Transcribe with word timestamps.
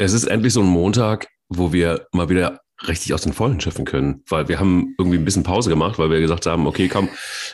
Es 0.00 0.12
ist 0.12 0.24
endlich 0.24 0.52
so 0.52 0.60
ein 0.60 0.68
Montag, 0.68 1.26
wo 1.48 1.72
wir 1.72 2.06
mal 2.12 2.28
wieder 2.28 2.60
richtig 2.86 3.12
aus 3.12 3.22
den 3.22 3.32
Vollen 3.32 3.60
schöpfen 3.60 3.84
können, 3.84 4.22
weil 4.28 4.48
wir 4.48 4.60
haben 4.60 4.94
irgendwie 4.98 5.18
ein 5.18 5.24
bisschen 5.24 5.42
Pause 5.42 5.68
gemacht, 5.68 5.98
weil 5.98 6.10
wir 6.10 6.20
gesagt 6.20 6.46
haben, 6.46 6.66
okay, 6.66 6.88
komm, 6.88 7.08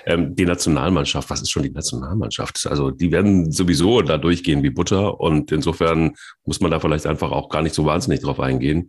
ähm, 0.04 0.36
die 0.36 0.44
Nationalmannschaft, 0.44 1.30
was 1.30 1.40
ist 1.40 1.50
schon 1.50 1.62
die 1.62 1.70
Nationalmannschaft? 1.70 2.66
Also 2.66 2.90
die 2.90 3.10
werden 3.10 3.50
sowieso 3.50 4.02
da 4.02 4.18
durchgehen 4.18 4.62
wie 4.62 4.70
Butter 4.70 5.20
und 5.20 5.50
insofern 5.50 6.14
muss 6.44 6.60
man 6.60 6.70
da 6.70 6.78
vielleicht 6.78 7.06
einfach 7.06 7.30
auch 7.30 7.48
gar 7.48 7.62
nicht 7.62 7.74
so 7.74 7.86
wahnsinnig 7.86 8.20
drauf 8.20 8.38
eingehen. 8.38 8.88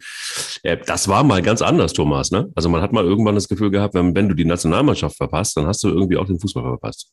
Äh, 0.63 0.77
das 0.86 1.07
war 1.07 1.23
mal 1.23 1.41
ganz 1.41 1.61
anders, 1.61 1.93
Thomas. 1.93 2.32
Ne? 2.32 2.52
Also 2.55 2.67
man 2.67 2.81
hat 2.81 2.91
mal 2.91 3.05
irgendwann 3.05 3.36
das 3.36 3.47
Gefühl 3.47 3.71
gehabt, 3.71 3.93
wenn, 3.93 4.13
wenn 4.13 4.27
du 4.27 4.36
die 4.36 4.45
Nationalmannschaft 4.45 5.15
verpasst, 5.15 5.55
dann 5.55 5.67
hast 5.67 5.83
du 5.83 5.89
irgendwie 5.89 6.17
auch 6.17 6.25
den 6.25 6.39
Fußball 6.39 6.63
verpasst. 6.63 7.11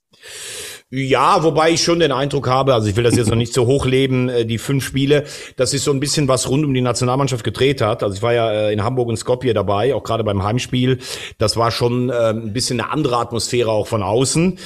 Ja, 0.91 1.43
wobei 1.43 1.70
ich 1.70 1.82
schon 1.82 2.00
den 2.00 2.12
Eindruck 2.12 2.48
habe, 2.48 2.75
also 2.75 2.86
ich 2.86 2.96
will 2.96 3.04
das 3.04 3.16
jetzt 3.16 3.30
noch 3.30 3.36
nicht 3.36 3.54
so 3.54 3.66
hochleben, 3.66 4.29
äh, 4.29 4.45
die 4.45 4.59
fünf 4.59 4.84
Spiele, 4.84 5.25
dass 5.57 5.70
sich 5.70 5.80
so 5.80 5.91
ein 5.91 6.00
bisschen 6.00 6.29
was 6.29 6.50
rund 6.50 6.66
um 6.66 6.75
die 6.75 6.82
Nationalmannschaft 6.82 7.45
gedreht 7.45 7.80
hat. 7.80 8.02
Also 8.02 8.16
ich 8.16 8.23
war 8.23 8.34
ja 8.34 8.52
äh, 8.52 8.73
in 8.73 8.83
Hamburg 8.83 9.09
und 9.12 9.16
Skopje 9.16 9.55
dabei, 9.55 9.95
auch 9.95 10.02
gerade 10.02 10.25
beim 10.25 10.43
Heimspiel. 10.43 10.98
Das 11.39 11.57
war 11.57 11.70
schon 11.70 12.11
äh, 12.11 12.30
ein 12.30 12.53
bisschen 12.53 12.80
eine 12.80 12.91
andere 12.91 13.19
Atmosphäre 13.19 13.70
auch 13.70 13.87
von 13.87 14.03
außen. 14.03 14.59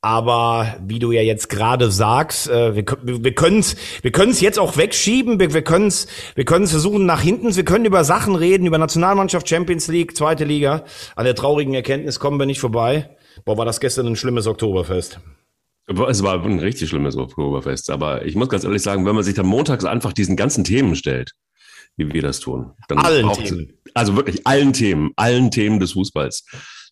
Aber 0.00 0.76
wie 0.86 1.00
du 1.00 1.10
ja 1.10 1.22
jetzt 1.22 1.48
gerade 1.48 1.90
sagst, 1.90 2.48
wir, 2.48 2.84
wir 3.02 3.34
können 3.34 3.58
es 3.58 3.74
wir 4.00 4.12
können's 4.12 4.40
jetzt 4.40 4.60
auch 4.60 4.76
wegschieben. 4.76 5.40
Wir, 5.40 5.52
wir 5.52 5.62
können 5.62 5.88
es 5.88 6.06
wir 6.36 6.44
können's 6.44 6.70
versuchen 6.70 7.04
nach 7.04 7.20
hinten. 7.20 7.54
Wir 7.56 7.64
können 7.64 7.84
über 7.84 8.04
Sachen 8.04 8.36
reden, 8.36 8.64
über 8.64 8.78
Nationalmannschaft, 8.78 9.48
Champions 9.48 9.88
League, 9.88 10.16
zweite 10.16 10.44
Liga. 10.44 10.84
An 11.16 11.24
der 11.24 11.34
traurigen 11.34 11.74
Erkenntnis 11.74 12.20
kommen 12.20 12.38
wir 12.38 12.46
nicht 12.46 12.60
vorbei. 12.60 13.10
Boah, 13.44 13.58
war 13.58 13.64
das 13.64 13.80
gestern 13.80 14.06
ein 14.06 14.16
schlimmes 14.16 14.46
Oktoberfest. 14.46 15.20
Es 15.88 16.22
war 16.22 16.44
ein 16.44 16.58
richtig 16.58 16.90
schlimmes 16.90 17.16
Oktoberfest. 17.16 17.90
Aber 17.90 18.24
ich 18.24 18.36
muss 18.36 18.48
ganz 18.48 18.64
ehrlich 18.64 18.82
sagen, 18.82 19.06
wenn 19.06 19.14
man 19.14 19.24
sich 19.24 19.34
dann 19.34 19.46
montags 19.46 19.84
einfach 19.84 20.12
diesen 20.12 20.36
ganzen 20.36 20.62
Themen 20.62 20.94
stellt, 20.94 21.32
wie 21.98 22.12
wir 22.12 22.22
das 22.22 22.38
tun, 22.38 22.70
dann 22.86 22.98
allen 22.98 23.32
Themen. 23.32 23.72
also 23.92 24.14
wirklich 24.14 24.46
allen 24.46 24.72
Themen, 24.72 25.10
allen 25.16 25.50
Themen 25.50 25.80
des 25.80 25.92
Fußballs, 25.92 26.44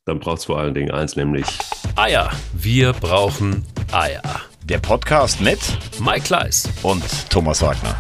dann 0.05 0.19
braucht 0.19 0.41
es 0.41 0.45
vor 0.47 0.59
allen 0.59 0.75
Dingen 0.75 0.91
eins, 0.91 1.15
nämlich 1.15 1.47
Eier. 1.95 2.31
Wir 2.53 2.93
brauchen 2.93 3.65
Eier. 3.93 4.23
Der 4.65 4.79
Podcast 4.79 5.41
mit 5.41 5.61
Mike 6.01 6.23
Kleiss 6.23 6.69
und 6.83 7.05
Thomas 7.31 7.63
Wagner. 7.63 7.95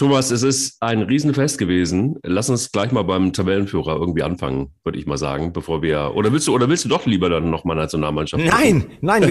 Thomas, 0.00 0.30
es 0.30 0.42
ist 0.42 0.78
ein 0.80 1.02
Riesenfest 1.02 1.58
gewesen. 1.58 2.16
Lass 2.22 2.48
uns 2.48 2.72
gleich 2.72 2.90
mal 2.90 3.02
beim 3.02 3.34
Tabellenführer 3.34 3.96
irgendwie 3.96 4.22
anfangen, 4.22 4.70
würde 4.82 4.98
ich 4.98 5.04
mal 5.04 5.18
sagen, 5.18 5.52
bevor 5.52 5.82
wir. 5.82 6.12
Oder 6.14 6.32
willst 6.32 6.48
du, 6.48 6.54
oder 6.54 6.70
willst 6.70 6.86
du 6.86 6.88
doch 6.88 7.04
lieber 7.04 7.28
dann 7.28 7.50
nochmal 7.50 7.76
Nationalmannschaft? 7.76 8.42
Nein, 8.42 8.86
nein, 9.02 9.30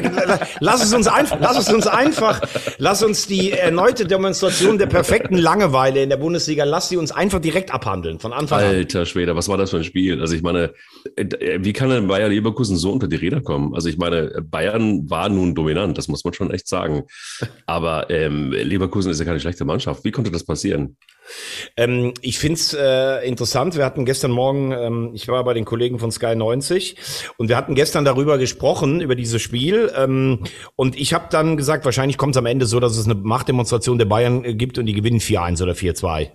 lass 0.60 0.84
es 0.84 0.94
uns 0.94 1.08
einfach, 1.08 1.40
lass 1.40 1.58
es 1.58 1.74
uns 1.74 1.88
einfach, 1.88 2.40
lass 2.78 3.02
uns 3.02 3.26
die 3.26 3.50
erneute 3.50 4.06
Demonstration 4.06 4.78
der 4.78 4.86
perfekten 4.86 5.38
Langeweile 5.38 6.04
in 6.04 6.10
der 6.10 6.18
Bundesliga, 6.18 6.66
lass 6.66 6.90
sie 6.90 6.98
uns 6.98 7.12
einfach 7.12 7.40
direkt 7.40 7.74
abhandeln, 7.74 8.20
von 8.20 8.32
Anfang 8.32 8.60
an. 8.60 8.66
Alter 8.66 9.08
Schwede, 9.08 9.36
was 9.36 9.50
war 9.50 9.58
das 9.58 9.72
für 9.72 9.78
ein 9.78 9.84
Spiel? 9.84 10.22
Also 10.22 10.36
ich 10.36 10.44
meine, 10.44 10.74
äh, 11.16 11.58
wie 11.64 11.74
kann 11.74 11.90
denn 11.90 12.08
Bayern 12.08 12.30
Leverkusen 12.30 12.78
so 12.78 12.92
unter 12.92 13.08
die 13.08 13.16
Räder 13.16 13.42
kommen? 13.42 13.74
Also 13.74 13.90
ich 13.90 13.98
meine, 13.98 14.40
Bayern 14.44 15.10
war 15.10 15.30
nun 15.30 15.56
dominant, 15.56 15.98
das 15.98 16.08
muss 16.10 16.24
man 16.24 16.36
schon 16.36 16.52
echt 16.52 16.68
sagen. 16.68 17.06
Aber 17.66 18.12
ähm, 18.12 18.52
Leverkusen 18.52 19.10
ist 19.10 19.18
ja 19.18 19.26
keine 19.26 19.40
schlechte 19.40 19.66
Mannschaft. 19.66 20.06
Wie 20.06 20.12
konnte 20.12 20.30
das 20.30 20.44
passieren? 20.44 20.59
Passieren? 20.60 20.98
Ähm, 21.78 22.14
ich 22.22 22.40
finde 22.40 22.56
es 22.56 22.74
äh, 22.74 23.28
interessant. 23.28 23.78
Wir 23.78 23.86
hatten 23.86 24.04
gestern 24.04 24.32
Morgen, 24.32 24.72
ähm, 24.72 25.12
ich 25.14 25.28
war 25.28 25.44
bei 25.44 25.54
den 25.54 25.64
Kollegen 25.64 26.00
von 26.00 26.12
Sky 26.12 26.36
90 26.36 26.96
und 27.38 27.50
wir 27.50 27.56
hatten 27.56 27.76
gestern 27.76 28.04
darüber 28.04 28.40
gesprochen, 28.40 29.00
über 29.00 29.16
dieses 29.16 29.40
Spiel. 29.40 29.92
Ähm, 29.96 30.44
und 30.76 31.00
ich 31.00 31.14
habe 31.14 31.28
dann 31.30 31.56
gesagt, 31.56 31.86
wahrscheinlich 31.86 32.18
kommt 32.18 32.36
es 32.36 32.38
am 32.40 32.48
Ende 32.48 32.66
so, 32.66 32.80
dass 32.80 32.98
es 32.98 33.06
eine 33.06 33.14
Machtdemonstration 33.14 34.00
der 34.00 34.06
Bayern 34.06 34.44
äh, 34.44 34.56
gibt 34.56 34.80
und 34.80 34.88
die 34.88 34.94
gewinnen 34.94 35.20
4-1 35.20 35.62
oder 35.62 35.74
4-2. 35.74 36.30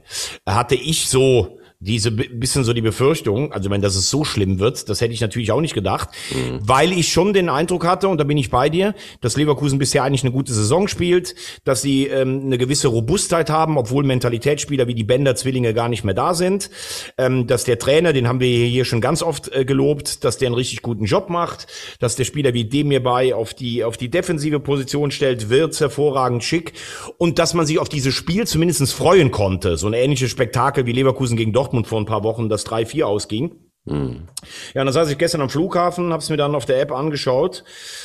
Hatte 0.46 0.76
ich 0.76 1.08
so 1.08 1.58
diese 1.84 2.10
bisschen 2.10 2.64
so 2.64 2.72
die 2.72 2.80
Befürchtung, 2.80 3.52
also 3.52 3.70
wenn 3.70 3.82
das 3.82 3.94
es 3.94 4.08
so 4.08 4.24
schlimm 4.24 4.58
wird, 4.58 4.88
das 4.88 5.00
hätte 5.00 5.12
ich 5.12 5.20
natürlich 5.20 5.52
auch 5.52 5.60
nicht 5.60 5.74
gedacht, 5.74 6.08
mhm. 6.30 6.60
weil 6.62 6.92
ich 6.92 7.12
schon 7.12 7.34
den 7.34 7.48
Eindruck 7.48 7.86
hatte, 7.86 8.08
und 8.08 8.18
da 8.18 8.24
bin 8.24 8.38
ich 8.38 8.50
bei 8.50 8.70
dir, 8.70 8.94
dass 9.20 9.36
Leverkusen 9.36 9.78
bisher 9.78 10.02
eigentlich 10.02 10.22
eine 10.22 10.32
gute 10.32 10.52
Saison 10.52 10.88
spielt, 10.88 11.34
dass 11.64 11.82
sie 11.82 12.06
ähm, 12.06 12.42
eine 12.46 12.58
gewisse 12.58 12.88
Robustheit 12.88 13.50
haben, 13.50 13.76
obwohl 13.76 14.02
Mentalitätsspieler 14.04 14.86
wie 14.86 14.94
die 14.94 15.04
Bender-Zwillinge 15.04 15.74
gar 15.74 15.88
nicht 15.90 16.04
mehr 16.04 16.14
da 16.14 16.32
sind, 16.32 16.70
ähm, 17.18 17.46
dass 17.46 17.64
der 17.64 17.78
Trainer, 17.78 18.12
den 18.14 18.28
haben 18.28 18.40
wir 18.40 18.48
hier 18.48 18.86
schon 18.86 19.02
ganz 19.02 19.22
oft 19.22 19.54
äh, 19.54 19.64
gelobt, 19.64 20.24
dass 20.24 20.38
der 20.38 20.48
einen 20.48 20.54
richtig 20.54 20.80
guten 20.80 21.04
Job 21.04 21.28
macht, 21.28 21.66
dass 22.00 22.16
der 22.16 22.24
Spieler 22.24 22.54
wie 22.54 22.64
dem 22.64 22.90
hierbei 22.90 23.34
auf 23.34 23.52
die, 23.52 23.84
auf 23.84 23.98
die 23.98 24.10
defensive 24.10 24.58
Position 24.58 25.10
stellt, 25.10 25.50
wird 25.50 25.78
hervorragend 25.78 26.42
schick 26.44 26.72
und 27.18 27.38
dass 27.38 27.52
man 27.52 27.66
sich 27.66 27.78
auf 27.78 27.90
dieses 27.90 28.14
Spiel 28.14 28.46
zumindestens 28.46 28.92
freuen 28.92 29.30
konnte, 29.30 29.76
so 29.76 29.86
ein 29.86 29.92
ähnliches 29.92 30.30
Spektakel 30.30 30.86
wie 30.86 30.92
Leverkusen 30.92 31.36
gegen 31.36 31.52
Dortmund 31.52 31.73
Dortmund 31.74 31.88
vor 31.88 31.98
ein 32.00 32.04
paar 32.04 32.22
Wochen 32.22 32.48
das 32.48 32.64
3-4 32.66 33.02
ausging. 33.02 33.72
Mhm. 33.86 34.28
Ja, 34.72 34.80
und 34.80 34.86
dann 34.86 34.94
saß 34.94 35.10
ich 35.10 35.18
gestern 35.18 35.42
am 35.42 35.50
Flughafen, 35.50 36.10
habe 36.10 36.22
es 36.22 36.30
mir 36.30 36.38
dann 36.38 36.54
auf 36.54 36.64
der 36.64 36.80
App 36.80 36.90
angeschaut, 36.90 37.64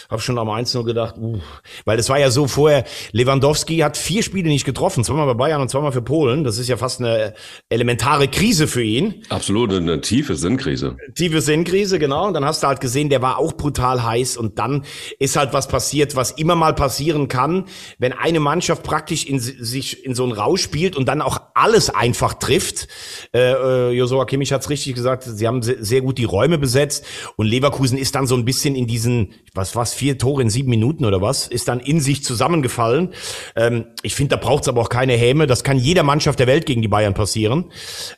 habe 0.09 0.21
schon 0.21 0.37
am 0.37 0.49
1 0.49 0.73
nur 0.73 0.83
gedacht, 0.83 1.15
uh, 1.17 1.39
weil 1.85 1.97
es 1.97 2.09
war 2.09 2.19
ja 2.19 2.31
so 2.31 2.47
vorher, 2.47 2.83
Lewandowski 3.13 3.77
hat 3.77 3.95
vier 3.95 4.21
Spiele 4.21 4.49
nicht 4.49 4.65
getroffen, 4.65 5.05
zweimal 5.05 5.25
bei 5.27 5.35
Bayern 5.35 5.61
und 5.61 5.69
zweimal 5.69 5.93
für 5.93 6.01
Polen. 6.01 6.43
Das 6.43 6.57
ist 6.57 6.67
ja 6.67 6.75
fast 6.75 6.99
eine 6.99 7.33
elementare 7.69 8.27
Krise 8.27 8.67
für 8.67 8.83
ihn. 8.83 9.23
Absolut, 9.29 9.73
eine 9.73 10.01
tiefe 10.01 10.35
Sinnkrise. 10.35 10.97
Tiefe 11.15 11.39
Sinnkrise, 11.39 11.97
genau. 11.97 12.27
Und 12.27 12.33
dann 12.33 12.43
hast 12.43 12.61
du 12.61 12.67
halt 12.67 12.81
gesehen, 12.81 13.09
der 13.09 13.21
war 13.21 13.37
auch 13.37 13.53
brutal 13.53 14.03
heiß 14.03 14.35
und 14.35 14.59
dann 14.59 14.83
ist 15.17 15.37
halt 15.37 15.53
was 15.53 15.69
passiert, 15.69 16.17
was 16.17 16.31
immer 16.31 16.55
mal 16.55 16.73
passieren 16.75 17.29
kann, 17.29 17.65
wenn 17.99 18.11
eine 18.11 18.41
Mannschaft 18.41 18.83
praktisch 18.83 19.25
in 19.25 19.39
sich 19.39 20.05
in 20.05 20.13
so 20.13 20.23
einen 20.23 20.33
Rausch 20.33 20.61
spielt 20.61 20.97
und 20.97 21.07
dann 21.07 21.21
auch 21.21 21.39
alles 21.53 21.89
einfach 21.89 22.33
trifft. 22.33 22.89
Äh, 23.33 23.53
äh, 23.53 23.91
Josua 23.91 24.25
Kimmich 24.25 24.51
hat's 24.51 24.69
richtig 24.69 24.95
gesagt, 24.95 25.23
sie 25.23 25.47
haben 25.47 25.61
sehr 25.79 26.01
gut 26.01 26.17
die 26.17 26.25
Räume 26.25 26.57
besetzt 26.57 27.05
und 27.35 27.47
Leverkusen 27.47 27.97
ist 27.97 28.15
dann 28.15 28.27
so 28.27 28.35
ein 28.35 28.45
bisschen 28.45 28.75
in 28.75 28.87
diesen, 28.87 29.33
was 29.53 29.75
was 29.75 29.93
vier 29.93 30.17
Tore 30.17 30.41
in 30.41 30.49
sieben 30.49 30.69
Minuten 30.69 31.05
oder 31.05 31.21
was, 31.21 31.47
ist 31.47 31.67
dann 31.67 31.79
in 31.79 31.99
sich 31.99 32.23
zusammengefallen. 32.23 33.13
Ähm, 33.55 33.85
ich 34.03 34.15
finde, 34.15 34.35
da 34.35 34.41
braucht's 34.41 34.67
aber 34.67 34.81
auch 34.81 34.89
keine 34.89 35.13
Häme. 35.13 35.47
Das 35.47 35.63
kann 35.63 35.77
jeder 35.77 36.03
Mannschaft 36.03 36.39
der 36.39 36.47
Welt 36.47 36.65
gegen 36.65 36.81
die 36.81 36.87
Bayern 36.87 37.13
passieren. 37.13 37.65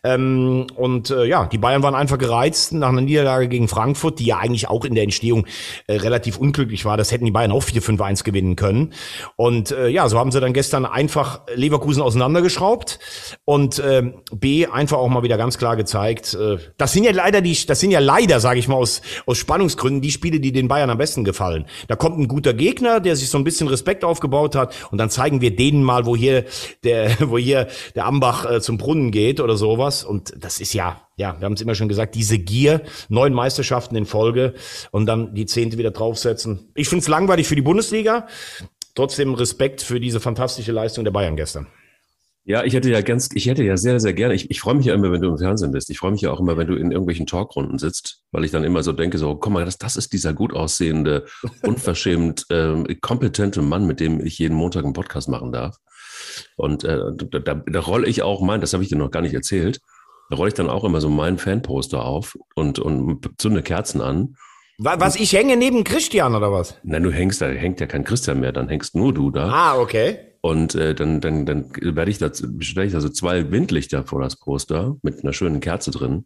Ähm, 0.04 0.68
und 0.76 1.10
äh, 1.10 1.26
ja, 1.26 1.46
die 1.46 1.58
Bayern 1.58 1.84
waren 1.84 1.96
einfach 1.96 2.18
gereizt 2.18 2.74
nach 2.74 2.90
einer 2.90 3.02
Niederlage 3.02 3.48
gegen 3.48 3.68
Frankfurt, 3.68 4.20
die 4.20 4.26
ja 4.26 4.38
eigentlich 4.38 4.70
auch 4.70 4.86
in 4.86 4.96
der 4.96 5.04
Entstehung 5.04 5.46
äh, 5.88 5.96
relativ 5.96 6.38
unglücklich 6.38 6.86
war. 6.86 6.98
Das 6.98 7.12
hätten 7.12 7.26
die 7.26 7.32
Bayern 7.32 7.52
auch 7.52 7.64
4-5-1 7.64 8.24
gewinnen 8.24 8.56
können. 8.56 8.94
Und 9.36 9.72
äh, 9.72 9.88
ja, 9.88 10.08
so 10.10 10.18
haben 10.18 10.32
sie 10.32 10.40
dann 10.40 10.54
gestern 10.54 10.86
einfach 10.86 11.42
Leverkusen 11.56 12.02
auseinandergeschraubt 12.02 13.00
und 13.46 13.80
äh, 13.80 14.12
B 14.34 14.68
einfach 14.68 14.98
auch 14.98 15.10
mal 15.10 15.24
wieder 15.24 15.38
ganz 15.38 15.58
klar 15.58 15.76
gezeigt. 15.76 16.34
Äh, 16.34 16.58
das 16.78 16.94
sind 16.94 17.04
ja 17.04 17.12
leider 17.12 17.41
die, 17.42 17.58
das 17.66 17.80
sind 17.80 17.92
ja 17.92 18.00
leider, 18.00 18.40
sage 18.40 18.60
ich 18.60 18.68
mal, 18.68 18.76
aus, 18.76 19.02
aus 19.26 19.38
Spannungsgründen 19.38 20.02
die 20.02 20.12
Spiele, 20.12 20.40
die 20.40 20.52
den 20.52 20.68
Bayern 20.68 20.90
am 20.90 20.98
besten 20.98 21.24
gefallen. 21.24 21.66
Da 21.88 21.96
kommt 21.96 22.18
ein 22.20 22.28
guter 22.28 22.54
Gegner, 22.54 23.00
der 23.00 23.16
sich 23.16 23.30
so 23.30 23.38
ein 23.38 23.44
bisschen 23.44 23.68
Respekt 23.68 24.04
aufgebaut 24.04 24.56
hat 24.56 24.74
und 24.92 24.98
dann 24.98 25.10
zeigen 25.10 25.42
wir 25.42 25.56
denen 25.56 25.84
mal, 25.84 26.06
wo 26.06 26.16
hier 26.16 26.46
der, 26.84 27.18
wo 27.30 27.38
hier 27.38 27.68
der 27.96 28.06
Ambach 28.06 28.50
äh, 28.50 28.62
zum 28.62 28.78
Brunnen 28.78 29.12
geht 29.12 29.40
oder 29.40 29.58
sowas. 29.58 30.04
Und 30.04 30.34
das 30.38 30.60
ist 30.60 30.74
ja, 30.74 31.02
ja, 31.16 31.40
wir 31.40 31.46
haben 31.46 31.54
es 31.54 31.62
immer 31.62 31.76
schon 31.76 31.90
gesagt, 31.90 32.16
diese 32.16 32.40
Gier, 32.40 32.82
neun 33.10 33.34
Meisterschaften 33.34 33.96
in 33.96 34.06
Folge 34.06 34.54
und 34.92 35.06
dann 35.06 35.34
die 35.36 35.46
zehnte 35.46 35.78
wieder 35.78 35.92
draufsetzen. 35.92 36.72
Ich 36.76 36.90
finde 36.90 37.04
es 37.04 37.08
langweilig 37.08 37.48
für 37.48 37.56
die 37.56 37.62
Bundesliga. 37.62 38.28
Trotzdem 38.96 39.34
Respekt 39.34 39.82
für 39.82 40.00
diese 40.00 40.20
fantastische 40.20 40.72
Leistung 40.72 41.04
der 41.04 41.12
Bayern 41.12 41.38
gestern. 41.38 41.68
Ja, 42.44 42.64
ich 42.64 42.74
hätte 42.74 42.90
ja 42.90 43.02
ganz, 43.02 43.30
ich 43.36 43.46
hätte 43.46 43.64
ja 43.64 43.78
sehr, 43.78 44.00
sehr 44.00 44.14
gerne, 44.14 44.34
ich, 44.34 44.50
ich 44.50 44.60
freue 44.62 44.74
mich 44.74 44.88
ja 44.88 44.96
immer, 44.96 45.12
wenn 45.12 45.22
du 45.22 45.30
im 45.30 45.38
Fernsehen 45.38 45.72
bist. 45.72 45.92
Ich 45.92 46.00
freue 46.00 46.12
mich 46.12 46.22
ja 46.22 46.32
auch 46.32 46.40
immer, 46.40 46.58
wenn 46.58 46.68
du 46.68 46.76
in 46.76 46.92
irgendwelchen 46.92 47.28
Talkrunden 47.28 47.78
sitzt, 47.78 48.24
weil 48.32 48.44
ich 48.44 48.52
dann 48.52 48.64
immer 48.64 48.82
so 48.82 48.94
denke, 48.94 49.20
so, 49.20 49.36
komm 49.36 49.54
mal, 49.54 49.66
das, 49.66 49.78
das 49.78 49.96
ist 49.96 50.12
dieser 50.12 50.34
gut 50.34 50.54
aussehende, 50.54 51.26
unverschämt, 51.62 52.46
äh, 52.50 52.96
kompetente 52.96 53.62
Mann, 53.62 53.86
mit 53.86 54.00
dem 54.00 54.26
ich 54.26 54.40
jeden 54.40 54.56
Montag 54.56 54.84
einen 54.84 54.94
Podcast 54.94 55.30
machen 55.30 55.52
darf. 55.52 55.78
Und 56.56 56.84
äh, 56.84 56.98
da, 57.16 57.40
da, 57.40 57.54
da 57.54 57.80
rolle 57.80 58.08
ich 58.08 58.24
auch 58.24 58.42
mein, 58.42 58.62
das 58.62 58.74
habe 58.74 58.82
ich 58.82 58.90
dir 58.90 58.98
noch 58.98 59.12
gar 59.12 59.22
nicht 59.22 59.34
erzählt, 59.34 59.80
da 60.32 60.38
rolle 60.38 60.48
ich 60.48 60.56
dann 60.56 60.70
auch 60.70 60.84
immer 60.84 61.02
so 61.02 61.10
meinen 61.10 61.38
Fanposter 61.38 62.04
auf 62.04 62.38
und, 62.56 62.80
und 62.80 63.30
zünde 63.38 63.62
Kerzen 63.62 64.02
an. 64.02 64.36
Was, 64.80 65.16
ich 65.16 65.34
hänge 65.34 65.58
neben 65.58 65.84
Christian 65.84 66.34
oder 66.34 66.52
was? 66.52 66.80
Nein, 66.82 67.04
du 67.04 67.12
hängst, 67.12 67.40
da 67.42 67.48
hängt 67.48 67.80
ja 67.80 67.86
kein 67.86 68.04
Christian 68.04 68.40
mehr, 68.40 68.52
dann 68.52 68.68
hängst 68.68 68.96
nur 68.96 69.14
du 69.14 69.30
da. 69.30 69.48
Ah, 69.50 69.78
okay. 69.78 70.31
Und 70.42 70.74
äh, 70.74 70.96
dann, 70.96 71.22
dann, 71.22 71.46
dann 71.46 71.72
werde 71.80 72.10
ich 72.10 72.18
da, 72.18 72.32
stelle 72.60 72.88
ich 72.88 72.94
da 72.94 73.00
so 73.00 73.10
zwei 73.10 73.52
Windlichter 73.52 74.04
vor 74.04 74.22
das 74.22 74.36
Poster 74.36 74.98
mit 75.04 75.24
einer 75.24 75.34
schönen 75.34 75.60
Kerze 75.60 75.92
drin. 75.92 76.26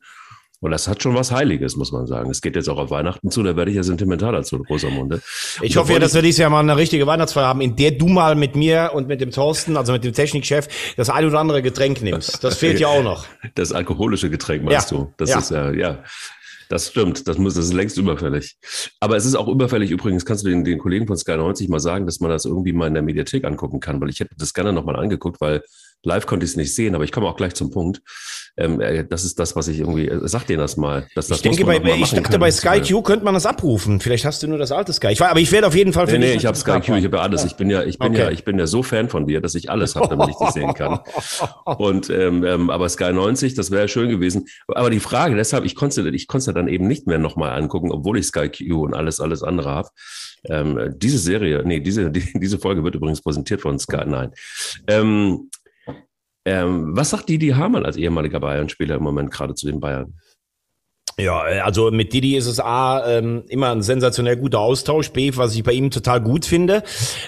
Und 0.61 0.71
das 0.71 0.87
hat 0.87 1.03
schon 1.03 1.13
was 1.15 1.31
Heiliges, 1.31 1.75
muss 1.75 1.91
man 1.91 2.07
sagen. 2.07 2.31
Es 2.31 2.41
geht 2.41 2.55
jetzt 2.55 2.69
auch 2.69 2.77
auf 2.77 2.89
Weihnachten 2.89 3.29
zu, 3.29 3.43
da 3.43 3.55
werde 3.57 3.71
ich 3.71 3.77
ja 3.77 3.83
sentimentaler 3.83 4.43
zu 4.43 4.57
Rosamunde. 4.57 5.21
Ich 5.61 5.75
hoffe 5.75 5.93
ja, 5.93 5.99
dass 5.99 6.15
wir 6.15 6.21
dieses 6.21 6.39
Jahr 6.39 6.49
mal 6.49 6.61
eine 6.61 6.77
richtige 6.77 7.05
Weihnachtsfeier 7.05 7.45
haben, 7.45 7.61
in 7.61 7.75
der 7.75 7.91
du 7.91 8.07
mal 8.07 8.35
mit 8.35 8.55
mir 8.55 8.91
und 8.93 9.07
mit 9.07 9.19
dem 9.19 9.31
Thorsten, 9.31 9.75
also 9.75 9.91
mit 9.91 10.05
dem 10.05 10.13
Technikchef, 10.13 10.67
das 10.95 11.09
ein 11.09 11.25
oder 11.25 11.39
andere 11.39 11.61
Getränk 11.61 12.01
nimmst. 12.01 12.43
Das 12.43 12.57
fehlt 12.57 12.79
ja 12.79 12.87
auch 12.87 13.03
noch. 13.03 13.25
Das 13.55 13.73
alkoholische 13.73 14.29
Getränk 14.29 14.63
meinst 14.63 14.91
ja. 14.91 14.97
du? 14.97 15.13
Das 15.17 15.29
ja. 15.29 15.39
ist 15.39 15.51
ja, 15.51 15.71
ja. 15.71 15.99
Das 16.69 16.87
stimmt, 16.89 17.27
das, 17.27 17.37
muss, 17.37 17.53
das 17.53 17.65
ist 17.65 17.73
längst 17.73 17.97
überfällig. 17.97 18.55
Aber 18.99 19.15
es 19.15 19.25
ist 19.25 19.35
auch 19.35 19.47
überfällig, 19.47 19.91
übrigens, 19.91 20.25
kannst 20.25 20.43
du 20.45 20.49
den, 20.49 20.63
den 20.63 20.79
Kollegen 20.79 21.07
von 21.07 21.17
Sky 21.17 21.37
90 21.37 21.69
mal 21.69 21.79
sagen, 21.79 22.05
dass 22.05 22.19
man 22.19 22.31
das 22.31 22.45
irgendwie 22.45 22.73
mal 22.73 22.87
in 22.87 22.93
der 22.93 23.03
Mediathek 23.03 23.45
angucken 23.45 23.79
kann, 23.79 24.01
weil 24.01 24.09
ich 24.09 24.19
hätte 24.19 24.35
das 24.37 24.53
gerne 24.53 24.73
nochmal 24.73 24.95
angeguckt, 24.95 25.41
weil 25.41 25.63
live 26.05 26.25
konnte 26.25 26.45
ich 26.45 26.51
es 26.51 26.57
nicht 26.57 26.73
sehen, 26.73 26.95
aber 26.95 27.03
ich 27.03 27.11
komme 27.11 27.27
auch 27.27 27.35
gleich 27.35 27.53
zum 27.53 27.71
Punkt. 27.71 28.01
Ähm, 28.57 28.79
äh, 28.79 29.05
das 29.05 29.25
ist 29.25 29.37
das, 29.37 29.55
was 29.55 29.67
ich 29.67 29.79
irgendwie, 29.79 30.07
äh, 30.07 30.19
sag 30.23 30.45
dir 30.47 30.57
das 30.57 30.77
mal. 30.77 31.07
Dass, 31.13 31.27
das 31.27 31.37
ich 31.37 31.43
denke, 31.43 31.65
bei, 31.65 31.77
ich 31.77 32.11
dachte, 32.11 32.21
können. 32.21 32.39
bei 32.39 32.51
Sky 32.51 32.79
Q 32.79 33.01
könnte 33.01 33.25
man 33.25 33.33
das 33.33 33.45
abrufen. 33.45 33.99
Vielleicht 33.99 34.23
hast 34.23 34.41
du 34.43 34.47
nur 34.47 34.57
das 34.57 34.71
alte 34.71 34.93
Sky. 34.93 35.09
Ich 35.09 35.19
war, 35.19 35.29
aber 35.29 35.41
ich 35.41 35.51
werde 35.51 35.67
auf 35.67 35.75
jeden 35.75 35.91
Fall 35.91 36.07
für 36.07 36.17
Nee, 36.17 36.27
nee, 36.29 36.33
ich 36.35 36.45
habe 36.45 36.57
Sky 36.57 36.79
Q, 36.79 36.95
ich 36.95 37.05
habe 37.05 37.17
ja 37.17 37.23
alles. 37.23 37.43
Ich 37.43 37.55
bin 37.55 37.69
ja, 37.69 37.83
ich 37.83 37.99
bin 37.99 38.11
okay. 38.11 38.19
ja, 38.19 38.31
ich 38.31 38.45
bin 38.45 38.57
ja 38.57 38.65
so 38.65 38.81
Fan 38.81 39.09
von 39.09 39.27
dir, 39.27 39.41
dass 39.41 39.55
ich 39.55 39.69
alles 39.69 39.95
habe, 39.95 40.07
damit 40.07 40.29
ich 40.29 40.37
dich 40.37 40.49
sehen 40.51 40.73
kann. 40.73 40.99
Und 41.65 42.09
ähm, 42.09 42.45
ähm, 42.45 42.69
aber 42.69 42.87
Sky 42.87 43.11
90, 43.11 43.55
das 43.55 43.71
wäre 43.71 43.89
schön 43.89 44.09
gewesen. 44.09 44.45
Aber 44.67 44.89
die 44.89 45.01
Frage, 45.01 45.35
deshalb, 45.35 45.65
ich 45.65 45.75
konnte, 45.75 46.07
ich 46.09 46.27
konnte 46.27 46.53
dann 46.53 46.69
eben 46.69 46.87
nicht 46.87 47.07
mehr 47.07 47.19
nochmal 47.19 47.51
angucken, 47.61 47.91
obwohl 47.91 48.17
ich 48.17 48.27
Sky 48.27 48.49
Q 48.49 48.83
und 48.83 48.93
alles, 48.93 49.19
alles 49.19 49.43
andere 49.43 49.69
habe. 49.69 49.89
Ähm, 50.49 50.93
diese 50.95 51.17
Serie, 51.17 51.63
nee, 51.65 51.79
diese, 51.79 52.09
die, 52.11 52.23
diese 52.35 52.59
Folge 52.59 52.83
wird 52.83 52.95
übrigens 52.95 53.21
präsentiert 53.21 53.61
von 53.61 53.79
Sky, 53.79 54.05
nein. 54.05 54.31
Ähm, 54.87 55.49
ähm, 56.45 56.95
was 56.95 57.09
sagt 57.09 57.29
Didi 57.29 57.49
Hamann 57.49 57.85
als 57.85 57.97
ehemaliger 57.97 58.39
Bayern-Spieler 58.39 58.95
im 58.95 59.03
Moment 59.03 59.31
gerade 59.31 59.55
zu 59.55 59.65
den 59.65 59.79
Bayern? 59.79 60.19
Ja, 61.17 61.39
also 61.39 61.91
mit 61.91 62.11
Didi 62.11 62.35
ist 62.35 62.45
es 62.45 62.59
A, 62.59 63.07
ähm, 63.07 63.45
immer 63.47 63.71
ein 63.71 63.81
sensationell 63.81 64.35
guter 64.35 64.59
Austausch, 64.59 65.11
B, 65.11 65.31
was 65.35 65.55
ich 65.55 65.63
bei 65.63 65.71
ihm 65.71 65.89
total 65.89 66.21
gut 66.21 66.45
finde. 66.45 66.83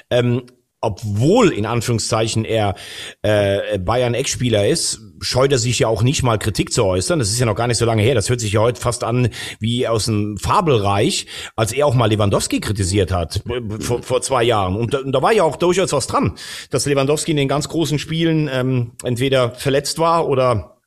Ähm, 0.09 0.43
obwohl 0.81 1.51
in 1.51 1.65
Anführungszeichen 1.65 2.45
er 2.45 2.75
äh, 3.21 3.79
Bayern 3.79 4.13
Ex-Spieler 4.13 4.67
ist, 4.67 5.01
scheut 5.21 5.51
er 5.51 5.57
sich 5.57 5.79
ja 5.79 5.87
auch 5.87 6.03
nicht 6.03 6.21
mal 6.21 6.37
Kritik 6.37 6.71
zu 6.71 6.83
äußern. 6.83 7.19
Das 7.19 7.29
ist 7.29 7.39
ja 7.39 7.45
noch 7.45 7.55
gar 7.55 7.67
nicht 7.67 7.77
so 7.77 7.85
lange 7.85 8.03
her. 8.03 8.13
Das 8.15 8.29
hört 8.29 8.39
sich 8.39 8.53
ja 8.53 8.59
heute 8.59 8.79
fast 8.79 9.03
an 9.03 9.29
wie 9.59 9.87
aus 9.87 10.05
dem 10.05 10.37
Fabelreich, 10.37 11.25
als 11.55 11.71
er 11.71 11.87
auch 11.87 11.95
mal 11.95 12.07
Lewandowski 12.07 12.59
kritisiert 12.59 13.11
hat 13.11 13.41
vor, 13.79 14.03
vor 14.03 14.21
zwei 14.21 14.43
Jahren. 14.43 14.75
Und 14.75 14.93
da, 14.93 14.99
und 14.99 15.11
da 15.11 15.21
war 15.21 15.33
ja 15.33 15.43
auch 15.43 15.55
durchaus 15.55 15.91
was 15.93 16.07
dran, 16.07 16.37
dass 16.69 16.85
Lewandowski 16.85 17.31
in 17.31 17.37
den 17.37 17.47
ganz 17.47 17.69
großen 17.69 17.97
Spielen 17.97 18.49
ähm, 18.51 18.91
entweder 19.03 19.51
verletzt 19.55 19.97
war 19.97 20.27
oder 20.27 20.77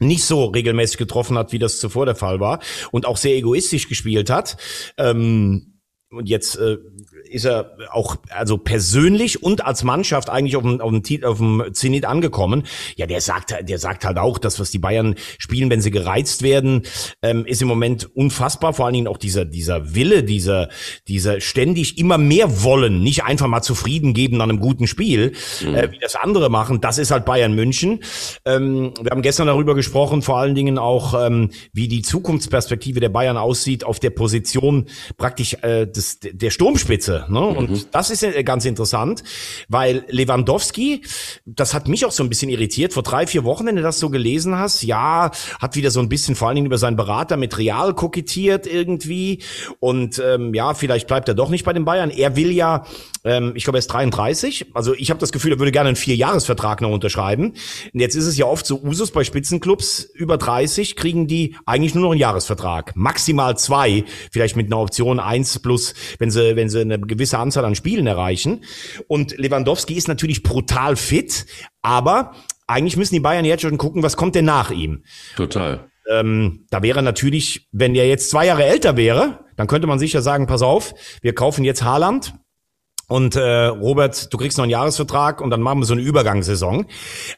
nicht 0.00 0.24
so 0.24 0.46
regelmäßig 0.46 0.96
getroffen 0.96 1.36
hat, 1.38 1.52
wie 1.52 1.58
das 1.58 1.78
zuvor 1.78 2.06
der 2.06 2.14
Fall 2.16 2.40
war 2.40 2.60
und 2.90 3.06
auch 3.06 3.16
sehr 3.16 3.36
egoistisch 3.36 3.88
gespielt 3.88 4.30
hat. 4.30 4.56
Ähm, 4.96 5.69
und 6.12 6.28
jetzt 6.28 6.56
äh, 6.56 6.78
ist 7.30 7.44
er 7.44 7.76
auch 7.92 8.16
also 8.30 8.58
persönlich 8.58 9.44
und 9.44 9.64
als 9.64 9.84
Mannschaft 9.84 10.28
eigentlich 10.28 10.56
auf 10.56 10.64
dem, 10.64 10.80
auf 10.80 10.90
dem, 10.90 11.24
auf 11.24 11.38
dem 11.38 11.64
Zenit 11.72 12.04
angekommen. 12.04 12.64
Ja, 12.96 13.06
der 13.06 13.20
sagt, 13.20 13.54
der 13.62 13.78
sagt 13.78 14.04
halt 14.04 14.18
auch, 14.18 14.38
dass 14.38 14.58
was 14.58 14.72
die 14.72 14.80
Bayern 14.80 15.14
spielen, 15.38 15.70
wenn 15.70 15.80
sie 15.80 15.92
gereizt 15.92 16.42
werden, 16.42 16.82
ähm, 17.22 17.46
ist 17.46 17.62
im 17.62 17.68
Moment 17.68 18.08
unfassbar. 18.16 18.74
Vor 18.74 18.86
allen 18.86 18.94
Dingen 18.94 19.06
auch 19.06 19.18
dieser 19.18 19.44
dieser 19.44 19.94
Wille, 19.94 20.24
dieser 20.24 20.68
dieser 21.06 21.40
ständig 21.40 21.96
immer 21.96 22.18
mehr 22.18 22.64
wollen, 22.64 23.04
nicht 23.04 23.22
einfach 23.22 23.46
mal 23.46 23.62
zufrieden 23.62 24.12
geben 24.12 24.36
nach 24.36 24.44
einem 24.44 24.58
guten 24.58 24.88
Spiel, 24.88 25.34
mhm. 25.64 25.74
äh, 25.76 25.92
wie 25.92 25.98
das 26.00 26.16
andere 26.16 26.50
machen. 26.50 26.80
Das 26.80 26.98
ist 26.98 27.12
halt 27.12 27.24
Bayern 27.24 27.54
München. 27.54 28.00
Ähm, 28.44 28.94
wir 29.00 29.12
haben 29.12 29.22
gestern 29.22 29.46
darüber 29.46 29.76
gesprochen, 29.76 30.22
vor 30.22 30.38
allen 30.38 30.56
Dingen 30.56 30.76
auch, 30.76 31.14
ähm, 31.14 31.50
wie 31.72 31.86
die 31.86 32.02
Zukunftsperspektive 32.02 32.98
der 32.98 33.10
Bayern 33.10 33.36
aussieht 33.36 33.84
auf 33.84 34.00
der 34.00 34.10
Position 34.10 34.86
praktisch 35.16 35.54
äh, 35.62 35.86
des, 36.00 36.18
der 36.20 36.50
Sturmspitze. 36.50 37.26
Ne? 37.28 37.40
Mhm. 37.40 37.56
Und 37.56 37.94
das 37.94 38.10
ist 38.10 38.24
ganz 38.44 38.64
interessant, 38.64 39.22
weil 39.68 40.04
Lewandowski, 40.08 41.02
das 41.44 41.74
hat 41.74 41.88
mich 41.88 42.04
auch 42.04 42.12
so 42.12 42.22
ein 42.22 42.28
bisschen 42.28 42.50
irritiert, 42.50 42.92
vor 42.92 43.02
drei, 43.02 43.26
vier 43.26 43.44
Wochen, 43.44 43.66
wenn 43.66 43.76
du 43.76 43.82
das 43.82 43.98
so 43.98 44.10
gelesen 44.10 44.56
hast, 44.56 44.82
ja, 44.82 45.30
hat 45.60 45.76
wieder 45.76 45.90
so 45.90 46.00
ein 46.00 46.08
bisschen 46.08 46.34
vor 46.34 46.48
allen 46.48 46.56
Dingen 46.56 46.66
über 46.66 46.78
seinen 46.78 46.96
Berater 46.96 47.36
mit 47.36 47.58
Real 47.58 47.94
kokettiert 47.94 48.66
irgendwie. 48.66 49.42
Und 49.78 50.20
ähm, 50.24 50.54
ja, 50.54 50.74
vielleicht 50.74 51.06
bleibt 51.06 51.28
er 51.28 51.34
doch 51.34 51.50
nicht 51.50 51.64
bei 51.64 51.72
den 51.72 51.84
Bayern. 51.84 52.10
Er 52.10 52.36
will 52.36 52.50
ja, 52.52 52.86
ähm, 53.24 53.52
ich 53.54 53.64
glaube, 53.64 53.78
er 53.78 53.80
ist 53.80 53.88
33. 53.88 54.66
Also 54.74 54.94
ich 54.94 55.10
habe 55.10 55.20
das 55.20 55.32
Gefühl, 55.32 55.52
er 55.52 55.58
würde 55.58 55.72
gerne 55.72 55.88
einen 55.88 55.96
Vierjahresvertrag 55.96 56.80
noch 56.80 56.90
unterschreiben. 56.90 57.54
Und 57.92 58.00
jetzt 58.00 58.14
ist 58.14 58.26
es 58.26 58.36
ja 58.36 58.46
oft 58.46 58.66
so 58.66 58.80
Usus 58.82 59.10
bei 59.10 59.24
Spitzenclubs, 59.24 60.08
über 60.14 60.38
30 60.38 60.96
kriegen 60.96 61.26
die 61.26 61.56
eigentlich 61.66 61.94
nur 61.94 62.04
noch 62.04 62.10
einen 62.12 62.20
Jahresvertrag. 62.20 62.96
Maximal 62.96 63.56
zwei, 63.56 64.04
vielleicht 64.32 64.56
mit 64.56 64.66
einer 64.66 64.78
Option 64.78 65.20
eins 65.20 65.58
plus, 65.58 65.89
wenn 66.18 66.30
sie, 66.30 66.56
wenn 66.56 66.68
sie 66.68 66.80
eine 66.80 66.98
gewisse 67.00 67.38
Anzahl 67.38 67.64
an 67.64 67.74
Spielen 67.74 68.06
erreichen. 68.06 68.64
Und 69.08 69.36
Lewandowski 69.38 69.94
ist 69.94 70.08
natürlich 70.08 70.42
brutal 70.42 70.96
fit, 70.96 71.46
aber 71.82 72.34
eigentlich 72.66 72.96
müssen 72.96 73.14
die 73.14 73.20
Bayern 73.20 73.44
jetzt 73.44 73.62
schon 73.62 73.78
gucken, 73.78 74.02
was 74.02 74.16
kommt 74.16 74.34
denn 74.34 74.44
nach 74.44 74.70
ihm. 74.70 75.04
Total. 75.36 75.90
Ähm, 76.08 76.66
da 76.70 76.82
wäre 76.82 77.02
natürlich, 77.02 77.68
wenn 77.72 77.94
er 77.94 78.08
jetzt 78.08 78.30
zwei 78.30 78.46
Jahre 78.46 78.64
älter 78.64 78.96
wäre, 78.96 79.44
dann 79.56 79.66
könnte 79.66 79.86
man 79.86 79.98
sicher 79.98 80.22
sagen, 80.22 80.46
pass 80.46 80.62
auf, 80.62 80.94
wir 81.22 81.34
kaufen 81.34 81.64
jetzt 81.64 81.82
Haaland, 81.82 82.34
und 83.10 83.34
äh, 83.34 83.64
Robert, 83.66 84.32
du 84.32 84.38
kriegst 84.38 84.56
noch 84.56 84.62
einen 84.62 84.70
Jahresvertrag 84.70 85.40
und 85.40 85.50
dann 85.50 85.60
machen 85.60 85.80
wir 85.80 85.84
so 85.84 85.94
eine 85.94 86.02
Übergangssaison. 86.02 86.86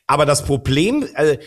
Aber 0.07 0.27
das 0.27 0.45
Problem, 0.45 1.09
äh, 1.15 1.39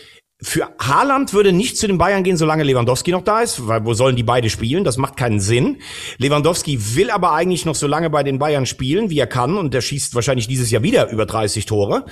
für 0.42 0.68
Haaland 0.78 1.32
würde 1.32 1.52
nicht 1.52 1.78
zu 1.78 1.86
den 1.86 1.96
Bayern 1.96 2.22
gehen, 2.22 2.36
solange 2.36 2.62
Lewandowski 2.62 3.10
noch 3.10 3.24
da 3.24 3.40
ist, 3.40 3.66
weil 3.66 3.84
wo 3.86 3.94
sollen 3.94 4.16
die 4.16 4.22
beide 4.22 4.50
spielen? 4.50 4.84
Das 4.84 4.98
macht 4.98 5.16
keinen 5.16 5.40
Sinn. 5.40 5.78
Lewandowski 6.18 6.94
will 6.94 7.10
aber 7.10 7.32
eigentlich 7.32 7.64
noch 7.64 7.74
so 7.74 7.86
lange 7.86 8.10
bei 8.10 8.22
den 8.22 8.38
Bayern 8.38 8.66
spielen, 8.66 9.08
wie 9.08 9.18
er 9.18 9.26
kann, 9.26 9.56
und 9.56 9.72
der 9.72 9.80
schießt 9.80 10.14
wahrscheinlich 10.14 10.46
dieses 10.46 10.70
Jahr 10.70 10.82
wieder 10.82 11.10
über 11.10 11.24
30 11.24 11.64
Tore. 11.64 12.04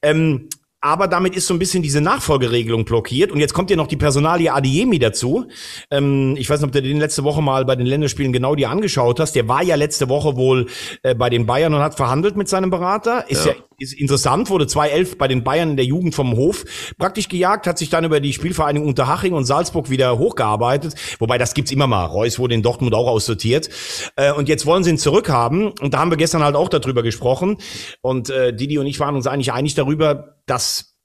Ähm, 0.00 0.48
aber 0.80 1.08
damit 1.08 1.34
ist 1.34 1.46
so 1.46 1.54
ein 1.54 1.58
bisschen 1.58 1.82
diese 1.82 2.00
Nachfolgeregelung 2.00 2.84
blockiert. 2.84 3.32
Und 3.32 3.40
jetzt 3.40 3.52
kommt 3.52 3.70
ja 3.70 3.76
noch 3.76 3.86
die 3.88 3.96
Personalie 3.96 4.52
Adiemi 4.52 4.98
dazu. 4.98 5.46
Ähm, 5.90 6.36
ich 6.38 6.48
weiß 6.48 6.60
nicht, 6.60 6.68
ob 6.68 6.72
du 6.72 6.82
den 6.82 6.98
letzte 6.98 7.24
Woche 7.24 7.42
mal 7.42 7.64
bei 7.64 7.74
den 7.76 7.86
Länderspielen 7.86 8.32
genau 8.32 8.54
dir 8.54 8.70
angeschaut 8.70 9.18
hast. 9.18 9.34
Der 9.34 9.48
war 9.48 9.62
ja 9.62 9.74
letzte 9.74 10.08
Woche 10.08 10.36
wohl 10.36 10.66
äh, 11.02 11.14
bei 11.14 11.30
den 11.30 11.46
Bayern 11.46 11.74
und 11.74 11.80
hat 11.80 11.96
verhandelt 11.96 12.36
mit 12.36 12.48
seinem 12.48 12.70
Berater. 12.70 13.28
Ist 13.28 13.44
ja, 13.44 13.52
ja 13.52 13.58
ist 13.78 13.92
interessant, 13.92 14.50
wurde 14.50 14.66
2011 14.66 15.18
bei 15.18 15.28
den 15.28 15.44
Bayern 15.44 15.70
in 15.70 15.76
der 15.76 15.86
Jugend 15.86 16.14
vom 16.14 16.36
Hof 16.36 16.64
praktisch 16.98 17.28
gejagt, 17.28 17.66
hat 17.66 17.78
sich 17.78 17.90
dann 17.90 18.04
über 18.04 18.18
die 18.18 18.32
Spielvereinigung 18.32 18.88
Unterhaching 18.88 19.34
und 19.34 19.44
Salzburg 19.44 19.88
wieder 19.88 20.18
hochgearbeitet. 20.18 20.94
Wobei, 21.20 21.38
das 21.38 21.54
gibt's 21.54 21.70
immer 21.70 21.86
mal. 21.86 22.04
Reus 22.06 22.38
wurde 22.38 22.54
in 22.54 22.62
Dortmund 22.62 22.94
auch 22.94 23.06
aussortiert. 23.06 23.68
Äh, 24.16 24.32
und 24.32 24.48
jetzt 24.48 24.66
wollen 24.66 24.82
sie 24.82 24.90
ihn 24.90 24.98
zurückhaben. 24.98 25.72
Und 25.80 25.94
da 25.94 25.98
haben 25.98 26.10
wir 26.10 26.16
gestern 26.16 26.42
halt 26.42 26.56
auch 26.56 26.68
darüber 26.68 27.02
gesprochen. 27.02 27.58
Und 28.00 28.30
äh, 28.30 28.52
Didi 28.54 28.78
und 28.78 28.86
ich 28.86 28.98
waren 28.98 29.14
uns 29.14 29.26
eigentlich 29.26 29.52
einig 29.52 29.74
darüber, 29.74 30.37
dass 30.48 30.97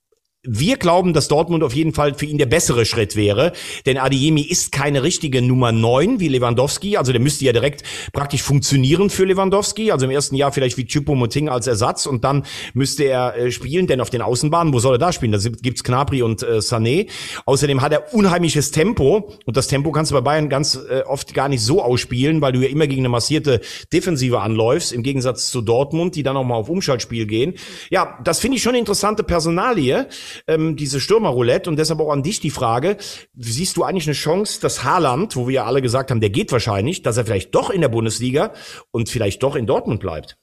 wir 0.46 0.76
glauben, 0.76 1.14
dass 1.14 1.30
Dortmund 1.30 1.64
auf 1.64 1.74
jeden 1.74 1.94
Fall 1.94 2.16
für 2.16 2.26
ihn 2.26 2.38
der 2.38 2.48
bessere 2.48 2.86
Schritt 2.86 3.16
wäre, 3.16 3.54
denn 3.86 3.98
Adiemi 3.98 4.42
ist 4.42 4.74
keine 4.74 5.02
richtige 5.02 5.42
Nummer 5.42 5.72
neun 5.72 6.20
wie 6.20 6.28
Lewandowski, 6.28 6.98
also 6.98 7.14
der 7.14 7.22
müsste 7.22 7.46
ja 7.46 7.54
direkt 7.54 7.84
praktisch 8.12 8.44
funktionieren 8.44 9.10
für 9.10 9.24
Lewandowski, 9.24 9.92
also 9.92 10.06
im 10.06 10.12
ersten 10.12 10.36
Jahr 10.36 10.52
vielleicht 10.52 10.76
wie 10.78 10.86
Choupo-Moting 10.86 11.48
als 11.48 11.68
Ersatz 11.68 12.06
und 12.06 12.26
dann 12.26 12.44
müsste 12.74 13.06
er 13.06 13.38
äh, 13.38 13.52
spielen, 13.52 13.88
denn 13.88 14.02
auf 14.02 14.10
den 14.10 14.22
Außenbahnen, 14.22 14.74
wo 14.74 14.80
soll 14.80 14.96
er 14.96 15.00
da 15.00 15.14
spielen? 15.14 15.32
Da 15.32 15.38
gibt's 15.40 15.84
Knapri 15.84 16.22
und 16.22 16.44
äh, 16.44 16.58
Sané. 16.58 17.10
Außerdem 17.46 17.82
hat 17.82 17.94
er 17.94 18.14
unheimliches 18.14 18.72
Tempo 18.72 19.32
und 19.46 19.56
das 19.56 19.68
Tempo 19.68 19.92
kannst 19.92 20.12
du 20.12 20.16
bei 20.16 20.22
Bayern 20.22 20.50
ganz 20.50 20.76
äh, 20.76 21.04
oft 21.04 21.34
gar 21.34 21.48
nicht 21.48 21.62
so 21.62 21.82
ausspielen, 21.82 22.42
weil 22.42 22.52
du 22.52 22.60
ja 22.60 22.68
immer 22.68 22.88
gegen 22.88 23.02
eine 23.02 23.10
massierte 23.10 23.62
Defensive 23.94 24.42
anläufst, 24.42 24.92
im 24.92 25.04
Gegensatz 25.04 25.52
zu 25.52 25.62
Dortmund, 25.62 26.16
die 26.16 26.24
dann 26.24 26.36
auch 26.36 26.44
mal 26.44 26.56
auf 26.56 26.68
Umschaltspiel 26.68 27.28
gehen. 27.28 27.54
Ja, 27.90 28.20
das 28.26 28.40
finde 28.40 28.58
ich 28.58 28.64
schon 28.64 28.72
eine 28.72 28.80
interessante 28.80 29.24
Personalie 29.24 30.08
ähm, 30.48 30.76
diese 30.76 31.00
Stürmerroulette 31.00 31.70
und 31.70 31.78
deshalb 31.78 32.00
auch 32.00 32.12
an 32.12 32.24
dich 32.24 32.40
die 32.40 32.50
Frage, 32.50 32.98
siehst 33.36 33.78
du 33.78 33.84
eigentlich 33.84 34.08
eine 34.08 34.16
Chance, 34.16 34.62
dass 34.62 34.84
Haaland, 34.84 35.36
wo 35.36 35.48
wir 35.48 35.56
ja 35.56 35.66
alle 35.66 35.82
gesagt 35.82 36.12
haben, 36.12 36.22
der 36.22 36.30
geht 36.30 36.52
wahrscheinlich, 36.52 37.02
dass 37.02 37.18
er 37.18 37.26
vielleicht 37.26 37.54
doch 37.56 37.70
in 37.70 37.82
der 37.82 37.90
Bundesliga 37.90 38.54
und 38.92 39.10
vielleicht 39.10 39.44
doch 39.44 39.56
in 39.56 39.66
Dortmund 39.66 40.00
bleibt? 40.00 40.38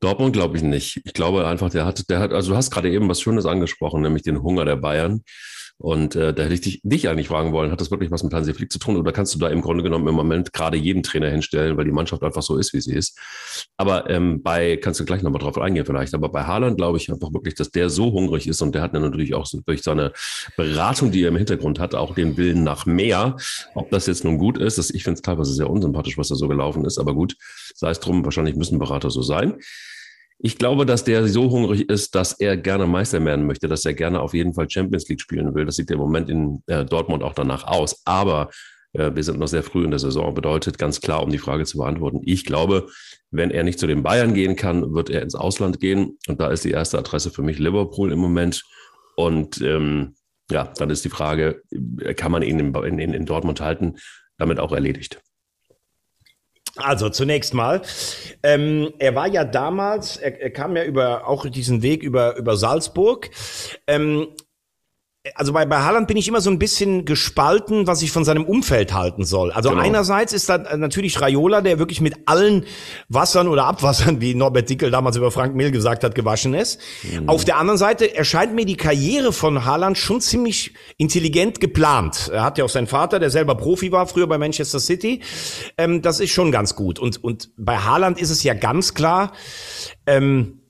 Dortmund 0.00 0.34
glaube 0.34 0.56
ich 0.56 0.62
nicht. 0.62 1.00
Ich 1.04 1.14
glaube 1.14 1.46
einfach, 1.46 1.70
der 1.70 1.86
hat, 1.86 2.08
der 2.10 2.18
hat, 2.18 2.32
also 2.32 2.52
du 2.52 2.56
hast 2.56 2.70
gerade 2.70 2.90
eben 2.90 3.08
was 3.08 3.20
Schönes 3.20 3.46
angesprochen, 3.46 4.02
nämlich 4.02 4.22
den 4.22 4.42
Hunger 4.42 4.64
der 4.64 4.76
Bayern. 4.76 5.22
Und 5.78 6.14
äh, 6.14 6.32
da 6.32 6.44
hätte 6.44 6.54
ich 6.54 6.60
dich, 6.60 6.80
dich 6.84 7.08
eigentlich 7.08 7.28
fragen 7.28 7.52
wollen, 7.52 7.72
hat 7.72 7.80
das 7.80 7.90
wirklich 7.90 8.10
was 8.10 8.22
mit 8.22 8.32
Hansi 8.32 8.54
Flick 8.54 8.70
zu 8.70 8.78
tun 8.78 8.96
oder 8.96 9.12
kannst 9.12 9.34
du 9.34 9.38
da 9.40 9.48
im 9.48 9.60
Grunde 9.60 9.82
genommen 9.82 10.06
im 10.06 10.14
Moment 10.14 10.52
gerade 10.52 10.76
jeden 10.76 11.02
Trainer 11.02 11.28
hinstellen, 11.28 11.76
weil 11.76 11.84
die 11.84 11.90
Mannschaft 11.90 12.22
einfach 12.22 12.42
so 12.42 12.56
ist, 12.56 12.72
wie 12.72 12.80
sie 12.80 12.94
ist? 12.94 13.18
Aber 13.76 14.08
ähm, 14.08 14.42
bei, 14.42 14.76
kannst 14.76 15.00
du 15.00 15.04
gleich 15.04 15.22
nochmal 15.22 15.42
drauf 15.42 15.58
eingehen 15.58 15.84
vielleicht, 15.84 16.14
aber 16.14 16.28
bei 16.28 16.44
Haaland 16.44 16.76
glaube 16.76 16.98
ich 16.98 17.10
einfach 17.10 17.32
wirklich, 17.32 17.54
dass 17.54 17.70
der 17.70 17.90
so 17.90 18.12
hungrig 18.12 18.46
ist 18.46 18.62
und 18.62 18.74
der 18.74 18.82
hat 18.82 18.94
dann 18.94 19.02
natürlich 19.02 19.34
auch 19.34 19.46
durch 19.66 19.82
seine 19.82 20.12
Beratung, 20.56 21.10
die 21.10 21.22
er 21.22 21.28
im 21.28 21.36
Hintergrund 21.36 21.80
hat, 21.80 21.94
auch 21.96 22.14
den 22.14 22.36
Willen 22.36 22.62
nach 22.62 22.86
mehr. 22.86 23.36
Ob 23.74 23.90
das 23.90 24.06
jetzt 24.06 24.24
nun 24.24 24.38
gut 24.38 24.58
ist, 24.58 24.78
das, 24.78 24.90
ich 24.90 25.02
finde 25.02 25.16
es 25.16 25.22
teilweise 25.22 25.52
sehr 25.52 25.68
unsympathisch, 25.68 26.16
was 26.16 26.28
da 26.28 26.36
so 26.36 26.46
gelaufen 26.46 26.84
ist, 26.84 26.98
aber 26.98 27.14
gut, 27.14 27.36
sei 27.74 27.90
es 27.90 27.98
drum, 27.98 28.24
wahrscheinlich 28.24 28.54
müssen 28.54 28.78
Berater 28.78 29.10
so 29.10 29.22
sein. 29.22 29.56
Ich 30.38 30.58
glaube, 30.58 30.84
dass 30.84 31.04
der 31.04 31.26
so 31.28 31.50
hungrig 31.50 31.88
ist, 31.88 32.14
dass 32.14 32.32
er 32.32 32.56
gerne 32.56 32.86
Meister 32.86 33.24
werden 33.24 33.46
möchte, 33.46 33.68
dass 33.68 33.84
er 33.84 33.94
gerne 33.94 34.20
auf 34.20 34.34
jeden 34.34 34.52
Fall 34.52 34.68
Champions 34.68 35.08
League 35.08 35.20
spielen 35.20 35.54
will. 35.54 35.64
Das 35.64 35.76
sieht 35.76 35.90
im 35.90 35.98
Moment 35.98 36.28
in 36.28 36.62
äh, 36.66 36.84
Dortmund 36.84 37.22
auch 37.22 37.34
danach 37.34 37.64
aus. 37.64 38.02
Aber 38.04 38.50
äh, 38.92 39.10
wir 39.14 39.22
sind 39.22 39.38
noch 39.38 39.48
sehr 39.48 39.62
früh 39.62 39.84
in 39.84 39.90
der 39.90 40.00
Saison. 40.00 40.34
Bedeutet 40.34 40.78
ganz 40.78 41.00
klar, 41.00 41.22
um 41.22 41.30
die 41.30 41.38
Frage 41.38 41.64
zu 41.64 41.78
beantworten, 41.78 42.20
ich 42.24 42.44
glaube, 42.44 42.88
wenn 43.30 43.50
er 43.50 43.64
nicht 43.64 43.78
zu 43.78 43.86
den 43.86 44.02
Bayern 44.02 44.34
gehen 44.34 44.56
kann, 44.56 44.94
wird 44.94 45.10
er 45.10 45.22
ins 45.22 45.34
Ausland 45.34 45.80
gehen. 45.80 46.18
Und 46.28 46.40
da 46.40 46.48
ist 46.48 46.64
die 46.64 46.70
erste 46.70 46.98
Adresse 46.98 47.30
für 47.30 47.42
mich 47.42 47.58
Liverpool 47.58 48.12
im 48.12 48.18
Moment. 48.18 48.62
Und 49.16 49.60
ähm, 49.60 50.14
ja, 50.50 50.64
dann 50.76 50.90
ist 50.90 51.04
die 51.04 51.10
Frage, 51.10 51.62
kann 52.16 52.32
man 52.32 52.42
ihn 52.42 52.58
in, 52.58 52.98
in, 52.98 53.14
in 53.14 53.26
Dortmund 53.26 53.60
halten? 53.60 53.96
Damit 54.36 54.58
auch 54.58 54.72
erledigt. 54.72 55.20
Also 56.76 57.08
zunächst 57.08 57.54
mal, 57.54 57.82
ähm, 58.42 58.92
er 58.98 59.14
war 59.14 59.28
ja 59.28 59.44
damals, 59.44 60.16
er, 60.16 60.40
er 60.40 60.50
kam 60.50 60.76
ja 60.76 60.84
über 60.84 61.28
auch 61.28 61.46
diesen 61.46 61.82
Weg 61.82 62.02
über 62.02 62.36
über 62.36 62.56
Salzburg. 62.56 63.30
Ähm, 63.86 64.28
also 65.34 65.54
bei, 65.54 65.64
bei 65.64 65.78
Haaland 65.78 66.06
bin 66.06 66.18
ich 66.18 66.28
immer 66.28 66.42
so 66.42 66.50
ein 66.50 66.58
bisschen 66.58 67.06
gespalten, 67.06 67.86
was 67.86 68.02
ich 68.02 68.12
von 68.12 68.24
seinem 68.24 68.44
Umfeld 68.44 68.92
halten 68.92 69.24
soll. 69.24 69.52
Also 69.52 69.70
genau. 69.70 69.80
einerseits 69.80 70.34
ist 70.34 70.50
da 70.50 70.76
natürlich 70.76 71.20
Raiola, 71.20 71.62
der 71.62 71.78
wirklich 71.78 72.02
mit 72.02 72.14
allen 72.26 72.66
Wassern 73.08 73.48
oder 73.48 73.64
Abwassern, 73.64 74.20
wie 74.20 74.34
Norbert 74.34 74.68
Dickel 74.68 74.90
damals 74.90 75.16
über 75.16 75.30
Frank 75.30 75.54
Mill 75.54 75.70
gesagt 75.70 76.04
hat, 76.04 76.14
gewaschen 76.14 76.52
ist. 76.52 76.78
Mhm. 77.02 77.28
Auf 77.28 77.46
der 77.46 77.56
anderen 77.56 77.78
Seite 77.78 78.14
erscheint 78.14 78.54
mir 78.54 78.66
die 78.66 78.76
Karriere 78.76 79.32
von 79.32 79.64
Haaland 79.64 79.96
schon 79.96 80.20
ziemlich 80.20 80.74
intelligent 80.98 81.58
geplant. 81.58 82.30
Er 82.32 82.42
hat 82.42 82.58
ja 82.58 82.64
auch 82.64 82.68
seinen 82.68 82.86
Vater, 82.86 83.18
der 83.18 83.30
selber 83.30 83.54
Profi 83.54 83.92
war, 83.92 84.06
früher 84.06 84.26
bei 84.26 84.36
Manchester 84.36 84.78
City. 84.78 85.22
Ähm, 85.78 86.02
das 86.02 86.20
ist 86.20 86.32
schon 86.32 86.52
ganz 86.52 86.76
gut. 86.76 86.98
Und, 86.98 87.24
und 87.24 87.48
bei 87.56 87.78
Haaland 87.78 88.20
ist 88.20 88.30
es 88.30 88.42
ja 88.42 88.52
ganz 88.52 88.92
klar, 88.92 89.32
ähm, 90.06 90.60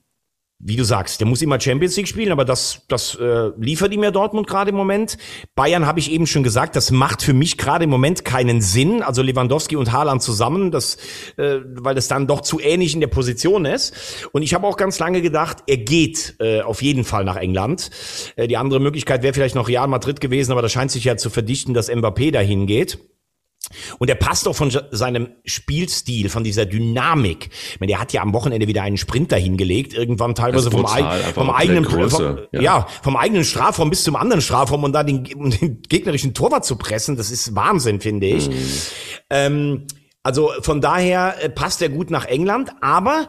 wie 0.67 0.77
du 0.77 0.85
sagst, 0.85 1.21
der 1.21 1.27
muss 1.27 1.43
immer 1.43 1.61
Champions 1.61 1.95
League 1.99 2.09
spielen, 2.09 2.33
aber 2.33 2.47
das, 2.47 2.81
das 2.89 3.15
äh, 3.17 3.51
liefert 3.59 3.93
ihm 3.93 4.03
ja 4.03 4.11
Dortmund 4.11 4.47
gerade 4.47 4.71
im 4.71 4.77
Moment. 4.77 5.19
Bayern 5.55 5.87
habe 5.87 6.01
ich 6.01 6.11
eben 6.11 6.27
schon 6.27 6.43
gesagt, 6.43 6.75
das 6.75 6.91
macht 6.91 7.23
für 7.23 7.35
mich 7.35 7.59
gerade 7.59 7.85
im 7.85 7.91
Moment 7.91 8.25
keinen 8.25 8.63
Sinn. 8.63 9.03
Also 9.03 9.21
Lewandowski 9.21 9.77
und 9.77 9.93
Haaland 9.93 10.23
zusammen, 10.23 10.71
das, 10.71 10.97
äh, 11.37 11.59
weil 11.67 11.95
das 11.95 12.09
dann 12.09 12.27
doch 12.27 12.41
zu 12.41 12.61
ähnlich 12.61 12.95
in 12.95 13.01
der 13.01 13.09
Position 13.09 13.67
ist. 13.67 13.93
Und 14.33 14.41
ich 14.41 14.55
habe 14.55 14.67
auch 14.67 14.79
ganz 14.79 14.99
lange 14.99 15.21
gedacht, 15.21 15.59
er 15.67 15.77
geht 15.77 16.37
äh, 16.41 16.63
auf 16.63 16.81
jeden 16.81 17.05
Fall 17.05 17.25
nach 17.25 17.37
England. 17.37 17.91
Äh, 18.37 18.49
die 18.49 18.57
andere 18.57 18.81
Möglichkeit 18.81 19.23
wäre 19.23 19.35
vielleicht 19.35 19.57
noch 19.57 19.69
Real 19.69 19.87
Madrid 19.87 20.23
gewesen, 20.23 20.51
aber 20.53 20.63
da 20.63 20.71
scheint 20.71 20.91
sich 20.91 21.05
ja 21.05 21.19
zu 21.19 21.29
verdichten, 21.29 21.75
dass 21.75 21.91
Mbappé 21.91 22.33
dahin 22.33 22.67
geht. 22.67 22.99
Und 23.99 24.09
er 24.09 24.17
passt 24.17 24.47
auch 24.49 24.55
von 24.55 24.73
seinem 24.91 25.29
Spielstil, 25.45 26.29
von 26.29 26.45
dieser 26.45 26.67
Dynamik. 26.67 27.51
Ich 27.73 27.81
meine, 27.81 27.91
der 27.91 28.01
hat 28.01 28.13
ja 28.13 28.23
am 28.23 28.33
Wochenende 28.33 28.69
wieder 28.69 28.83
einen 28.83 28.97
Sprinter 28.97 29.37
hingelegt, 29.37 29.95
irgendwann 29.95 30.35
teilweise 30.35 30.71
vom, 30.71 30.87
vom 31.35 31.51
eigenen 31.51 31.85
vom, 31.85 32.39
ja. 32.53 32.61
ja. 32.61 32.87
vom 33.03 33.17
eigenen 33.17 33.45
Strafraum 33.45 33.91
bis 33.91 34.05
zum 34.05 34.17
anderen 34.17 34.43
Strafraum 34.43 34.85
und 34.85 34.93
da 34.93 35.03
den, 35.03 35.25
den 35.25 35.83
gegnerischen 35.83 36.35
Torwart 36.35 36.65
zu 36.65 36.77
pressen, 36.77 37.17
das 37.17 37.31
ist 37.31 37.55
Wahnsinn, 37.55 38.01
finde 38.01 38.27
ich. 38.27 38.49
Mhm. 38.49 38.55
Ähm, 39.31 39.87
also 40.23 40.51
von 40.61 40.81
daher 40.81 41.37
äh, 41.43 41.51
passt 41.51 41.83
er 41.83 41.91
gut 41.91 42.11
nach 42.11 42.25
England, 42.25 42.73
aber 42.81 43.29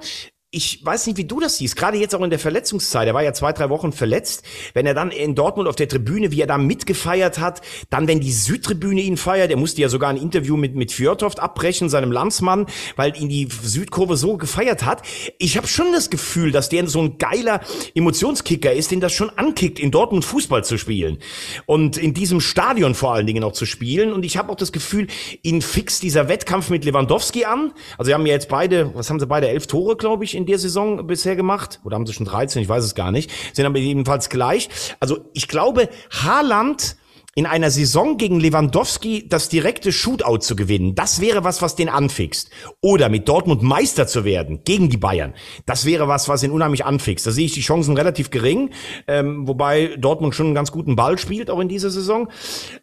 ich 0.55 0.85
weiß 0.85 1.07
nicht, 1.07 1.17
wie 1.17 1.25
du 1.25 1.41
das 1.41 1.57
siehst, 1.57 1.75
gerade 1.75 1.97
jetzt 1.97 2.15
auch 2.15 2.21
in 2.21 2.29
der 2.29 2.39
Verletzungszeit, 2.39 3.07
er 3.07 3.13
war 3.13 3.23
ja 3.23 3.33
zwei, 3.33 3.51
drei 3.51 3.69
Wochen 3.69 3.91
verletzt, 3.91 4.43
wenn 4.73 4.85
er 4.85 4.93
dann 4.93 5.11
in 5.11 5.35
Dortmund 5.35 5.67
auf 5.67 5.75
der 5.75 5.89
Tribüne, 5.89 6.31
wie 6.31 6.39
er 6.39 6.47
da 6.47 6.57
mitgefeiert 6.57 7.39
hat, 7.39 7.61
dann 7.89 8.07
wenn 8.07 8.21
die 8.21 8.31
Südtribüne 8.31 9.01
ihn 9.01 9.17
feiert, 9.17 9.51
er 9.51 9.57
musste 9.57 9.81
ja 9.81 9.89
sogar 9.89 10.09
ein 10.09 10.17
Interview 10.17 10.55
mit, 10.55 10.73
mit 10.73 10.93
Fjordhoft 10.93 11.41
abbrechen, 11.41 11.89
seinem 11.89 12.11
Landsmann, 12.11 12.67
weil 12.95 13.17
ihn 13.17 13.27
die 13.27 13.49
Südkurve 13.49 14.15
so 14.15 14.37
gefeiert 14.37 14.85
hat. 14.85 15.01
Ich 15.39 15.57
habe 15.57 15.67
schon 15.67 15.91
das 15.91 16.09
Gefühl, 16.09 16.53
dass 16.53 16.69
der 16.69 16.87
so 16.87 17.01
ein 17.01 17.17
geiler 17.17 17.59
Emotionskicker 17.93 18.71
ist, 18.71 18.91
den 18.91 19.01
das 19.01 19.11
schon 19.11 19.31
ankickt, 19.31 19.77
in 19.77 19.91
Dortmund 19.91 20.23
Fußball 20.23 20.63
zu 20.63 20.77
spielen. 20.77 21.17
Und 21.65 21.97
in 21.97 22.13
diesem 22.13 22.39
Stadion 22.39 22.95
vor 22.95 23.13
allen 23.13 23.27
Dingen 23.27 23.43
auch 23.43 23.53
zu 23.53 23.65
spielen. 23.65 24.13
Und 24.13 24.23
ich 24.23 24.37
habe 24.37 24.51
auch 24.51 24.55
das 24.55 24.71
Gefühl, 24.71 25.07
ihn 25.41 25.61
fixt 25.61 26.03
dieser 26.03 26.29
Wettkampf 26.29 26.69
mit 26.69 26.85
Lewandowski 26.85 27.43
an. 27.43 27.73
Also 27.97 28.09
sie 28.09 28.13
haben 28.13 28.25
ja 28.25 28.33
jetzt 28.33 28.47
beide, 28.47 28.93
was 28.95 29.09
haben 29.09 29.19
sie 29.19 29.27
beide, 29.27 29.49
elf 29.49 29.67
Tore, 29.67 29.97
glaube 29.97 30.23
ich, 30.23 30.35
in 30.35 30.44
in 30.45 30.51
der 30.51 30.59
Saison 30.59 31.07
bisher 31.07 31.35
gemacht. 31.35 31.79
Oder 31.83 31.95
haben 31.95 32.05
sie 32.05 32.13
schon 32.13 32.27
13? 32.27 32.61
Ich 32.61 32.69
weiß 32.69 32.83
es 32.83 32.93
gar 32.93 33.11
nicht. 33.11 33.31
Sind 33.53 33.65
aber 33.65 33.79
jedenfalls 33.79 34.29
gleich. 34.29 34.69
Also 34.99 35.27
ich 35.33 35.47
glaube, 35.47 35.89
Haaland 36.11 36.97
in 37.37 37.45
einer 37.45 37.69
Saison 37.69 38.17
gegen 38.17 38.39
Lewandowski 38.39 39.27
das 39.27 39.49
direkte 39.49 39.91
Shootout 39.91 40.37
zu 40.37 40.55
gewinnen, 40.55 40.95
das 40.95 41.19
wäre 41.19 41.43
was, 41.43 41.61
was 41.61 41.75
den 41.75 41.89
anfixt. 41.89 42.49
Oder 42.81 43.09
mit 43.09 43.27
Dortmund 43.27 43.61
Meister 43.61 44.07
zu 44.07 44.23
werden 44.23 44.61
gegen 44.63 44.89
die 44.89 44.95
Bayern, 44.95 45.33
das 45.65 45.85
wäre 45.85 46.07
was, 46.07 46.29
was 46.29 46.43
ihn 46.43 46.51
unheimlich 46.51 46.85
anfixt. 46.85 47.27
Da 47.27 47.31
sehe 47.31 47.45
ich 47.45 47.51
die 47.51 47.61
Chancen 47.61 47.97
relativ 47.97 48.29
gering, 48.29 48.69
ähm, 49.07 49.45
wobei 49.49 49.97
Dortmund 49.97 50.33
schon 50.33 50.47
einen 50.47 50.55
ganz 50.55 50.71
guten 50.71 50.95
Ball 50.95 51.17
spielt, 51.17 51.49
auch 51.49 51.59
in 51.59 51.67
dieser 51.67 51.89
Saison. 51.89 52.29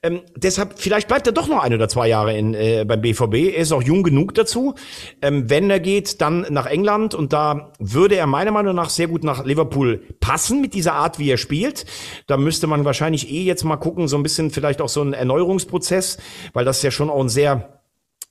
Ähm, 0.02 0.21
deshalb, 0.37 0.78
vielleicht 0.78 1.09
bleibt 1.09 1.26
er 1.26 1.32
doch 1.32 1.49
noch 1.49 1.62
ein 1.62 1.73
oder 1.73 1.88
zwei 1.88 2.09
Jahre 2.09 2.37
in, 2.37 2.52
äh, 2.52 2.85
beim 2.87 3.00
BVB. 3.00 3.54
Er 3.54 3.62
ist 3.62 3.73
auch 3.73 3.82
jung 3.82 4.02
genug 4.02 4.35
dazu. 4.35 4.75
Ähm, 5.23 5.49
wenn 5.49 5.71
er 5.71 5.80
geht, 5.80 6.21
dann 6.21 6.47
nach 6.50 6.66
England 6.66 7.14
und 7.14 7.32
da 7.32 7.73
würde 7.78 8.16
er 8.16 8.26
meiner 8.26 8.50
Meinung 8.50 8.75
nach 8.75 8.90
sehr 8.90 9.09
gut 9.09 9.25
nach 9.25 9.47
Liverpool 9.47 10.02
passen 10.21 10.61
mit 10.61 10.75
dieser 10.75 10.92
Art, 10.92 11.18
wie 11.18 11.30
er 11.30 11.38
spielt. 11.38 11.87
Da 12.26 12.37
müsste 12.37 12.66
man 12.66 12.85
wahrscheinlich 12.85 13.30
eh 13.30 13.44
jetzt 13.44 13.64
mal 13.64 13.76
gucken, 13.76 14.09
so 14.09 14.18
ein 14.18 14.23
bisschen 14.23 14.41
bisschen 14.42 14.50
vielleicht 14.50 14.80
auch 14.80 14.88
so 14.88 15.02
ein 15.02 15.12
Erneuerungsprozess, 15.12 16.18
weil 16.52 16.64
das 16.64 16.82
ja 16.82 16.90
schon 16.90 17.11
auch 17.11 17.20
ein 17.20 17.28
sehr 17.28 17.78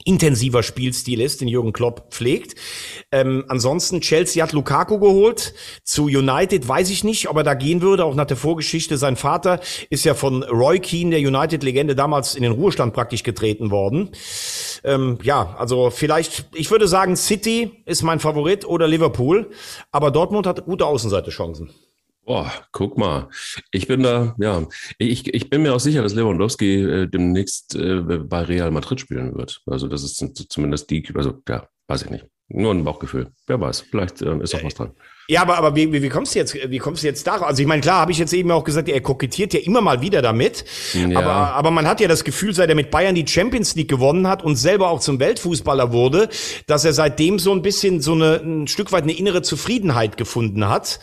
intensiver 0.03 0.63
Spielstil 0.63 1.21
ist, 1.21 1.41
den 1.41 1.47
Jürgen 1.47 1.73
Klopp 1.73 2.11
pflegt. 2.11 2.55
Ähm, 3.11 3.45
ansonsten, 3.49 4.01
Chelsea 4.01 4.41
hat 4.41 4.51
Lukaku 4.51 4.97
geholt. 4.97 5.53
Zu 5.83 6.05
United 6.05 6.67
weiß 6.67 6.89
ich 6.89 7.03
nicht, 7.03 7.29
ob 7.29 7.37
er 7.37 7.43
da 7.43 7.53
gehen 7.53 7.83
würde, 7.83 8.03
auch 8.03 8.15
nach 8.15 8.25
der 8.25 8.37
Vorgeschichte. 8.37 8.97
Sein 8.97 9.15
Vater 9.15 9.59
ist 9.91 10.03
ja 10.03 10.15
von 10.15 10.41
Roy 10.41 10.79
Keane, 10.79 11.11
der 11.11 11.19
United-Legende, 11.19 11.95
damals 11.95 12.33
in 12.33 12.41
den 12.41 12.51
Ruhestand 12.51 12.95
praktisch 12.95 13.21
getreten 13.21 13.69
worden. 13.69 14.09
Ähm, 14.83 15.19
ja, 15.21 15.55
also 15.59 15.91
vielleicht, 15.91 16.45
ich 16.55 16.71
würde 16.71 16.87
sagen, 16.87 17.15
City 17.15 17.83
ist 17.85 18.01
mein 18.01 18.19
Favorit 18.19 18.65
oder 18.65 18.87
Liverpool, 18.87 19.51
aber 19.91 20.09
Dortmund 20.09 20.47
hat 20.47 20.65
gute 20.65 20.87
Außenseite-Chancen. 20.87 21.69
Boah, 22.23 22.51
guck 22.71 22.97
mal. 22.97 23.29
Ich 23.71 23.87
bin 23.87 24.03
da, 24.03 24.35
ja, 24.37 24.67
ich, 24.99 25.33
ich 25.33 25.49
bin 25.49 25.63
mir 25.63 25.73
auch 25.73 25.79
sicher, 25.79 26.03
dass 26.03 26.13
Lewandowski 26.13 26.81
äh, 26.81 27.07
demnächst 27.07 27.75
äh, 27.75 27.99
bei 28.01 28.43
Real 28.43 28.69
Madrid 28.71 28.99
spielen 28.99 29.35
wird. 29.35 29.61
Also 29.65 29.87
das 29.87 30.03
ist 30.03 30.17
zumindest 30.49 30.89
die, 30.91 31.07
also 31.15 31.41
ja, 31.49 31.67
weiß 31.87 32.03
ich 32.03 32.09
nicht. 32.11 32.27
Nur 32.47 32.73
ein 32.73 32.83
Bauchgefühl. 32.83 33.31
Wer 33.47 33.59
weiß, 33.59 33.81
vielleicht 33.81 34.21
äh, 34.21 34.37
ist 34.39 34.53
auch 34.53 34.63
was 34.63 34.75
dran. 34.75 34.91
Ja, 35.31 35.43
aber, 35.43 35.57
aber 35.57 35.77
wie, 35.77 35.93
wie, 35.93 36.01
wie 36.01 36.09
kommst 36.09 36.35
du 36.35 36.39
jetzt, 36.39 36.53
wie 36.53 36.77
kommst 36.77 37.03
du 37.03 37.07
jetzt 37.07 37.25
darauf? 37.25 37.47
Also 37.47 37.61
ich 37.61 37.67
meine, 37.67 37.81
klar, 37.81 38.01
habe 38.01 38.11
ich 38.11 38.17
jetzt 38.17 38.33
eben 38.33 38.51
auch 38.51 38.65
gesagt, 38.65 38.89
er 38.89 38.99
kokettiert 38.99 39.53
ja 39.53 39.61
immer 39.61 39.79
mal 39.79 40.01
wieder 40.01 40.21
damit. 40.21 40.65
Ja. 40.91 41.17
Aber, 41.17 41.31
aber 41.53 41.71
man 41.71 41.87
hat 41.87 42.01
ja 42.01 42.09
das 42.09 42.25
Gefühl, 42.25 42.53
seit 42.53 42.67
er 42.67 42.75
mit 42.75 42.91
Bayern 42.91 43.15
die 43.15 43.25
Champions 43.25 43.73
League 43.75 43.87
gewonnen 43.87 44.27
hat 44.27 44.43
und 44.43 44.57
selber 44.57 44.89
auch 44.89 44.99
zum 44.99 45.21
Weltfußballer 45.21 45.93
wurde, 45.93 46.27
dass 46.67 46.83
er 46.83 46.91
seitdem 46.91 47.39
so 47.39 47.53
ein 47.53 47.61
bisschen 47.61 48.01
so 48.01 48.11
eine, 48.11 48.41
ein 48.43 48.67
Stück 48.67 48.91
weit 48.91 49.03
eine 49.03 49.13
innere 49.13 49.41
Zufriedenheit 49.41 50.17
gefunden 50.17 50.67
hat. 50.67 50.99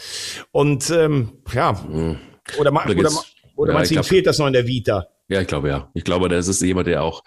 Und 0.52 0.90
ähm, 0.90 1.32
ja, 1.54 1.82
hm. 1.82 2.18
oder, 2.58 2.70
oder, 2.70 2.86
oder, 2.86 3.10
oder 3.56 3.72
ja, 3.72 3.82
du, 3.82 3.94
ihm 3.94 4.04
fehlt 4.04 4.26
das 4.26 4.36
noch 4.36 4.46
in 4.46 4.52
der 4.52 4.66
Vita? 4.66 5.06
Ja, 5.28 5.40
ich 5.40 5.46
glaube 5.46 5.70
ja. 5.70 5.90
Ich 5.94 6.04
glaube, 6.04 6.28
das 6.28 6.48
ist 6.48 6.60
jemand, 6.60 6.86
der 6.86 7.02
auch 7.02 7.22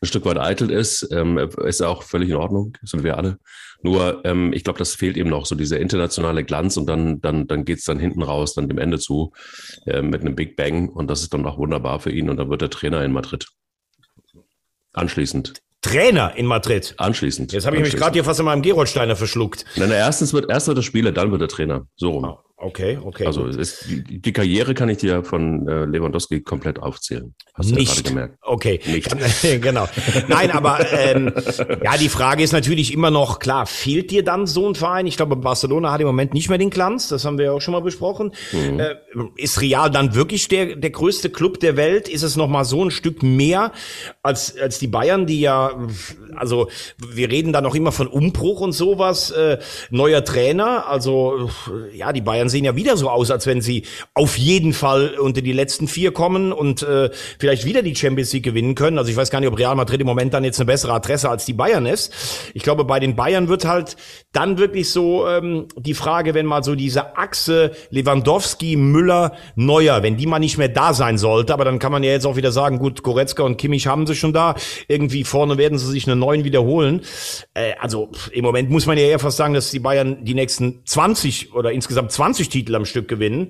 ein 0.00 0.06
Stück 0.06 0.24
weit 0.24 0.38
eitel 0.38 0.70
ist. 0.70 1.08
Ähm, 1.10 1.36
ist 1.64 1.82
auch 1.82 2.04
völlig 2.04 2.28
in 2.30 2.36
Ordnung, 2.36 2.74
sind 2.82 3.02
wir 3.02 3.18
alle. 3.18 3.38
Nur, 3.82 4.24
ähm, 4.24 4.52
ich 4.52 4.64
glaube, 4.64 4.78
das 4.78 4.94
fehlt 4.94 5.16
eben 5.16 5.30
noch, 5.30 5.46
so 5.46 5.54
dieser 5.54 5.78
internationale 5.78 6.44
Glanz 6.44 6.76
und 6.76 6.86
dann, 6.86 7.20
dann, 7.20 7.46
dann 7.46 7.64
geht's 7.64 7.84
dann 7.84 7.98
hinten 7.98 8.22
raus, 8.22 8.54
dann 8.54 8.68
dem 8.68 8.78
Ende 8.78 8.98
zu, 8.98 9.32
äh, 9.86 10.02
mit 10.02 10.20
einem 10.20 10.34
Big 10.34 10.56
Bang 10.56 10.88
und 10.88 11.08
das 11.08 11.22
ist 11.22 11.34
dann 11.34 11.44
auch 11.46 11.58
wunderbar 11.58 12.00
für 12.00 12.10
ihn 12.10 12.30
und 12.30 12.36
dann 12.36 12.50
wird 12.50 12.62
er 12.62 12.70
Trainer 12.70 13.04
in 13.04 13.12
Madrid. 13.12 13.46
Anschließend. 14.92 15.54
Trainer 15.82 16.34
in 16.36 16.46
Madrid. 16.46 16.94
Anschließend. 16.96 17.52
Jetzt 17.52 17.66
habe 17.66 17.76
ich 17.76 17.82
mich 17.82 17.96
gerade 17.96 18.14
hier 18.14 18.24
fast 18.24 18.40
in 18.40 18.46
meinem 18.46 18.62
Geroldsteiner 18.62 19.16
verschluckt. 19.16 19.66
Nein, 19.76 19.90
erstens 19.90 20.32
wird, 20.32 20.50
erst 20.50 20.66
wird 20.66 20.78
er 20.78 20.82
Spieler, 20.82 21.12
dann 21.12 21.30
wird 21.30 21.42
er 21.42 21.48
Trainer. 21.48 21.86
So 21.96 22.10
rum. 22.10 22.24
Ah. 22.24 22.42
Okay, 22.64 22.98
okay. 23.02 23.26
Also 23.26 23.44
ist, 23.46 23.84
die, 23.90 24.20
die, 24.22 24.32
Karriere 24.32 24.72
kann 24.72 24.88
ich 24.88 24.96
dir 24.96 25.22
von 25.22 25.68
äh, 25.68 25.84
Lewandowski 25.84 26.40
komplett 26.40 26.78
aufzählen. 26.78 27.34
Hast 27.52 27.70
du 27.70 27.74
Nicht. 27.74 27.96
Ja 27.96 28.08
gemerkt. 28.08 28.38
Okay. 28.40 28.80
Nicht. 28.86 29.10
genau. 29.62 29.86
Nein, 30.28 30.50
aber 30.50 30.78
ähm, 30.90 31.30
ja, 31.82 31.98
die 31.98 32.08
Frage 32.08 32.42
ist 32.42 32.52
natürlich 32.52 32.94
immer 32.94 33.10
noch, 33.10 33.38
klar, 33.38 33.66
fehlt 33.66 34.10
dir 34.10 34.24
dann 34.24 34.46
so 34.46 34.66
ein 34.66 34.74
Verein? 34.74 35.06
Ich 35.06 35.18
glaube, 35.18 35.36
Barcelona 35.36 35.92
hat 35.92 36.00
im 36.00 36.06
Moment 36.06 36.32
nicht 36.32 36.48
mehr 36.48 36.56
den 36.56 36.70
Glanz, 36.70 37.08
das 37.08 37.26
haben 37.26 37.36
wir 37.36 37.44
ja 37.44 37.52
auch 37.52 37.60
schon 37.60 37.72
mal 37.72 37.82
besprochen. 37.82 38.32
Mhm. 38.52 38.80
Äh, 38.80 38.94
ist 39.36 39.60
Real 39.60 39.90
dann 39.90 40.14
wirklich 40.14 40.48
der, 40.48 40.76
der 40.76 40.90
größte 40.90 41.28
Club 41.28 41.60
der 41.60 41.76
Welt? 41.76 42.08
Ist 42.08 42.22
es 42.22 42.34
nochmal 42.34 42.64
so 42.64 42.82
ein 42.82 42.90
Stück 42.90 43.22
mehr 43.22 43.72
als, 44.22 44.56
als 44.56 44.78
die 44.78 44.88
Bayern, 44.88 45.26
die 45.26 45.40
ja, 45.40 45.86
also 46.34 46.68
wir 46.96 47.30
reden 47.30 47.52
da 47.52 47.60
noch 47.60 47.74
immer 47.74 47.92
von 47.92 48.06
Umbruch 48.06 48.62
und 48.62 48.72
sowas, 48.72 49.30
äh, 49.32 49.58
neuer 49.90 50.24
Trainer, 50.24 50.86
also 50.88 51.50
ja, 51.92 52.14
die 52.14 52.22
Bayern 52.22 52.48
sehen 52.54 52.64
ja 52.64 52.76
wieder 52.76 52.96
so 52.96 53.10
aus, 53.10 53.32
als 53.32 53.48
wenn 53.48 53.60
sie 53.60 53.82
auf 54.14 54.38
jeden 54.38 54.72
Fall 54.72 55.18
unter 55.18 55.42
die 55.42 55.52
letzten 55.52 55.88
vier 55.88 56.12
kommen 56.12 56.52
und 56.52 56.82
äh, 56.82 57.10
vielleicht 57.40 57.64
wieder 57.64 57.82
die 57.82 57.96
Champions 57.96 58.32
League 58.32 58.44
gewinnen 58.44 58.76
können. 58.76 58.96
Also 58.96 59.10
ich 59.10 59.16
weiß 59.16 59.30
gar 59.30 59.40
nicht, 59.40 59.48
ob 59.48 59.58
Real 59.58 59.74
Madrid 59.74 60.00
im 60.00 60.06
Moment 60.06 60.32
dann 60.32 60.44
jetzt 60.44 60.60
eine 60.60 60.66
bessere 60.66 60.92
Adresse 60.92 61.28
als 61.28 61.44
die 61.44 61.52
Bayern 61.52 61.84
ist. 61.84 62.12
Ich 62.54 62.62
glaube, 62.62 62.84
bei 62.84 63.00
den 63.00 63.16
Bayern 63.16 63.48
wird 63.48 63.64
halt 63.64 63.96
dann 64.30 64.56
wirklich 64.56 64.90
so 64.90 65.26
ähm, 65.26 65.66
die 65.76 65.94
Frage, 65.94 66.34
wenn 66.34 66.46
mal 66.46 66.62
so 66.62 66.76
diese 66.76 67.16
Achse 67.16 67.72
Lewandowski, 67.90 68.76
Müller, 68.76 69.32
Neuer, 69.56 70.04
wenn 70.04 70.16
die 70.16 70.26
mal 70.26 70.38
nicht 70.38 70.56
mehr 70.56 70.68
da 70.68 70.94
sein 70.94 71.18
sollte, 71.18 71.52
aber 71.52 71.64
dann 71.64 71.80
kann 71.80 71.90
man 71.90 72.04
ja 72.04 72.12
jetzt 72.12 72.24
auch 72.24 72.36
wieder 72.36 72.52
sagen, 72.52 72.78
gut, 72.78 73.02
Goretzka 73.02 73.42
und 73.42 73.56
Kimmich 73.56 73.88
haben 73.88 74.06
sie 74.06 74.14
schon 74.14 74.32
da. 74.32 74.54
Irgendwie 74.86 75.24
vorne 75.24 75.58
werden 75.58 75.76
sie 75.76 75.90
sich 75.90 76.08
einen 76.08 76.20
neuen 76.20 76.44
wiederholen. 76.44 77.00
Äh, 77.54 77.72
also 77.80 78.10
im 78.30 78.44
Moment 78.44 78.70
muss 78.70 78.86
man 78.86 78.96
ja 78.96 79.04
eher 79.04 79.18
fast 79.18 79.38
sagen, 79.38 79.54
dass 79.54 79.72
die 79.72 79.80
Bayern 79.80 80.24
die 80.24 80.34
nächsten 80.34 80.82
20 80.84 81.52
oder 81.52 81.72
insgesamt 81.72 82.12
20 82.12 82.43
20 82.44 82.48
Titel 82.48 82.74
am 82.74 82.84
Stück 82.84 83.08
gewinnen. 83.08 83.48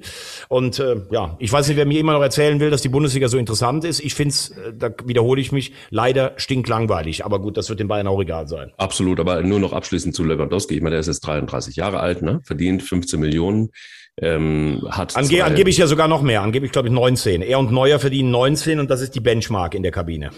Und 0.48 0.78
äh, 0.78 0.96
ja, 1.10 1.36
ich 1.38 1.52
weiß 1.52 1.68
nicht, 1.68 1.76
wer 1.76 1.86
mir 1.86 2.00
immer 2.00 2.12
noch 2.12 2.22
erzählen 2.22 2.60
will, 2.60 2.70
dass 2.70 2.82
die 2.82 2.88
Bundesliga 2.88 3.28
so 3.28 3.38
interessant 3.38 3.84
ist. 3.84 4.00
Ich 4.00 4.14
finde 4.14 4.30
es, 4.30 4.50
äh, 4.50 4.72
da 4.76 4.90
wiederhole 5.04 5.40
ich 5.40 5.52
mich, 5.52 5.72
leider 5.90 6.32
stinklangweilig. 6.36 7.24
Aber 7.24 7.40
gut, 7.40 7.56
das 7.56 7.68
wird 7.68 7.80
den 7.80 7.88
Bayern 7.88 8.06
auch 8.06 8.20
egal 8.20 8.48
sein. 8.48 8.72
Absolut, 8.76 9.20
aber 9.20 9.42
nur 9.42 9.60
noch 9.60 9.72
abschließend 9.72 10.14
zu 10.14 10.24
Lewandowski. 10.24 10.74
Ich 10.76 10.82
meine, 10.82 10.94
der 10.94 11.00
ist 11.00 11.06
jetzt 11.06 11.20
33 11.20 11.76
Jahre 11.76 12.00
alt, 12.00 12.22
ne? 12.22 12.40
verdient 12.44 12.82
15 12.82 13.20
Millionen. 13.20 13.70
Ähm, 14.20 14.86
hat 14.90 15.16
Ange 15.16 15.26
zwei- 15.28 15.42
angeblich 15.42 15.76
ja 15.76 15.88
sogar 15.88 16.06
noch 16.06 16.22
mehr, 16.22 16.42
angeblich 16.42 16.70
glaube 16.70 16.86
ich 16.86 16.94
19. 16.94 17.42
Er 17.42 17.58
und 17.58 17.72
Neuer 17.72 17.98
verdienen 17.98 18.30
19 18.30 18.78
und 18.78 18.88
das 18.88 19.00
ist 19.00 19.16
die 19.16 19.20
Benchmark 19.20 19.74
in 19.74 19.82
der 19.82 19.90
Kabine. 19.90 20.30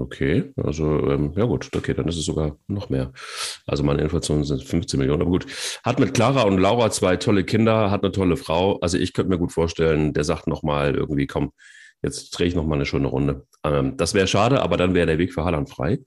Okay, 0.00 0.52
also 0.56 1.10
ähm, 1.10 1.32
ja 1.36 1.44
gut, 1.44 1.70
okay, 1.74 1.92
dann 1.92 2.06
ist 2.06 2.16
es 2.18 2.24
sogar 2.24 2.56
noch 2.68 2.88
mehr. 2.88 3.12
Also 3.66 3.82
meine 3.82 4.02
Inflation 4.02 4.44
sind 4.44 4.62
15 4.62 4.96
Millionen, 4.96 5.22
aber 5.22 5.30
gut. 5.32 5.46
Hat 5.82 5.98
mit 5.98 6.14
Clara 6.14 6.42
und 6.42 6.58
Laura 6.58 6.90
zwei 6.92 7.16
tolle 7.16 7.42
Kinder, 7.42 7.90
hat 7.90 8.04
eine 8.04 8.12
tolle 8.12 8.36
Frau. 8.36 8.78
Also 8.78 8.96
ich 8.96 9.12
könnte 9.12 9.30
mir 9.30 9.38
gut 9.38 9.52
vorstellen, 9.52 10.12
der 10.12 10.22
sagt 10.22 10.46
nochmal 10.46 10.94
irgendwie, 10.94 11.26
komm, 11.26 11.50
jetzt 12.00 12.30
drehe 12.30 12.46
ich 12.46 12.54
nochmal 12.54 12.78
eine 12.78 12.86
schöne 12.86 13.08
Runde. 13.08 13.46
Ähm, 13.64 13.96
das 13.96 14.14
wäre 14.14 14.28
schade, 14.28 14.62
aber 14.62 14.76
dann 14.76 14.94
wäre 14.94 15.08
der 15.08 15.18
Weg 15.18 15.34
für 15.34 15.44
Haaland 15.44 15.68
frei. 15.68 15.98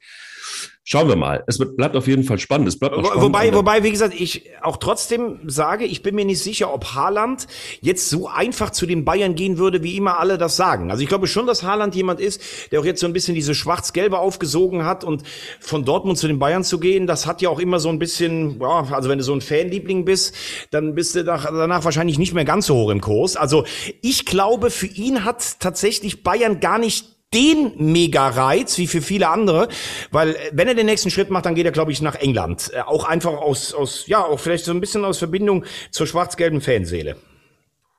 Schauen 0.92 1.08
wir 1.08 1.16
mal. 1.16 1.42
Es 1.48 1.58
wird, 1.58 1.78
bleibt 1.78 1.96
auf 1.96 2.06
jeden 2.06 2.26
Fall 2.26 2.38
spannend. 2.38 2.68
Es 2.68 2.78
bleibt 2.78 2.96
spannend. 2.96 3.22
Wobei, 3.22 3.54
wobei, 3.54 3.82
wie 3.82 3.92
gesagt, 3.92 4.14
ich 4.14 4.50
auch 4.62 4.76
trotzdem 4.76 5.40
sage, 5.48 5.86
ich 5.86 6.04
bin 6.04 6.16
mir 6.16 6.26
nicht 6.26 6.44
sicher, 6.44 6.74
ob 6.74 6.84
Haaland 6.94 7.48
jetzt 7.80 8.10
so 8.10 8.28
einfach 8.28 8.72
zu 8.72 8.86
den 8.86 9.06
Bayern 9.06 9.36
gehen 9.36 9.58
würde, 9.58 9.84
wie 9.84 9.96
immer 9.96 10.20
alle 10.20 10.38
das 10.38 10.58
sagen. 10.58 10.92
Also 10.92 11.02
ich 11.02 11.08
glaube 11.08 11.28
schon, 11.28 11.48
dass 11.48 11.64
Haaland 11.64 11.96
jemand 11.96 12.20
ist, 12.20 12.42
der 12.74 12.82
auch 12.82 12.84
jetzt 12.84 13.00
so 13.00 13.08
ein 13.08 13.14
bisschen 13.14 13.36
diese 13.36 13.56
Schwarz-Gelbe 13.56 14.20
aufgesogen 14.20 14.84
hat 14.84 15.06
und 15.06 15.24
von 15.62 15.86
Dortmund 15.86 16.18
zu 16.18 16.28
den 16.28 16.40
Bayern 16.40 16.66
zu 16.66 16.78
gehen, 16.78 17.08
das 17.08 17.26
hat 17.26 17.42
ja 17.42 17.48
auch 17.48 17.60
immer 17.60 17.80
so 17.80 17.88
ein 17.88 17.98
bisschen, 17.98 18.60
ja, 18.60 18.86
also 18.92 19.08
wenn 19.08 19.18
du 19.18 19.24
so 19.24 19.34
ein 19.34 19.40
Fanliebling 19.40 20.04
bist, 20.04 20.36
dann 20.72 20.94
bist 20.94 21.16
du 21.16 21.24
nach, 21.24 21.46
danach 21.46 21.86
wahrscheinlich 21.86 22.20
nicht 22.20 22.34
mehr 22.34 22.44
ganz 22.44 22.66
so 22.66 22.76
hoch 22.76 22.90
im 22.90 23.00
Kurs. 23.00 23.38
Also 23.38 23.64
ich 24.02 24.26
glaube, 24.26 24.70
für 24.70 24.88
ihn 24.88 25.24
hat 25.24 25.62
tatsächlich 25.62 26.22
Bayern 26.22 26.60
gar 26.60 26.80
nicht 26.80 27.11
den 27.34 27.74
Mega-Reiz, 27.78 28.78
wie 28.78 28.88
für 28.88 29.02
viele 29.02 29.30
andere, 29.30 29.70
weil 30.12 30.32
äh, 30.32 30.52
wenn 30.54 30.68
er 30.68 30.76
den 30.76 30.86
nächsten 30.86 31.10
Schritt 31.10 31.30
macht, 31.30 31.46
dann 31.46 31.56
geht 31.56 31.66
er, 31.66 31.72
glaube 31.72 31.92
ich, 31.92 32.02
nach 32.02 32.16
England. 32.16 32.72
Äh, 32.74 32.82
Auch 32.82 33.06
einfach 33.06 33.34
aus, 33.34 33.74
aus, 33.74 34.08
ja, 34.08 34.24
auch 34.24 34.40
vielleicht 34.40 34.66
so 34.66 34.72
ein 34.72 34.82
bisschen 34.82 35.06
aus 35.06 35.18
Verbindung 35.18 35.66
zur 35.92 36.08
schwarz-gelben 36.08 36.62
Fanseele. 36.62 37.16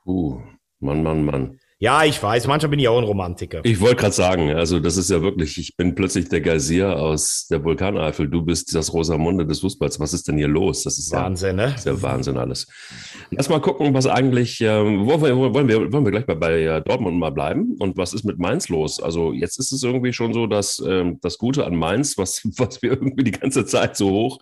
Uh, 0.05 0.41
Mann, 0.81 1.03
Mann, 1.03 1.25
Mann. 1.25 1.59
Ja, 1.83 2.05
ich 2.05 2.23
weiß, 2.23 2.47
manchmal 2.47 2.71
bin 2.71 2.79
ich 2.79 2.87
auch 2.87 2.99
ein 2.99 3.03
Romantiker. 3.03 3.61
Ich 3.65 3.81
wollte 3.81 3.97
gerade 3.97 4.15
sagen, 4.15 4.51
also 4.53 4.79
das 4.79 4.97
ist 4.97 5.11
ja 5.11 5.21
wirklich, 5.21 5.59
ich 5.59 5.77
bin 5.77 5.97
plötzlich 5.97 6.29
der 6.29 6.41
Geysir 6.41 6.97
aus 6.97 7.49
der 7.51 7.65
Vulkaneifel. 7.65 8.29
Du 8.29 8.43
bist 8.43 8.73
das 8.73 8.93
Rosamunde 8.93 9.45
des 9.45 9.59
Fußballs. 9.63 9.99
Was 9.99 10.13
ist 10.13 10.29
denn 10.29 10.39
hier 10.39 10.47
los? 10.47 10.85
Das 10.85 10.97
ist 10.97 11.11
ja, 11.11 11.25
Wahnsinn, 11.25 11.57
ne? 11.57 11.75
ist 11.75 11.85
ja 11.85 12.01
Wahnsinn 12.01 12.37
alles. 12.37 12.69
Lass 13.33 13.49
mal 13.49 13.61
gucken, 13.61 13.93
was 13.95 14.07
eigentlich, 14.07 14.61
ähm, 14.61 15.07
wollen, 15.07 15.23
wir, 15.23 15.37
wollen, 15.37 15.67
wir, 15.67 15.93
wollen 15.93 16.05
wir 16.05 16.13
gleich 16.13 16.29
mal 16.29 16.37
bei 16.37 16.63
äh, 16.63 16.81
Dortmund 16.83 17.19
mal 17.19 17.31
bleiben? 17.31 17.75
Und 17.81 17.97
was 17.97 18.15
ist 18.15 18.23
mit 18.23 18.39
Mainz 18.39 18.69
los? 18.69 19.03
Also 19.03 19.33
jetzt 19.33 19.59
ist 19.59 19.73
es 19.73 19.83
irgendwie 19.83 20.13
schon 20.13 20.33
so, 20.33 20.47
dass 20.47 20.81
ähm, 20.87 21.19
das 21.21 21.37
Gute 21.37 21.67
an 21.67 21.75
Mainz, 21.75 22.17
was, 22.17 22.43
was 22.59 22.81
wir 22.81 22.93
irgendwie 22.93 23.25
die 23.25 23.33
ganze 23.33 23.67
Zeit 23.67 23.97
so 23.97 24.09
hoch 24.09 24.39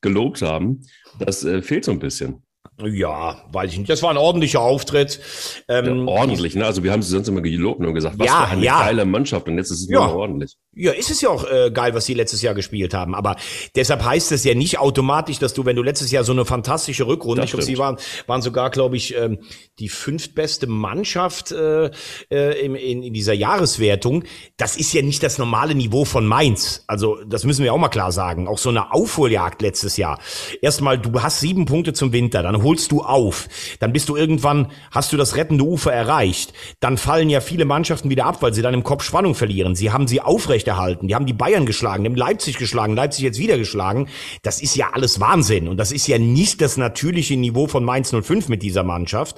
gelobt 0.00 0.42
haben, 0.42 0.82
das 1.18 1.42
äh, 1.42 1.60
fehlt 1.60 1.86
so 1.86 1.90
ein 1.90 1.98
bisschen. 1.98 2.44
Ja, 2.84 3.36
weiß 3.52 3.72
ich 3.72 3.78
nicht. 3.78 3.88
Das 3.88 4.02
war 4.02 4.10
ein 4.10 4.16
ordentlicher 4.16 4.60
Auftritt. 4.60 5.20
Ähm, 5.68 6.06
Ja, 6.08 6.12
ordentlich, 6.12 6.56
ne? 6.56 6.66
Also 6.66 6.82
wir 6.82 6.90
haben 6.90 7.02
sie 7.02 7.10
sonst 7.10 7.28
immer 7.28 7.40
gelobt 7.40 7.78
und 7.80 7.94
gesagt, 7.94 8.18
was 8.18 8.26
Ja, 8.26 8.46
für 8.46 8.52
eine 8.52 8.64
ja. 8.64 8.80
geile 8.80 9.04
Mannschaft. 9.04 9.46
Und 9.48 9.58
jetzt 9.58 9.70
ist 9.70 9.82
es 9.82 9.88
Ja. 9.88 10.06
nur 10.06 10.16
ordentlich. 10.16 10.56
Ja, 10.74 10.90
ist 10.90 11.08
es 11.08 11.20
ja 11.20 11.28
auch 11.28 11.44
äh, 11.48 11.70
geil, 11.72 11.94
was 11.94 12.04
sie 12.04 12.14
letztes 12.14 12.42
Jahr 12.42 12.54
gespielt 12.54 12.92
haben. 12.92 13.14
Aber 13.14 13.36
deshalb 13.76 14.04
heißt 14.04 14.32
es 14.32 14.42
ja 14.42 14.54
nicht 14.54 14.78
automatisch, 14.80 15.38
dass 15.38 15.54
du, 15.54 15.64
wenn 15.64 15.76
du 15.76 15.82
letztes 15.82 16.10
Jahr 16.10 16.24
so 16.24 16.32
eine 16.32 16.44
fantastische 16.44 17.06
Rückrunde, 17.06 17.42
Das 17.42 17.50
ich 17.50 17.52
glaube, 17.52 17.64
sie 17.64 17.78
waren, 17.78 17.96
waren 18.26 18.42
sogar, 18.42 18.70
glaube 18.70 18.96
ich, 18.96 19.16
ähm, 19.16 19.38
die 19.78 19.88
fünftbeste 19.88 20.66
Mannschaft 20.66 21.52
äh, 21.52 21.90
äh, 22.30 22.60
im, 22.64 22.74
in, 22.74 23.04
in 23.04 23.14
dieser 23.14 23.34
Jahreswertung. 23.34 24.24
Das 24.56 24.76
ist 24.76 24.92
ja 24.92 25.02
nicht 25.02 25.22
das 25.22 25.38
normale 25.38 25.76
Niveau 25.76 26.04
von 26.04 26.26
Mainz. 26.26 26.82
Also 26.88 27.18
das 27.24 27.44
müssen 27.44 27.62
wir 27.62 27.72
auch 27.72 27.78
mal 27.78 27.88
klar 27.88 28.10
sagen. 28.10 28.48
Auch 28.48 28.58
so 28.58 28.68
eine 28.70 28.92
Aufholjagd 28.92 29.62
letztes 29.62 29.96
Jahr. 29.96 30.18
Erstmal, 30.60 30.98
du 30.98 31.22
hast 31.22 31.38
sieben 31.38 31.66
Punkte 31.66 31.92
zum 31.92 32.12
Winter, 32.12 32.42
dann 32.42 32.53
holst 32.62 32.92
du 32.92 33.02
auf. 33.02 33.48
Dann 33.80 33.92
bist 33.92 34.08
du 34.08 34.16
irgendwann, 34.16 34.70
hast 34.90 35.12
du 35.12 35.16
das 35.16 35.36
rettende 35.36 35.64
Ufer 35.64 35.92
erreicht. 35.92 36.52
Dann 36.80 36.96
fallen 36.96 37.30
ja 37.30 37.40
viele 37.40 37.64
Mannschaften 37.64 38.10
wieder 38.10 38.26
ab, 38.26 38.42
weil 38.42 38.54
sie 38.54 38.62
dann 38.62 38.74
im 38.74 38.84
Kopf 38.84 39.02
Spannung 39.02 39.34
verlieren. 39.34 39.74
Sie 39.74 39.90
haben 39.90 40.08
sie 40.08 40.20
aufrechterhalten. 40.20 41.08
Die 41.08 41.14
haben 41.14 41.26
die 41.26 41.32
Bayern 41.32 41.66
geschlagen, 41.66 42.04
die 42.04 42.10
haben 42.10 42.16
Leipzig 42.16 42.58
geschlagen, 42.58 42.94
Leipzig 42.94 43.24
jetzt 43.24 43.38
wieder 43.38 43.58
geschlagen. 43.58 44.08
Das 44.42 44.60
ist 44.60 44.76
ja 44.76 44.90
alles 44.92 45.20
Wahnsinn. 45.20 45.68
Und 45.68 45.76
das 45.76 45.92
ist 45.92 46.06
ja 46.06 46.18
nicht 46.18 46.60
das 46.60 46.76
natürliche 46.76 47.36
Niveau 47.36 47.66
von 47.66 47.84
Mainz 47.84 48.12
05 48.14 48.48
mit 48.48 48.62
dieser 48.62 48.84
Mannschaft. 48.84 49.36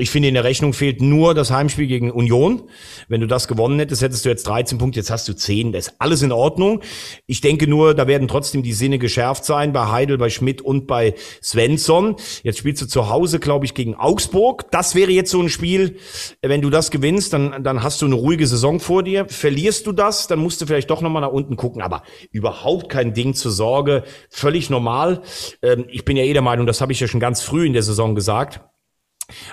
Ich 0.00 0.10
finde, 0.10 0.28
in 0.28 0.34
der 0.34 0.44
Rechnung 0.44 0.74
fehlt 0.74 1.02
nur 1.02 1.34
das 1.34 1.50
Heimspiel 1.50 1.88
gegen 1.88 2.12
Union. 2.12 2.62
Wenn 3.08 3.20
du 3.20 3.26
das 3.26 3.48
gewonnen 3.48 3.80
hättest, 3.80 4.00
hättest 4.00 4.24
du 4.24 4.28
jetzt 4.28 4.46
13 4.46 4.78
Punkte, 4.78 5.00
jetzt 5.00 5.10
hast 5.10 5.26
du 5.26 5.34
10. 5.34 5.72
Das 5.72 5.88
ist 5.88 5.94
alles 5.98 6.22
in 6.22 6.30
Ordnung. 6.30 6.82
Ich 7.26 7.40
denke 7.40 7.66
nur, 7.66 7.94
da 7.94 8.06
werden 8.06 8.28
trotzdem 8.28 8.62
die 8.62 8.74
Sinne 8.74 9.00
geschärft 9.00 9.44
sein 9.44 9.72
bei 9.72 9.88
Heidel, 9.88 10.16
bei 10.16 10.30
Schmidt 10.30 10.62
und 10.62 10.86
bei 10.86 11.14
Svensson. 11.42 12.14
Jetzt 12.44 12.58
spielst 12.58 12.80
du 12.80 12.86
zu 12.86 13.08
Hause, 13.08 13.40
glaube 13.40 13.64
ich, 13.64 13.74
gegen 13.74 13.96
Augsburg. 13.96 14.70
Das 14.70 14.94
wäre 14.94 15.10
jetzt 15.10 15.32
so 15.32 15.42
ein 15.42 15.48
Spiel, 15.48 15.96
wenn 16.42 16.62
du 16.62 16.70
das 16.70 16.92
gewinnst, 16.92 17.32
dann, 17.32 17.64
dann 17.64 17.82
hast 17.82 18.00
du 18.00 18.06
eine 18.06 18.14
ruhige 18.14 18.46
Saison 18.46 18.78
vor 18.78 19.02
dir. 19.02 19.26
Verlierst 19.28 19.84
du 19.88 19.90
das, 19.90 20.28
dann 20.28 20.38
musst 20.38 20.60
du 20.60 20.66
vielleicht 20.66 20.90
doch 20.90 21.00
nochmal 21.00 21.22
nach 21.22 21.32
unten 21.32 21.56
gucken. 21.56 21.82
Aber 21.82 22.04
überhaupt 22.30 22.88
kein 22.88 23.14
Ding 23.14 23.34
zur 23.34 23.50
Sorge. 23.50 24.04
Völlig 24.30 24.70
normal. 24.70 25.22
Ähm, 25.60 25.86
ich 25.88 26.04
bin 26.04 26.16
ja 26.16 26.22
eh 26.22 26.32
der 26.32 26.42
Meinung, 26.42 26.66
das 26.66 26.80
habe 26.80 26.92
ich 26.92 27.00
ja 27.00 27.08
schon 27.08 27.18
ganz 27.18 27.42
früh 27.42 27.66
in 27.66 27.72
der 27.72 27.82
Saison 27.82 28.14
gesagt. 28.14 28.60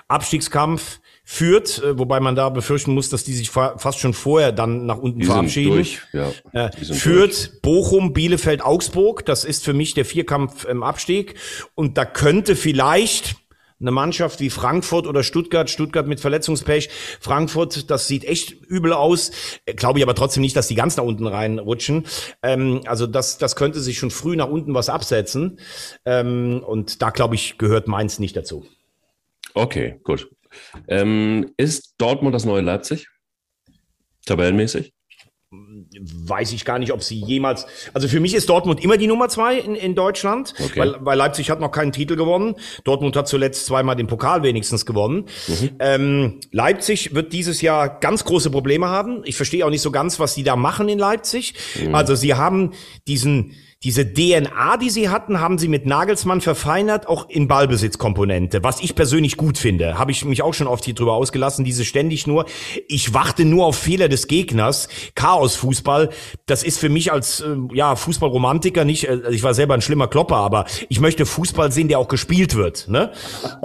Abstiegskampf 0.08 1.00
führt, 1.24 1.82
äh, 1.82 1.98
wobei 1.98 2.20
man 2.20 2.36
da 2.36 2.50
befürchten 2.50 2.94
muss, 2.94 3.10
dass 3.10 3.24
die 3.24 3.34
sich 3.34 3.50
fa 3.50 3.78
fast 3.78 4.00
schon 4.00 4.14
vorher 4.14 4.52
dann 4.52 4.86
nach 4.86 4.98
unten 4.98 5.20
Die 5.20 5.26
verabschieden. 5.26 5.74
durch. 5.74 6.02
Ja, 6.14 6.32
Äh, 6.54 6.72
führt 6.72 7.62
Bochum, 7.62 8.14
Bielefeld, 8.14 8.64
Augsburg. 8.64 9.26
Das 9.26 9.44
ist 9.44 9.64
für 9.64 9.74
mich 9.74 9.94
der 9.96 10.06
Vierkampf 10.06 10.66
im 10.66 10.84
Abstieg. 10.84 11.36
Und 11.74 11.98
da 11.98 12.06
könnte 12.06 12.56
vielleicht 12.56 13.36
eine 13.82 13.92
Mannschaft 13.92 14.40
wie 14.40 14.50
Frankfurt 14.50 15.06
oder 15.06 15.22
Stuttgart, 15.22 15.70
Stuttgart 15.70 16.08
mit 16.08 16.22
Verletzungspech, 16.22 16.90
Frankfurt, 17.20 17.92
das 17.92 18.08
sieht 18.08 18.24
echt 18.24 18.52
übel 18.52 18.94
aus. 18.94 19.32
Äh, 19.66 19.74
Glaube 19.74 20.00
ich 20.00 20.04
aber 20.06 20.16
trotzdem 20.16 20.42
nicht, 20.42 20.56
dass 20.56 20.68
die 20.68 20.76
ganz 20.76 20.96
nach 20.96 21.04
unten 21.04 21.28
reinrutschen. 21.28 22.06
Ähm, 22.44 22.82
also 22.86 23.08
das, 23.08 23.38
das 23.38 23.56
könnte 23.56 23.82
sich 23.82 23.98
schon 23.98 24.12
früh 24.12 24.36
nach 24.36 24.48
unten 24.48 24.74
was 24.74 24.90
absetzen. 24.90 25.60
Ähm, 26.06 26.64
und 26.66 27.02
da, 27.02 27.10
glaube 27.10 27.36
ich, 27.36 27.58
gehört 27.58 27.88
Mainz 27.88 28.20
nicht 28.20 28.38
dazu. 28.38 28.66
Okay, 29.56 30.00
gut. 30.04 30.30
Ähm, 30.88 31.52
ist 31.58 31.96
Dortmund 31.98 32.36
das 32.36 32.46
neue 32.46 32.62
Leipzig? 32.62 33.08
Tabellenmäßig? 34.26 34.91
weiß 36.28 36.52
ich 36.52 36.65
gar 36.65 36.80
nicht, 36.80 36.91
ob 36.91 37.02
sie 37.02 37.15
jemals. 37.22 37.65
Also 37.94 38.10
für 38.10 38.20
mich 38.20 38.34
ist 38.34 38.50
Dortmund 38.50 38.84
immer 38.84 38.98
die 38.98 39.08
Nummer 39.08 39.30
zwei 39.30 39.58
in, 39.58 39.76
in 39.76 39.96
Deutschland, 39.96 40.54
Okay. 40.60 40.80
weil, 40.80 40.96
weil 41.00 41.18
Leipzig 41.18 41.50
hat 41.50 41.62
noch 41.62 41.72
keinen 41.72 41.94
Titel 41.94 42.18
gewonnen. 42.18 42.56
Dortmund 42.84 43.15
hat 43.15 43.28
zuletzt 43.30 43.65
zweimal 43.65 43.96
den 43.96 44.08
Pokal 44.08 44.44
wenigstens 44.44 44.86
gewonnen. 44.86 45.26
Ähm, 45.80 46.39
Leipzig 46.52 47.13
wird 47.15 47.32
dieses 47.32 47.62
Jahr 47.62 48.00
ganz 48.00 48.26
große 48.26 48.50
Probleme 48.50 48.88
haben. 48.89 49.22
Ich 49.24 49.38
verstehe 49.38 49.65
auch 49.65 49.70
nicht 49.70 49.82
so 49.82 49.91
ganz, 49.91 50.20
was 50.20 50.36
die 50.36 50.44
da 50.44 50.58
machen 50.58 50.89
in 50.89 51.00
Leipzig. 51.00 51.54
Also 51.94 52.15
sie 52.15 52.34
haben 52.34 52.74
diesen 53.08 53.54
diese 53.84 54.12
DNA, 54.12 54.78
die 54.78 54.90
sie 54.90 55.10
hatten, 55.10 55.40
haben 55.40 55.60
sie 55.60 55.68
mit 55.68 55.86
Nagelsmann 55.86 56.42
verfeinert, 56.42 57.08
auch 57.08 57.30
in 57.30 57.48
Ballbesitzkomponente, 57.48 58.64
was 58.64 58.82
ich 58.82 58.96
persönlich 58.96 59.38
gut 59.38 59.60
finde. 59.60 60.00
Habe 60.00 60.12
ich 60.12 60.26
mich 60.26 60.42
auch 60.42 60.56
schon 60.56 60.66
oft 60.66 60.86
hier 60.86 60.96
drüber 60.96 61.14
ausgelassen, 61.14 61.64
diese 61.64 61.86
ständig 61.86 62.26
nur, 62.26 62.46
ich 62.88 63.14
warte 63.14 63.46
nur 63.46 63.66
auf 63.66 63.78
Fehler 63.78 64.10
des 64.10 64.28
Gegners, 64.28 64.88
Chaos-Fußball, 65.14 66.10
das 66.48 66.64
ist 66.64 66.80
für 66.80 66.90
mich 66.90 67.12
als 67.12 67.42
äh, 67.42 67.56
ja 67.74 67.96
Fußballromantiker 67.96 68.86
nicht, 68.86 69.08
äh, 69.08 69.20
ich 69.30 69.44
war 69.44 69.54
selber 69.54 69.76
ein 69.76 69.82
schlimmer 69.82 70.08
Klopper, 70.08 70.38
aber 70.38 70.66
ich 70.90 71.00
möchte 71.00 71.28
Fußball 71.28 71.72
sehen, 71.72 71.88
der 71.88 72.00
auch 72.00 72.08
gespielt 72.08 72.56
wird. 72.56 72.88
Ne? 72.88 73.12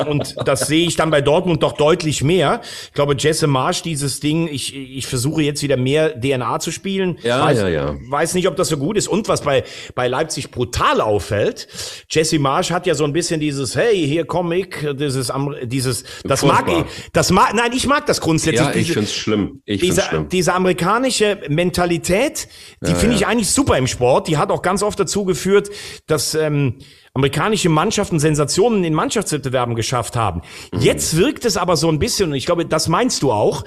Und 0.06 0.36
das 0.44 0.66
sehe 0.66 0.86
ich 0.86 0.96
dann 0.96 1.10
bei 1.10 1.22
Dortmund 1.22 1.62
doch 1.62 1.72
deutlich 1.72 2.22
mehr. 2.22 2.60
Ich 2.84 2.92
glaube, 2.92 3.14
Jesse 3.16 3.46
Marsch, 3.46 3.82
dieses 3.82 4.20
Ding, 4.20 4.48
ich, 4.48 4.76
ich 4.76 5.06
versuche 5.06 5.42
jetzt 5.42 5.62
wieder 5.62 5.78
mehr 5.78 6.20
DNA 6.20 6.60
zu 6.60 6.72
spielen. 6.72 7.18
Ja, 7.22 7.42
weiß, 7.42 7.58
ja, 7.58 7.68
ja. 7.68 7.94
weiß 8.08 8.34
nicht, 8.34 8.48
ob 8.48 8.56
das 8.56 8.68
so 8.68 8.76
gut 8.76 8.98
ist. 8.98 9.08
Und 9.08 9.28
was 9.28 9.40
bei, 9.40 9.64
bei 9.94 9.99
Leipzig 10.08 10.50
brutal 10.50 11.00
auffällt, 11.00 11.68
Jesse 12.08 12.38
Marsch 12.38 12.70
hat 12.70 12.86
ja 12.86 12.94
so 12.94 13.04
ein 13.04 13.12
bisschen 13.12 13.40
dieses, 13.40 13.76
hey, 13.76 14.06
hier 14.06 14.24
komm 14.24 14.52
ich, 14.52 14.68
dieses, 14.94 15.32
dieses, 15.64 16.04
das 16.24 16.42
mag 16.42 16.66
Furchtbar. 16.68 16.86
ich, 16.86 17.10
das 17.12 17.30
mag, 17.30 17.54
nein, 17.54 17.72
ich 17.74 17.86
mag 17.86 18.06
das 18.06 18.20
grundsätzlich. 18.20 18.60
Ja, 18.60 18.68
ich 18.70 18.74
diese- 18.86 18.92
finde 18.94 19.08
es 19.08 19.14
schlimm. 19.14 19.62
Ich 19.64 19.80
diese, 19.80 20.02
schlimm. 20.02 20.28
diese 20.28 20.54
amerikanische 20.54 21.38
Mentalität, 21.48 22.48
die 22.80 22.94
finde 22.94 23.16
ich 23.16 23.26
eigentlich 23.26 23.50
super 23.50 23.76
im 23.78 23.86
Sport. 23.86 24.28
Die 24.28 24.36
hat 24.38 24.50
auch 24.50 24.62
ganz 24.62 24.82
oft 24.82 24.98
dazu 24.98 25.24
geführt, 25.24 25.70
dass 26.06 26.34
ähm, 26.34 26.78
amerikanische 27.12 27.68
Mannschaften 27.68 28.20
Sensationen 28.20 28.84
in 28.84 28.94
Mannschaftswettbewerben 28.94 29.74
geschafft 29.74 30.14
haben. 30.14 30.42
Mhm. 30.72 30.80
Jetzt 30.80 31.16
wirkt 31.16 31.44
es 31.44 31.56
aber 31.56 31.76
so 31.76 31.88
ein 31.88 31.98
bisschen, 31.98 32.30
und 32.30 32.36
ich 32.36 32.46
glaube, 32.46 32.64
das 32.64 32.86
meinst 32.86 33.22
du 33.22 33.32
auch. 33.32 33.64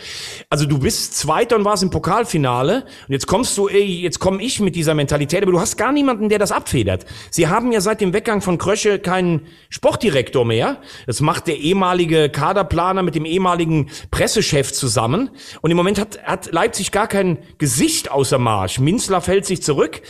Also 0.49 0.65
du 0.65 0.79
bist 0.79 1.17
Zweiter 1.17 1.57
und 1.57 1.65
warst 1.65 1.83
im 1.83 1.89
Pokalfinale 1.89 2.85
und 3.07 3.11
jetzt 3.11 3.27
kommst 3.27 3.57
du, 3.57 3.67
ey, 3.67 3.83
jetzt 3.83 4.19
komme 4.19 4.41
ich 4.41 4.61
mit 4.61 4.75
dieser 4.75 4.93
Mentalität, 4.93 5.43
aber 5.43 5.51
du 5.51 5.59
hast 5.59 5.75
gar 5.75 5.91
niemanden, 5.91 6.29
der 6.29 6.39
das 6.39 6.53
abfedert. 6.53 7.05
Sie 7.31 7.49
haben 7.49 7.73
ja 7.73 7.81
seit 7.81 7.99
dem 7.99 8.13
Weggang 8.13 8.41
von 8.41 8.57
Krösche 8.57 8.97
keinen 8.97 9.41
Sportdirektor 9.69 10.45
mehr. 10.45 10.77
Das 11.05 11.19
macht 11.19 11.47
der 11.47 11.57
ehemalige 11.57 12.29
Kaderplaner 12.29 13.03
mit 13.03 13.15
dem 13.15 13.25
ehemaligen 13.25 13.89
Pressechef 14.09 14.71
zusammen. 14.71 15.29
Und 15.59 15.69
im 15.69 15.75
Moment 15.75 15.99
hat, 15.99 16.23
hat 16.23 16.51
Leipzig 16.53 16.91
gar 16.93 17.07
kein 17.07 17.39
Gesicht 17.57 18.09
außer 18.09 18.39
Marsch. 18.39 18.79
Minzler 18.79 19.19
fällt 19.19 19.45
sich 19.45 19.61
zurück. 19.61 20.01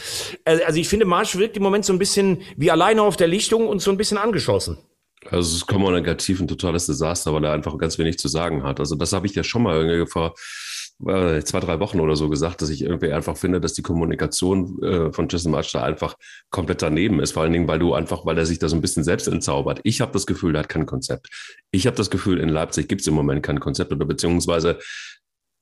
Äh, 0.46 0.60
also 0.66 0.80
ich 0.80 0.88
finde, 0.88 1.06
Marsch 1.06 1.36
wirkt 1.36 1.58
im 1.58 1.64
Moment 1.64 1.84
so 1.84 1.94
ein 1.94 2.00
bisschen 2.00 2.42
wie 2.58 2.70
alleine 2.70 3.02
auf 3.02 3.18
der 3.18 3.24
Lichtung 3.34 3.68
und 3.68 3.82
so 3.82 3.92
ein 3.92 3.98
bisschen 3.98 4.18
angeschossen. 4.18 4.78
Also 5.30 5.50
es 5.50 5.56
ist 5.58 5.68
kommunikativ 5.68 6.40
ein 6.40 6.48
totales 6.48 6.86
Desaster, 6.86 7.34
weil 7.34 7.46
er 7.46 7.54
einfach 7.54 7.78
ganz 7.78 7.98
wenig 7.98 8.18
zu 8.18 8.28
sagen 8.28 8.64
hat. 8.64 8.80
Also 8.80 8.96
das 8.96 9.14
habe 9.14 9.26
ich 9.26 9.36
ja 9.36 9.44
schon 9.44 9.64
mal 9.64 9.76
irgendwie 9.76 10.10
vor 10.10 10.36
äh, 11.08 11.42
zwei, 11.44 11.60
drei 11.60 11.80
Wochen 11.80 12.00
oder 12.00 12.16
so 12.16 12.30
gesagt, 12.30 12.62
dass 12.62 12.70
ich 12.70 12.84
irgendwie 12.84 13.12
einfach 13.12 13.38
finde, 13.38 13.60
dass 13.60 13.74
die 13.74 13.82
Kommunikation 13.82 14.82
äh, 14.84 15.12
von 15.12 15.28
Jason 15.30 15.52
March 15.52 15.72
da 15.72 15.84
einfach 15.84 16.16
komplett 16.50 16.82
daneben 16.82 17.20
ist. 17.20 17.32
Vor 17.32 17.44
allen 17.44 17.54
Dingen, 17.54 17.68
weil 17.68 17.80
du 17.80 17.94
einfach, 17.94 18.26
weil 18.26 18.38
er 18.38 18.46
sich 18.46 18.60
da 18.60 18.70
so 18.70 18.76
ein 18.76 18.82
bisschen 18.82 19.04
selbst 19.04 19.28
entzaubert. 19.28 19.80
Ich 19.84 20.02
habe 20.02 20.12
das 20.12 20.26
Gefühl, 20.26 20.56
er 20.56 20.60
hat 20.60 20.70
kein 20.70 20.86
Konzept. 20.86 21.30
Ich 21.72 21.88
habe 21.88 21.98
das 21.98 22.10
Gefühl, 22.10 22.40
in 22.40 22.50
Leipzig 22.50 22.88
gibt 22.88 23.02
es 23.02 23.08
im 23.08 23.16
Moment 23.16 23.44
kein 23.44 23.60
Konzept 23.60 23.92
oder 23.92 24.06
beziehungsweise 24.06 24.80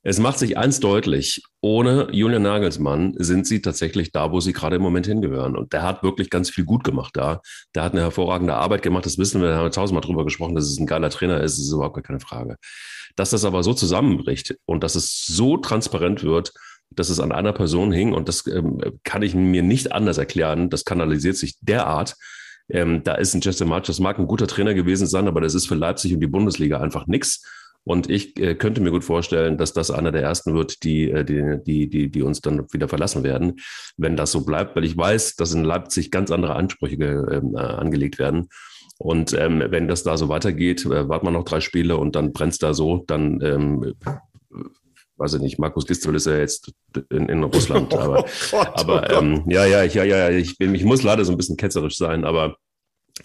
es 0.04 0.18
macht 0.18 0.38
sich 0.38 0.58
eins 0.58 0.80
deutlich, 0.80 1.44
ohne 1.60 2.08
Julian 2.10 2.42
Nagelsmann 2.42 3.14
sind 3.18 3.46
sie 3.46 3.62
tatsächlich 3.62 4.10
da, 4.10 4.32
wo 4.32 4.40
sie 4.40 4.52
gerade 4.52 4.76
im 4.76 4.82
Moment 4.82 5.06
hingehören. 5.06 5.56
Und 5.56 5.72
der 5.72 5.82
hat 5.82 6.02
wirklich 6.02 6.28
ganz 6.28 6.50
viel 6.50 6.64
gut 6.64 6.82
gemacht 6.82 7.16
da. 7.16 7.40
Der 7.74 7.84
hat 7.84 7.92
eine 7.92 8.00
hervorragende 8.00 8.54
Arbeit 8.54 8.82
gemacht, 8.82 9.06
das 9.06 9.16
wissen 9.16 9.40
wir, 9.40 9.48
da 9.48 9.56
haben 9.56 9.64
wir 9.64 9.70
tausendmal 9.70 10.02
drüber 10.02 10.24
gesprochen, 10.24 10.56
dass 10.56 10.64
es 10.64 10.78
ein 10.78 10.86
geiler 10.86 11.10
Trainer 11.10 11.40
ist, 11.40 11.58
ist 11.58 11.72
überhaupt 11.72 11.94
gar 11.94 12.02
keine 12.02 12.20
Frage. 12.20 12.56
Dass 13.14 13.30
das 13.30 13.44
aber 13.44 13.62
so 13.62 13.74
zusammenbricht 13.74 14.56
und 14.64 14.82
dass 14.82 14.96
es 14.96 15.24
so 15.24 15.56
transparent 15.56 16.24
wird, 16.24 16.52
dass 16.90 17.08
es 17.08 17.20
an 17.20 17.30
einer 17.30 17.52
Person 17.52 17.92
hing 17.92 18.12
und 18.12 18.28
das 18.28 18.46
ähm, 18.48 18.80
kann 19.04 19.22
ich 19.22 19.34
mir 19.34 19.62
nicht 19.62 19.92
anders 19.92 20.18
erklären, 20.18 20.68
das 20.68 20.84
kanalisiert 20.84 21.36
sich 21.36 21.58
derart, 21.60 22.16
ähm, 22.68 23.02
da 23.04 23.14
ist 23.14 23.34
ein 23.34 23.40
Jesse 23.40 23.64
March, 23.64 23.86
das 23.86 24.00
mag 24.00 24.18
ein 24.18 24.26
guter 24.26 24.46
Trainer 24.46 24.74
gewesen 24.74 25.06
sein, 25.06 25.28
aber 25.28 25.40
das 25.40 25.54
ist 25.54 25.66
für 25.66 25.74
Leipzig 25.74 26.14
und 26.14 26.20
die 26.20 26.26
Bundesliga 26.26 26.80
einfach 26.80 27.06
nichts. 27.06 27.44
Und 27.84 28.08
ich 28.08 28.38
äh, 28.38 28.54
könnte 28.54 28.80
mir 28.80 28.90
gut 28.90 29.04
vorstellen, 29.04 29.58
dass 29.58 29.72
das 29.72 29.90
einer 29.90 30.12
der 30.12 30.22
ersten 30.22 30.54
wird, 30.54 30.84
die, 30.84 31.10
äh, 31.10 31.24
die, 31.24 31.58
die, 31.64 31.88
die, 31.88 32.10
die 32.10 32.22
uns 32.22 32.40
dann 32.40 32.66
wieder 32.72 32.88
verlassen 32.88 33.24
werden, 33.24 33.60
wenn 33.96 34.16
das 34.16 34.30
so 34.30 34.44
bleibt, 34.44 34.76
weil 34.76 34.84
ich 34.84 34.96
weiß, 34.96 35.36
dass 35.36 35.52
in 35.52 35.64
Leipzig 35.64 36.10
ganz 36.10 36.30
andere 36.30 36.54
Ansprüche 36.54 36.96
ähm, 36.96 37.54
äh, 37.56 37.60
angelegt 37.60 38.18
werden. 38.18 38.48
Und 38.98 39.32
ähm, 39.32 39.64
wenn 39.68 39.88
das 39.88 40.04
da 40.04 40.16
so 40.16 40.28
weitergeht, 40.28 40.86
äh, 40.86 41.08
warten 41.08 41.26
wir 41.26 41.32
noch 41.32 41.44
drei 41.44 41.60
Spiele 41.60 41.96
und 41.96 42.14
dann 42.14 42.32
brennt 42.32 42.52
es 42.52 42.58
da 42.58 42.72
so, 42.72 43.02
dann 43.08 43.40
ähm, 43.42 43.94
weiß 45.16 45.34
ich 45.34 45.40
nicht, 45.40 45.58
Markus 45.58 45.86
Gistel 45.86 46.14
ist 46.14 46.26
ja 46.26 46.36
jetzt 46.36 46.72
in, 47.10 47.28
in 47.28 47.42
Russland, 47.42 47.92
aber, 47.98 48.20
oh 48.20 48.26
Gott, 48.50 48.70
aber 48.74 49.08
oh 49.10 49.18
ähm, 49.18 49.44
ja, 49.48 49.64
ja, 49.64 49.82
ja, 49.82 50.04
ja, 50.04 50.30
ich 50.30 50.56
bin, 50.56 50.74
ich 50.74 50.84
muss 50.84 51.02
leider 51.02 51.24
so 51.24 51.32
ein 51.32 51.36
bisschen 51.36 51.56
ketzerisch 51.56 51.96
sein, 51.96 52.24
aber 52.24 52.56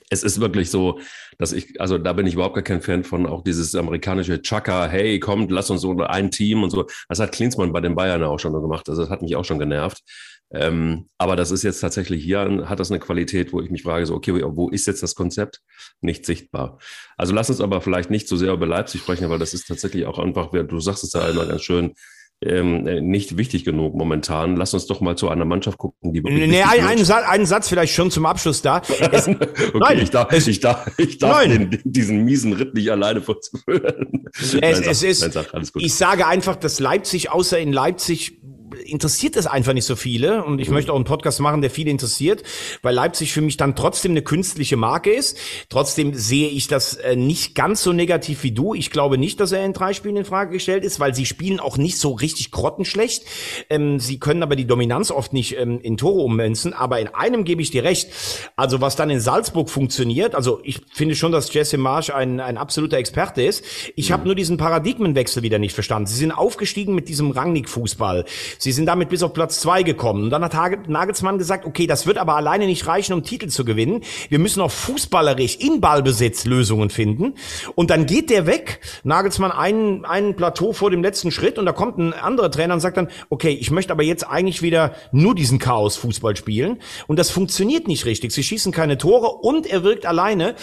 es 0.10 0.24
ist 0.24 0.40
wirklich 0.40 0.70
so, 0.70 1.00
dass 1.38 1.54
ich, 1.54 1.80
also 1.80 1.98
da 1.98 2.14
bin 2.14 2.28
ich 2.28 2.34
überhaupt 2.34 2.56
gar 2.56 2.64
kein 2.64 2.82
Fan 2.82 3.04
von, 3.04 3.26
auch 3.26 3.44
dieses 3.44 3.76
amerikanische 3.76 4.42
Chaka, 4.42 4.88
hey, 4.88 5.20
kommt, 5.20 5.52
lass 5.52 5.70
uns 5.70 5.82
so 5.82 5.98
ein 5.98 6.32
Team 6.32 6.64
und 6.64 6.70
so. 6.70 6.86
Das 7.10 7.20
hat 7.20 7.32
Klinsmann 7.32 7.74
bei 7.74 7.82
den 7.82 7.96
Bayern 7.96 8.24
auch 8.24 8.40
schon 8.40 8.54
gemacht, 8.54 8.90
also 8.90 9.02
das 9.02 9.12
hat 9.12 9.22
mich 9.22 9.36
auch 9.36 9.46
schon 9.46 9.60
genervt. 9.60 10.02
Ähm, 10.50 11.10
aber 11.18 11.36
das 11.36 11.52
ist 11.52 11.64
jetzt 11.64 11.82
tatsächlich 11.82 12.24
hier, 12.24 12.64
hat 12.70 12.80
das 12.80 12.90
eine 12.90 13.00
Qualität, 13.00 13.52
wo 13.52 13.62
ich 13.62 13.70
mich 13.70 13.84
frage, 13.84 14.06
so, 14.06 14.16
okay, 14.16 14.42
wo 14.46 14.70
ist 14.70 14.88
jetzt 14.88 15.04
das 15.04 15.14
Konzept? 15.14 15.60
Nicht 16.00 16.26
sichtbar. 16.26 16.80
Also 17.18 17.34
lass 17.34 17.50
uns 17.50 17.60
aber 17.60 17.82
vielleicht 17.82 18.10
nicht 18.10 18.30
so 18.30 18.38
sehr 18.38 18.54
über 18.54 18.66
Leipzig 18.66 19.02
sprechen, 19.02 19.30
weil 19.30 19.40
das 19.40 19.54
ist 19.54 19.68
tatsächlich 19.68 20.06
auch 20.06 20.20
einfach, 20.20 20.52
du 20.52 20.80
sagst 20.80 21.04
es 21.04 21.14
ja 21.14 21.28
immer 21.28 21.46
ganz 21.46 21.64
schön, 21.64 21.94
ähm, 22.44 22.86
äh, 22.86 23.02
nicht 23.02 23.38
wichtig 23.38 23.66
genug 23.66 23.96
momentan. 23.96 24.56
Lass 24.56 24.74
uns 24.74 24.86
doch 24.86 25.02
mal 25.02 25.16
zu 25.18 25.30
einer 25.30 25.46
Mannschaft 25.46 25.78
gucken, 25.78 26.14
die 26.14 26.24
wirklich. 26.24 26.48
Nee, 26.48 26.62
ein, 26.62 26.86
einen, 26.86 27.06
Satz, 27.06 27.26
einen 27.28 27.46
Satz 27.46 27.68
vielleicht 27.68 27.94
schon 27.94 28.12
zum 28.12 28.26
Abschluss 28.26 28.62
da. 28.62 28.82
Es, 29.12 29.28
okay, 29.28 29.38
nein, 29.74 30.00
ich 30.00 30.10
darf, 30.10 30.48
ich 30.48 30.60
darf, 30.60 30.92
ich 30.98 31.18
darf 31.18 31.44
den, 31.44 31.80
diesen 31.84 32.26
miesen 32.26 32.54
Ritt 32.54 32.74
nicht 32.74 32.92
alleine 32.92 33.22
fortzuführen. 33.22 34.28
Es, 34.38 34.54
nein, 34.54 34.84
es 34.84 35.02
ist, 35.02 35.36
nein, 35.36 35.68
ich 35.76 35.96
sage 35.96 36.28
einfach, 36.28 36.56
dass 36.58 36.80
Leipzig, 36.80 37.32
außer 37.32 37.58
in 37.60 37.72
Leipzig, 37.72 38.40
interessiert 38.86 39.36
es 39.36 39.48
einfach 39.48 39.74
nicht 39.74 39.86
so 39.86 39.96
viele 39.96 40.44
und 40.44 40.60
ich 40.60 40.70
mhm. 40.70 40.76
möchte 40.76 40.92
auch 40.92 40.96
einen 40.96 41.06
Podcast 41.06 41.40
machen, 41.40 41.62
der 41.62 41.70
viele 41.70 41.92
interessiert, 41.92 42.44
weil 42.82 42.94
Leipzig 42.94 43.34
für 43.34 43.42
mich 43.42 43.58
dann 43.58 43.76
trotzdem 43.76 44.12
eine 44.12 44.22
künstliche 44.22 44.78
Marke 44.78 45.12
ist. 45.12 45.38
Trotzdem 45.70 46.14
sehe 46.14 46.50
ich 46.50 46.68
das 46.68 46.96
äh, 46.96 47.16
nicht 47.16 47.56
ganz 47.56 47.84
so 47.84 47.94
negativ 47.94 48.44
wie 48.44 48.52
du. 48.52 48.74
Ich 48.74 48.92
glaube 48.92 49.18
nicht, 49.18 49.40
dass 49.40 49.52
er 49.52 49.66
in 49.66 49.74
drei 49.74 49.94
Spielen 49.94 50.18
in 50.18 50.26
Frage 50.26 50.52
gestellt 50.52 50.84
ist, 50.84 51.00
weil 51.00 51.14
sie 51.16 51.26
spielen 51.26 51.60
auch 51.60 51.78
nicht 51.78 51.98
so 51.98 52.12
richtig 52.12 52.52
grottenschlecht. 52.52 53.26
Ähm, 53.70 54.00
sie 54.00 54.20
können 54.20 54.44
aber 54.44 54.56
die 54.56 54.66
Dominanz 54.66 55.12
oft 55.12 55.34
nicht 55.34 55.58
ähm, 55.58 55.80
in 55.82 55.98
Tore 55.98 56.22
ummünzen. 56.22 56.74
Aber 56.74 57.00
in 57.00 57.08
einem 57.08 57.44
gebe 57.44 57.62
ich 57.62 57.72
dir 57.72 57.84
recht. 57.84 58.10
Also 58.56 58.82
was 58.82 58.96
dann 58.96 59.10
in 59.10 59.20
Salzburg 59.20 59.70
funktioniert, 59.70 60.36
also 60.36 60.60
ich 60.64 60.82
finde 60.92 61.16
schon, 61.16 61.32
dass 61.32 61.54
Jesse 61.54 61.78
Marsch 61.78 62.10
ein, 62.10 62.40
ein 62.40 62.58
absoluter 62.58 62.98
Experte 62.98 63.44
ist. 63.44 63.64
Ich 63.96 64.10
mhm. 64.10 64.14
habe 64.14 64.26
nur 64.26 64.36
diesen 64.36 64.58
Paradigmenwechsel 64.58 65.44
wieder 65.44 65.60
nicht 65.60 65.74
verstanden. 65.74 66.08
Sie 66.08 66.16
sind 66.16 66.32
aufgestiegen 66.32 66.96
mit 66.96 67.10
diesem 67.10 67.32
Rangnick-Fußball. 67.32 68.26
Sie 68.68 68.74
sind 68.74 68.88
damit 68.88 69.08
bis 69.08 69.24
auf 69.24 69.32
Platz 69.32 69.62
zwei 69.62 69.82
gekommen. 69.82 70.24
Und 70.24 70.30
dann 70.30 70.44
hat 70.44 70.90
Nagelsmann 70.90 71.38
gesagt, 71.38 71.66
okay, 71.66 71.88
das 71.88 72.06
wird 72.06 72.18
aber 72.18 72.36
alleine 72.36 72.66
nicht 72.66 72.86
reichen, 72.86 73.14
um 73.14 73.24
Titel 73.24 73.48
zu 73.48 73.64
gewinnen. 73.64 74.02
Wir 74.28 74.40
müssen 74.40 74.60
auch 74.60 74.72
fußballerisch 74.72 75.56
in 75.56 75.80
Ballbesitz 75.80 76.44
Lösungen 76.44 76.90
finden. 76.90 77.36
Und 77.76 77.92
dann 77.92 78.06
geht 78.06 78.30
der 78.30 78.46
weg, 78.46 78.82
Nagelsmann 79.06 79.54
einen, 79.54 80.04
einen 80.04 80.36
Plateau 80.36 80.74
vor 80.74 80.92
dem 80.92 81.02
letzten 81.02 81.32
Schritt 81.32 81.58
und 81.58 81.66
da 81.66 81.72
kommt 81.72 81.98
ein 81.98 82.12
anderer 82.12 82.52
Trainer 82.52 82.74
und 82.74 82.82
sagt 82.82 82.98
dann, 82.98 83.08
okay, 83.30 83.52
ich 83.52 83.72
möchte 83.72 83.94
aber 83.94 84.04
jetzt 84.04 84.28
eigentlich 84.28 84.62
wieder 84.62 84.96
nur 85.14 85.34
diesen 85.34 85.60
Chaos-Fußball 85.60 86.36
spielen. 86.36 86.82
Und 87.08 87.20
das 87.20 87.32
funktioniert 87.32 87.88
nicht 87.88 88.06
richtig. 88.06 88.34
Sie 88.34 88.44
schießen 88.44 88.74
keine 88.74 88.98
Tore 88.98 89.30
und 89.30 89.66
er 89.66 89.86
wirkt 89.86 90.06
alleine. 90.06 90.56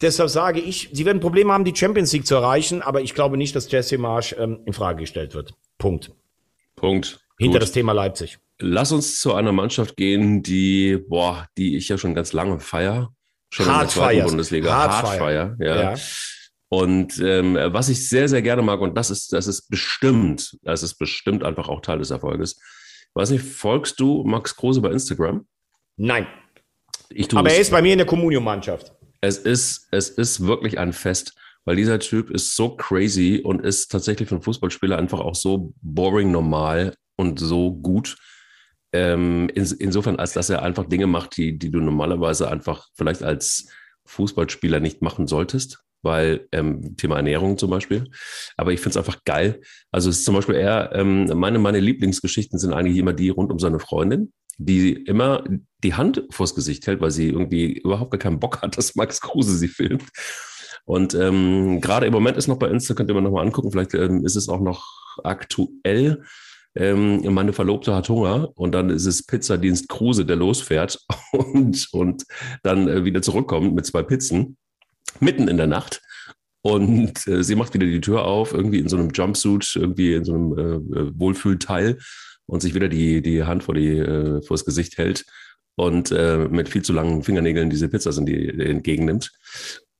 Deshalb 0.00 0.30
sage 0.30 0.58
ich, 0.58 0.88
sie 0.92 1.06
werden 1.06 1.20
Probleme 1.20 1.52
haben, 1.52 1.64
die 1.64 1.76
Champions 1.76 2.12
League 2.12 2.26
zu 2.26 2.34
erreichen, 2.34 2.82
aber 2.82 3.02
ich 3.02 3.14
glaube 3.14 3.36
nicht, 3.36 3.54
dass 3.54 3.70
Jesse 3.70 3.98
Marsch 3.98 4.34
ähm, 4.36 4.58
in 4.66 4.72
Frage 4.72 5.02
gestellt 5.02 5.32
wird. 5.34 5.54
Punkt. 5.78 6.10
Punkt 6.74 7.22
hinter 7.42 7.58
Gut. 7.58 7.62
das 7.62 7.72
Thema 7.72 7.92
Leipzig. 7.92 8.38
Lass 8.58 8.92
uns 8.92 9.18
zu 9.18 9.34
einer 9.34 9.52
Mannschaft 9.52 9.96
gehen, 9.96 10.42
die, 10.42 10.96
boah, 11.08 11.48
die 11.58 11.76
ich 11.76 11.88
ja 11.88 11.98
schon 11.98 12.14
ganz 12.14 12.32
lange 12.32 12.60
feier. 12.60 13.12
Schon 13.50 13.66
Hard 13.66 13.74
in 13.74 13.80
der 13.80 13.88
zweiten 13.88 14.24
Bundesliga. 14.26 14.72
Hard, 14.72 15.20
ja. 15.20 15.56
ja. 15.58 15.94
Und 16.68 17.18
ähm, 17.18 17.54
was 17.54 17.88
ich 17.88 18.08
sehr, 18.08 18.28
sehr 18.28 18.40
gerne 18.40 18.62
mag, 18.62 18.80
und 18.80 18.96
das 18.96 19.10
ist, 19.10 19.32
das 19.32 19.46
ist 19.46 19.68
bestimmt, 19.68 20.56
das 20.62 20.82
ist 20.82 20.94
bestimmt 20.94 21.44
einfach 21.44 21.68
auch 21.68 21.82
Teil 21.82 21.98
des 21.98 22.10
Erfolges. 22.10 22.58
Weiß 23.14 23.30
nicht, 23.30 23.44
folgst 23.44 24.00
du 24.00 24.24
Max 24.24 24.56
Kruse 24.56 24.80
bei 24.80 24.90
Instagram? 24.90 25.46
Nein. 25.96 26.26
Ich 27.10 27.28
tue 27.28 27.40
Aber 27.40 27.50
er 27.50 27.60
ist 27.60 27.70
bei 27.70 27.82
mir 27.82 27.92
in 27.92 27.98
der 27.98 28.06
Communio-Mannschaft. 28.06 28.92
Es 29.20 29.36
ist, 29.36 29.86
es 29.90 30.08
ist 30.08 30.46
wirklich 30.46 30.78
ein 30.78 30.94
Fest 30.94 31.34
weil 31.64 31.76
dieser 31.76 31.98
Typ 31.98 32.30
ist 32.30 32.56
so 32.56 32.76
crazy 32.76 33.40
und 33.42 33.64
ist 33.64 33.90
tatsächlich 33.90 34.28
für 34.28 34.36
einen 34.36 34.42
Fußballspieler 34.42 34.98
einfach 34.98 35.20
auch 35.20 35.34
so 35.34 35.72
boring 35.80 36.30
normal 36.30 36.94
und 37.16 37.38
so 37.38 37.72
gut. 37.72 38.16
Ähm, 38.92 39.48
in, 39.54 39.64
insofern, 39.78 40.16
als 40.16 40.32
dass 40.32 40.50
er 40.50 40.62
einfach 40.62 40.86
Dinge 40.86 41.06
macht, 41.06 41.36
die, 41.36 41.58
die 41.58 41.70
du 41.70 41.80
normalerweise 41.80 42.50
einfach 42.50 42.88
vielleicht 42.94 43.22
als 43.22 43.68
Fußballspieler 44.06 44.80
nicht 44.80 45.00
machen 45.02 45.26
solltest, 45.26 45.82
weil 46.02 46.48
ähm, 46.52 46.96
Thema 46.96 47.16
Ernährung 47.16 47.56
zum 47.56 47.70
Beispiel. 47.70 48.10
Aber 48.56 48.72
ich 48.72 48.80
finde 48.80 48.90
es 48.90 48.96
einfach 48.96 49.24
geil. 49.24 49.60
Also 49.90 50.10
es 50.10 50.18
ist 50.18 50.24
zum 50.24 50.34
Beispiel 50.34 50.56
eher, 50.56 50.90
ähm, 50.94 51.26
meine, 51.38 51.58
meine 51.58 51.80
Lieblingsgeschichten 51.80 52.58
sind 52.58 52.72
eigentlich 52.72 52.98
immer 52.98 53.12
die 53.12 53.30
rund 53.30 53.50
um 53.50 53.58
seine 53.58 53.78
Freundin, 53.78 54.32
die 54.58 54.92
immer 54.92 55.44
die 55.82 55.94
Hand 55.94 56.24
vors 56.30 56.54
Gesicht 56.54 56.86
hält, 56.86 57.00
weil 57.00 57.10
sie 57.10 57.28
irgendwie 57.28 57.72
überhaupt 57.78 58.10
gar 58.10 58.18
keinen 58.18 58.40
Bock 58.40 58.62
hat, 58.62 58.76
dass 58.76 58.94
Max 58.94 59.20
Kruse 59.20 59.56
sie 59.56 59.68
filmt. 59.68 60.04
Und 60.84 61.14
ähm, 61.14 61.80
gerade 61.80 62.06
im 62.06 62.12
Moment 62.12 62.36
ist 62.36 62.48
noch 62.48 62.58
bei 62.58 62.68
Insta, 62.68 62.94
könnt 62.94 63.08
ihr 63.08 63.14
mal 63.14 63.20
nochmal 63.20 63.46
angucken, 63.46 63.70
vielleicht 63.70 63.94
ähm, 63.94 64.26
ist 64.26 64.36
es 64.36 64.48
auch 64.48 64.60
noch 64.60 64.84
aktuell. 65.22 66.24
Ähm, 66.74 67.22
meine 67.34 67.52
Verlobte 67.52 67.94
hat 67.94 68.08
Hunger 68.08 68.50
und 68.54 68.72
dann 68.72 68.90
ist 68.90 69.06
es 69.06 69.26
Pizzadienst 69.26 69.88
Kruse, 69.88 70.24
der 70.24 70.36
losfährt 70.36 70.98
und, 71.32 71.88
und 71.92 72.24
dann 72.62 72.88
äh, 72.88 73.04
wieder 73.04 73.22
zurückkommt 73.22 73.74
mit 73.74 73.86
zwei 73.86 74.02
Pizzen 74.02 74.56
mitten 75.20 75.48
in 75.48 75.58
der 75.58 75.66
Nacht. 75.66 76.00
Und 76.62 77.26
äh, 77.26 77.42
sie 77.42 77.56
macht 77.56 77.74
wieder 77.74 77.86
die 77.86 78.00
Tür 78.00 78.24
auf, 78.24 78.52
irgendwie 78.52 78.78
in 78.78 78.88
so 78.88 78.96
einem 78.96 79.10
Jumpsuit, 79.10 79.76
irgendwie 79.76 80.14
in 80.14 80.24
so 80.24 80.34
einem 80.34 80.58
äh, 80.58 81.00
äh 81.00 81.12
Wohlfühlteil 81.18 81.98
und 82.46 82.60
sich 82.60 82.74
wieder 82.74 82.88
die, 82.88 83.20
die 83.20 83.44
Hand 83.44 83.64
vor, 83.64 83.74
die, 83.74 83.98
äh, 83.98 84.40
vor 84.42 84.56
Gesicht 84.56 84.96
hält 84.96 85.24
und 85.74 86.10
äh, 86.12 86.48
mit 86.48 86.68
viel 86.68 86.82
zu 86.82 86.92
langen 86.92 87.22
Fingernägeln 87.22 87.70
diese 87.70 87.88
Pizza 87.88 88.12
sind, 88.12 88.26
die, 88.26 88.56
die 88.56 88.66
entgegennimmt. 88.66 89.32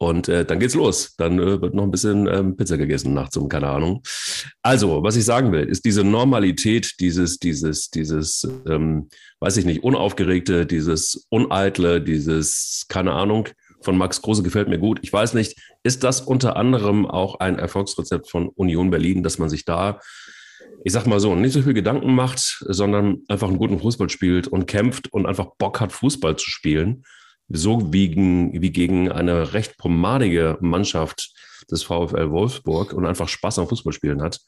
Und 0.02 0.28
äh, 0.28 0.44
dann 0.44 0.58
geht's 0.58 0.74
los. 0.74 1.14
Dann 1.16 1.38
äh, 1.38 1.62
wird 1.62 1.74
noch 1.74 1.84
ein 1.84 1.92
bisschen 1.92 2.26
ähm, 2.26 2.56
Pizza 2.56 2.76
gegessen 2.76 3.14
nachts 3.14 3.36
um, 3.36 3.48
keine 3.48 3.68
Ahnung. 3.68 4.02
Also, 4.60 5.04
was 5.04 5.14
ich 5.14 5.24
sagen 5.24 5.52
will, 5.52 5.62
ist 5.62 5.84
diese 5.84 6.02
Normalität, 6.02 6.96
dieses, 6.98 7.38
dieses, 7.38 7.88
dieses, 7.88 8.44
ähm, 8.68 9.08
weiß 9.38 9.58
ich 9.58 9.64
nicht, 9.64 9.84
unaufgeregte, 9.84 10.66
dieses 10.66 11.28
uneitle, 11.30 12.00
dieses, 12.00 12.84
keine 12.88 13.12
Ahnung, 13.12 13.48
von 13.80 13.96
Max 13.96 14.20
Kruse 14.20 14.42
gefällt 14.42 14.66
mir 14.66 14.80
gut. 14.80 14.98
Ich 15.02 15.12
weiß 15.12 15.34
nicht, 15.34 15.56
ist 15.84 16.02
das 16.02 16.20
unter 16.20 16.56
anderem 16.56 17.06
auch 17.06 17.38
ein 17.38 17.60
Erfolgsrezept 17.60 18.28
von 18.28 18.48
Union 18.48 18.90
Berlin, 18.90 19.22
dass 19.22 19.38
man 19.38 19.50
sich 19.50 19.64
da, 19.64 20.00
ich 20.82 20.92
sag 20.92 21.06
mal 21.06 21.20
so, 21.20 21.36
nicht 21.36 21.52
so 21.52 21.62
viel 21.62 21.74
Gedanken 21.74 22.12
macht, 22.16 22.64
sondern 22.66 23.18
einfach 23.28 23.46
einen 23.46 23.58
guten 23.58 23.78
Fußball 23.78 24.10
spielt 24.10 24.48
und 24.48 24.66
kämpft 24.66 25.12
und 25.12 25.26
einfach 25.26 25.50
Bock 25.58 25.80
hat, 25.80 25.92
Fußball 25.92 26.34
zu 26.34 26.50
spielen? 26.50 27.04
So 27.52 27.92
wie, 27.92 28.16
wie 28.16 28.72
gegen 28.72 29.12
eine 29.12 29.52
recht 29.52 29.76
pomadige 29.76 30.58
Mannschaft 30.60 31.32
des 31.70 31.82
VfL 31.84 32.30
Wolfsburg 32.30 32.92
und 32.92 33.06
einfach 33.06 33.28
Spaß 33.28 33.58
am 33.58 33.68
Fußballspielen 33.68 34.22
hat 34.22 34.40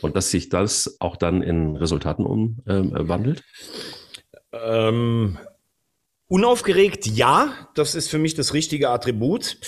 und 0.00 0.16
dass 0.16 0.30
sich 0.30 0.48
das 0.48 0.96
auch 1.00 1.16
dann 1.16 1.42
in 1.42 1.76
Resultaten 1.76 2.24
umwandelt? 2.24 3.42
Ähm, 4.52 5.38
Unaufgeregt, 6.32 7.06
ja, 7.08 7.52
das 7.74 7.94
ist 7.94 8.08
für 8.08 8.16
mich 8.16 8.34
das 8.34 8.54
richtige 8.54 8.88
Attribut. 8.88 9.58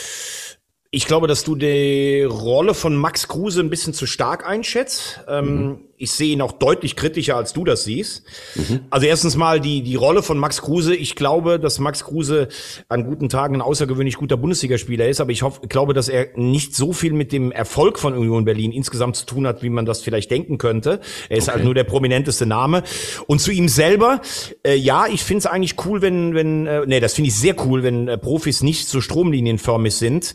Ich 0.90 1.04
glaube, 1.04 1.26
dass 1.26 1.44
du 1.44 1.56
die 1.56 2.22
Rolle 2.22 2.72
von 2.72 2.96
Max 2.96 3.28
Kruse 3.28 3.60
ein 3.60 3.68
bisschen 3.68 3.92
zu 3.92 4.06
stark 4.06 4.46
einschätzt. 4.46 5.20
Ähm, 5.28 5.66
mhm. 5.66 5.78
Ich 5.96 6.12
sehe 6.12 6.32
ihn 6.32 6.40
auch 6.40 6.52
deutlich 6.52 6.96
kritischer, 6.96 7.36
als 7.36 7.52
du 7.52 7.64
das 7.64 7.84
siehst. 7.84 8.24
Mhm. 8.54 8.80
Also 8.90 9.06
erstens 9.06 9.36
mal 9.36 9.60
die, 9.60 9.82
die 9.82 9.96
Rolle 9.96 10.22
von 10.22 10.38
Max 10.38 10.62
Kruse. 10.62 10.94
Ich 10.94 11.14
glaube, 11.14 11.58
dass 11.58 11.78
Max 11.78 12.04
Kruse 12.04 12.48
an 12.88 13.04
guten 13.04 13.28
Tagen 13.28 13.56
ein 13.56 13.62
außergewöhnlich 13.62 14.16
guter 14.16 14.36
Bundesligaspieler 14.36 15.08
ist, 15.08 15.20
aber 15.20 15.30
ich 15.30 15.42
hoffe, 15.42 15.66
glaube, 15.68 15.94
dass 15.94 16.08
er 16.08 16.28
nicht 16.36 16.74
so 16.74 16.92
viel 16.92 17.12
mit 17.12 17.32
dem 17.32 17.52
Erfolg 17.52 17.98
von 17.98 18.14
Union 18.14 18.44
Berlin 18.44 18.72
insgesamt 18.72 19.16
zu 19.16 19.26
tun 19.26 19.46
hat, 19.46 19.62
wie 19.62 19.70
man 19.70 19.86
das 19.86 20.00
vielleicht 20.00 20.30
denken 20.30 20.58
könnte. 20.58 21.00
Er 21.28 21.38
ist 21.38 21.48
okay. 21.48 21.56
halt 21.56 21.64
nur 21.64 21.74
der 21.74 21.84
prominenteste 21.84 22.46
Name. 22.46 22.82
Und 23.26 23.40
zu 23.40 23.50
ihm 23.50 23.68
selber, 23.68 24.20
äh, 24.64 24.74
ja, 24.74 25.06
ich 25.06 25.22
finde 25.22 25.38
es 25.40 25.46
eigentlich 25.46 25.76
cool, 25.86 26.02
wenn, 26.02 26.34
wenn, 26.34 26.66
äh, 26.66 26.82
nee, 26.86 27.00
das 27.00 27.14
finde 27.14 27.28
ich 27.28 27.36
sehr 27.36 27.54
cool, 27.66 27.82
wenn 27.82 28.08
äh, 28.08 28.18
Profis 28.18 28.62
nicht 28.62 28.88
so 28.88 29.00
stromlinienförmig 29.00 29.94
sind. 29.94 30.34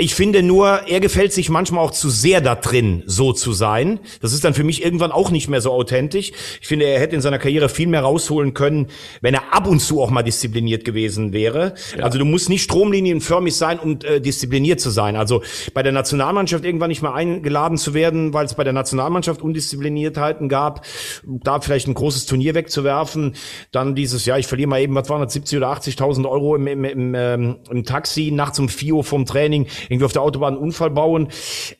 Ich 0.00 0.14
finde 0.14 0.42
nur, 0.42 0.88
er 0.88 0.98
gefällt 0.98 1.34
sich 1.34 1.50
manchmal 1.50 1.84
auch 1.84 1.90
zu 1.90 2.08
sehr 2.08 2.40
da 2.40 2.54
drin, 2.54 3.02
so 3.04 3.34
zu 3.34 3.52
sein. 3.52 4.00
Das 4.22 4.32
ist 4.32 4.42
dann 4.46 4.54
für 4.54 4.64
mich 4.64 4.82
irgendwann 4.82 5.12
auch 5.12 5.30
nicht 5.30 5.50
mehr 5.50 5.60
so 5.60 5.72
authentisch. 5.72 6.32
Ich 6.58 6.66
finde, 6.66 6.86
er 6.86 6.98
hätte 6.98 7.14
in 7.16 7.20
seiner 7.20 7.38
Karriere 7.38 7.68
viel 7.68 7.86
mehr 7.86 8.00
rausholen 8.00 8.54
können, 8.54 8.86
wenn 9.20 9.34
er 9.34 9.52
ab 9.52 9.66
und 9.66 9.80
zu 9.80 10.00
auch 10.00 10.08
mal 10.08 10.22
diszipliniert 10.22 10.86
gewesen 10.86 11.34
wäre. 11.34 11.74
Ja. 11.94 12.04
Also 12.04 12.18
du 12.18 12.24
musst 12.24 12.48
nicht 12.48 12.62
stromlinienförmig 12.62 13.54
sein, 13.54 13.78
um 13.78 13.98
äh, 14.04 14.22
diszipliniert 14.22 14.80
zu 14.80 14.88
sein. 14.88 15.16
Also 15.16 15.42
bei 15.74 15.82
der 15.82 15.92
Nationalmannschaft 15.92 16.64
irgendwann 16.64 16.88
nicht 16.88 17.02
mehr 17.02 17.12
eingeladen 17.12 17.76
zu 17.76 17.92
werden, 17.92 18.32
weil 18.32 18.46
es 18.46 18.54
bei 18.54 18.64
der 18.64 18.72
Nationalmannschaft 18.72 19.42
Undiszipliniertheiten 19.42 20.48
gab, 20.48 20.86
da 21.24 21.60
vielleicht 21.60 21.88
ein 21.88 21.94
großes 21.94 22.24
Turnier 22.24 22.54
wegzuwerfen, 22.54 23.34
dann 23.70 23.94
dieses, 23.94 24.24
ja, 24.24 24.38
ich 24.38 24.46
verliere 24.46 24.70
mal 24.70 24.80
eben, 24.80 24.94
was 24.94 25.10
waren 25.10 25.20
das, 25.20 25.34
70 25.34 25.58
oder 25.58 25.70
80.000 25.70 26.26
Euro 26.26 26.56
im, 26.56 26.66
im, 26.66 26.84
im, 26.84 27.14
ähm, 27.14 27.56
im 27.70 27.84
Taxi, 27.84 28.30
nachts 28.30 28.58
um 28.58 28.70
4 28.70 28.94
Uhr 28.94 29.04
vom 29.04 29.26
Training 29.26 29.66
irgendwie 29.90 30.04
auf 30.04 30.12
der 30.12 30.22
Autobahn 30.22 30.54
einen 30.54 30.62
Unfall 30.62 30.90
bauen. 30.90 31.28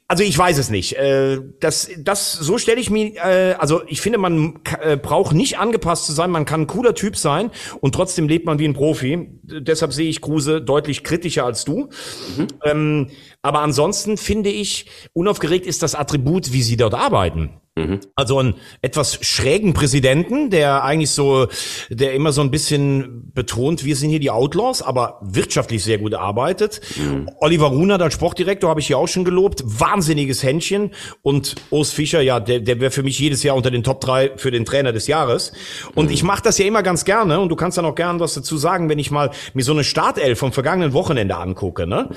Also 0.09 0.25
ich 0.25 0.37
weiß 0.37 0.59
es 0.59 0.69
nicht. 0.69 0.97
Äh, 0.97 1.39
das, 1.61 1.89
das, 1.99 2.33
so 2.33 2.59
stelle 2.59 2.81
ich 2.81 2.91
mir, 2.91 3.15
äh, 3.17 3.55
also 3.59 3.83
ich 3.87 4.01
finde, 4.01 4.19
man 4.19 4.59
äh, 4.83 4.97
braucht 4.97 5.33
nicht 5.33 5.59
angepasst 5.59 6.07
zu 6.07 6.13
sein. 6.13 6.31
Man 6.31 6.45
kann 6.45 6.63
ein 6.63 6.67
cooler 6.67 6.95
Typ 6.95 7.17
sein 7.17 7.51
und 7.81 7.95
trotzdem 7.95 8.29
lebt 8.29 8.47
man 8.47 8.59
wie 8.59 8.67
ein 8.67 8.75
Profi. 8.75 9.29
Deshalb 9.43 9.93
sehe 9.93 10.09
ich 10.09 10.21
Kruse 10.21 10.61
deutlich 10.61 11.05
kritischer 11.05 11.45
als 11.45 11.65
du. 11.65 11.89
Mhm. 12.37 12.47
Ähm, 12.65 13.07
aber 13.43 13.61
ansonsten 13.61 14.17
finde 14.17 14.51
ich, 14.51 14.87
unaufgeregt 15.13 15.67
ist 15.67 15.83
das 15.83 15.95
Attribut, 15.95 16.53
wie 16.53 16.63
sie 16.63 16.77
dort 16.77 16.95
arbeiten. 16.95 17.61
Mhm. 17.87 18.01
Also 18.15 18.39
einen 18.39 18.55
etwas 18.83 19.19
schrägen 19.25 19.73
Präsidenten, 19.73 20.51
der 20.51 20.85
eigentlich 20.85 21.11
so, 21.11 21.49
der 21.89 22.15
immer 22.15 22.33
so 22.33 22.41
ein 22.41 22.51
bisschen 22.51 23.31
betont, 23.35 23.85
wir 23.85 23.97
sind 23.97 24.11
hier 24.11 24.21
die 24.21 24.31
Outlaws, 24.31 24.83
aber 24.83 25.19
wirtschaftlich 25.23 25.83
sehr 25.83 25.99
gut 25.99 26.15
arbeitet. 26.15 26.81
Mhm. 26.97 27.29
Oliver 27.41 27.69
Runert 27.69 28.03
als 28.03 28.15
Sportdirektor 28.15 28.71
habe 28.71 28.81
ich 28.81 28.87
hier 28.87 28.99
auch 28.99 29.09
schon 29.09 29.25
gelobt. 29.25 29.63
Wahnsinniges 29.65 30.43
Händchen. 30.43 30.91
Und 31.23 31.57
Urs 31.71 31.93
Fischer, 31.93 32.21
ja, 32.21 32.41
der, 32.41 32.61
der 32.61 32.81
wäre 32.81 32.91
für 32.91 33.03
mich 33.03 33.19
jedes 33.19 33.43
Jahr 33.43 33.57
unter 33.57 33.71
den 33.71 33.83
Top 33.83 34.01
3 34.01 34.33
für 34.37 34.51
den 34.51 34.65
Trainer 34.65 34.93
des 34.93 35.07
Jahres. 35.07 35.53
Und 35.95 36.07
mhm. 36.07 36.13
ich 36.13 36.23
mache 36.23 36.43
das 36.43 36.59
ja 36.59 36.67
immer 36.67 36.83
ganz 36.83 37.05
gerne. 37.05 37.41
Und 37.41 37.49
du 37.49 37.57
kannst 37.57 37.79
dann 37.79 37.85
auch 37.85 37.95
gern 37.95 38.21
was 38.21 38.35
dazu 38.35 38.57
sagen, 38.57 38.89
wenn 38.89 38.99
ich 38.99 39.11
mal 39.11 39.31
mir 39.55 39.63
so 39.63 39.73
eine 39.73 39.85
Startelf 39.85 40.39
vom 40.39 40.53
vergangenen 40.53 40.93
Wochenende 40.93 41.37
angucke. 41.37 41.87
Ne? 41.87 42.09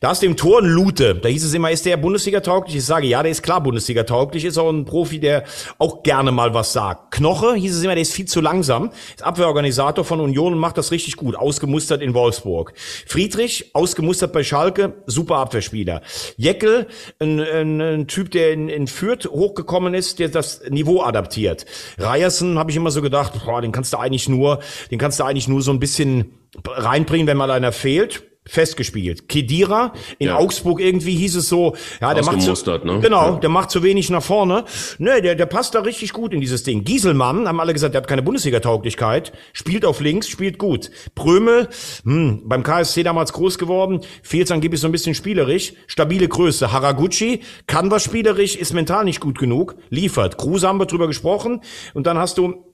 Da 0.00 0.10
hast 0.10 0.22
du 0.22 0.26
im 0.26 0.36
Tor 0.36 0.58
einen 0.58 0.70
Lute. 0.70 1.14
Da 1.14 1.28
hieß 1.28 1.44
es 1.44 1.54
immer, 1.54 1.70
ist 1.70 1.86
der 1.86 1.96
Bundesliga 1.96 2.40
tauglich? 2.40 2.76
Ich 2.76 2.84
sage, 2.84 3.06
ja, 3.06 3.22
der 3.22 3.32
ist 3.32 3.42
klar 3.42 3.62
Bundesliga 3.62 4.04
tauglich, 4.04 4.44
ist 4.44 4.58
auch 4.58 4.70
ein 4.70 4.84
Pro 4.84 5.04
Profi, 5.10 5.20
der 5.20 5.44
auch 5.78 6.02
gerne 6.02 6.30
mal 6.30 6.54
was 6.54 6.72
sagt. 6.72 7.12
Knoche 7.12 7.54
hieß 7.54 7.76
es 7.76 7.82
immer, 7.82 7.94
der 7.94 8.02
ist 8.02 8.14
viel 8.14 8.26
zu 8.26 8.40
langsam. 8.40 8.90
Ist 9.14 9.24
Abwehrorganisator 9.24 10.04
von 10.04 10.20
Union 10.20 10.52
und 10.52 10.58
macht 10.58 10.78
das 10.78 10.92
richtig 10.92 11.16
gut. 11.16 11.34
Ausgemustert 11.34 12.00
in 12.00 12.14
Wolfsburg. 12.14 12.72
Friedrich, 13.06 13.74
ausgemustert 13.74 14.32
bei 14.32 14.44
Schalke, 14.44 14.94
super 15.06 15.36
Abwehrspieler. 15.36 16.02
Jeckel, 16.36 16.86
ein, 17.18 17.40
ein, 17.40 17.80
ein 17.80 18.06
Typ, 18.06 18.30
der 18.30 18.52
in, 18.52 18.68
in 18.68 18.86
Fürth 18.86 19.26
hochgekommen 19.28 19.94
ist, 19.94 20.18
der 20.20 20.28
das 20.28 20.62
Niveau 20.68 21.02
adaptiert. 21.02 21.66
Ryerson 21.98 22.58
habe 22.58 22.70
ich 22.70 22.76
immer 22.76 22.90
so 22.90 23.02
gedacht, 23.02 23.32
boah, 23.44 23.60
den 23.60 23.72
kannst 23.72 23.92
du 23.92 23.98
eigentlich 23.98 24.28
nur, 24.28 24.60
den 24.90 24.98
kannst 24.98 25.18
du 25.18 25.24
eigentlich 25.24 25.48
nur 25.48 25.62
so 25.62 25.72
ein 25.72 25.80
bisschen 25.80 26.36
reinbringen, 26.64 27.26
wenn 27.26 27.36
mal 27.36 27.50
einer 27.50 27.72
fehlt 27.72 28.29
festgespielt. 28.46 29.28
Kedira 29.28 29.92
in 30.18 30.28
ja. 30.28 30.36
Augsburg 30.36 30.80
irgendwie 30.80 31.14
hieß 31.14 31.36
es 31.36 31.48
so, 31.48 31.76
ja, 32.00 32.14
der 32.14 32.24
macht 32.24 32.40
so, 32.40 32.52
ne? 32.78 33.00
genau, 33.00 33.34
ja. 33.34 33.38
der 33.38 33.50
macht 33.50 33.70
zu 33.70 33.82
wenig 33.82 34.08
nach 34.10 34.22
vorne. 34.22 34.64
Ne, 34.98 35.20
der 35.20 35.34
der 35.34 35.46
passt 35.46 35.74
da 35.74 35.80
richtig 35.80 36.12
gut 36.12 36.32
in 36.32 36.40
dieses 36.40 36.62
Ding. 36.62 36.84
Gieselmann 36.84 37.46
haben 37.46 37.60
alle 37.60 37.72
gesagt, 37.72 37.94
der 37.94 38.00
hat 38.00 38.08
keine 38.08 38.22
Bundesliga 38.22 38.60
Tauglichkeit, 38.60 39.32
spielt 39.52 39.84
auf 39.84 40.00
links, 40.00 40.28
spielt 40.28 40.58
gut. 40.58 40.90
Prömel, 41.14 41.68
hm, 42.04 42.42
beim 42.46 42.62
KSC 42.62 43.02
damals 43.02 43.32
groß 43.32 43.58
geworden, 43.58 44.00
fehlt 44.22 44.50
angeblich 44.50 44.80
so 44.80 44.88
ein 44.88 44.92
bisschen 44.92 45.14
spielerisch, 45.14 45.74
stabile 45.86 46.26
Größe. 46.26 46.72
Haraguchi 46.72 47.42
kann 47.66 47.90
was 47.90 48.04
spielerisch, 48.04 48.56
ist 48.56 48.72
mental 48.72 49.04
nicht 49.04 49.20
gut 49.20 49.38
genug, 49.38 49.76
liefert. 49.90 50.38
Kruse 50.38 50.66
haben 50.66 50.80
wir 50.80 50.86
drüber 50.86 51.06
gesprochen 51.06 51.60
und 51.94 52.06
dann 52.06 52.18
hast 52.18 52.38
du 52.38 52.69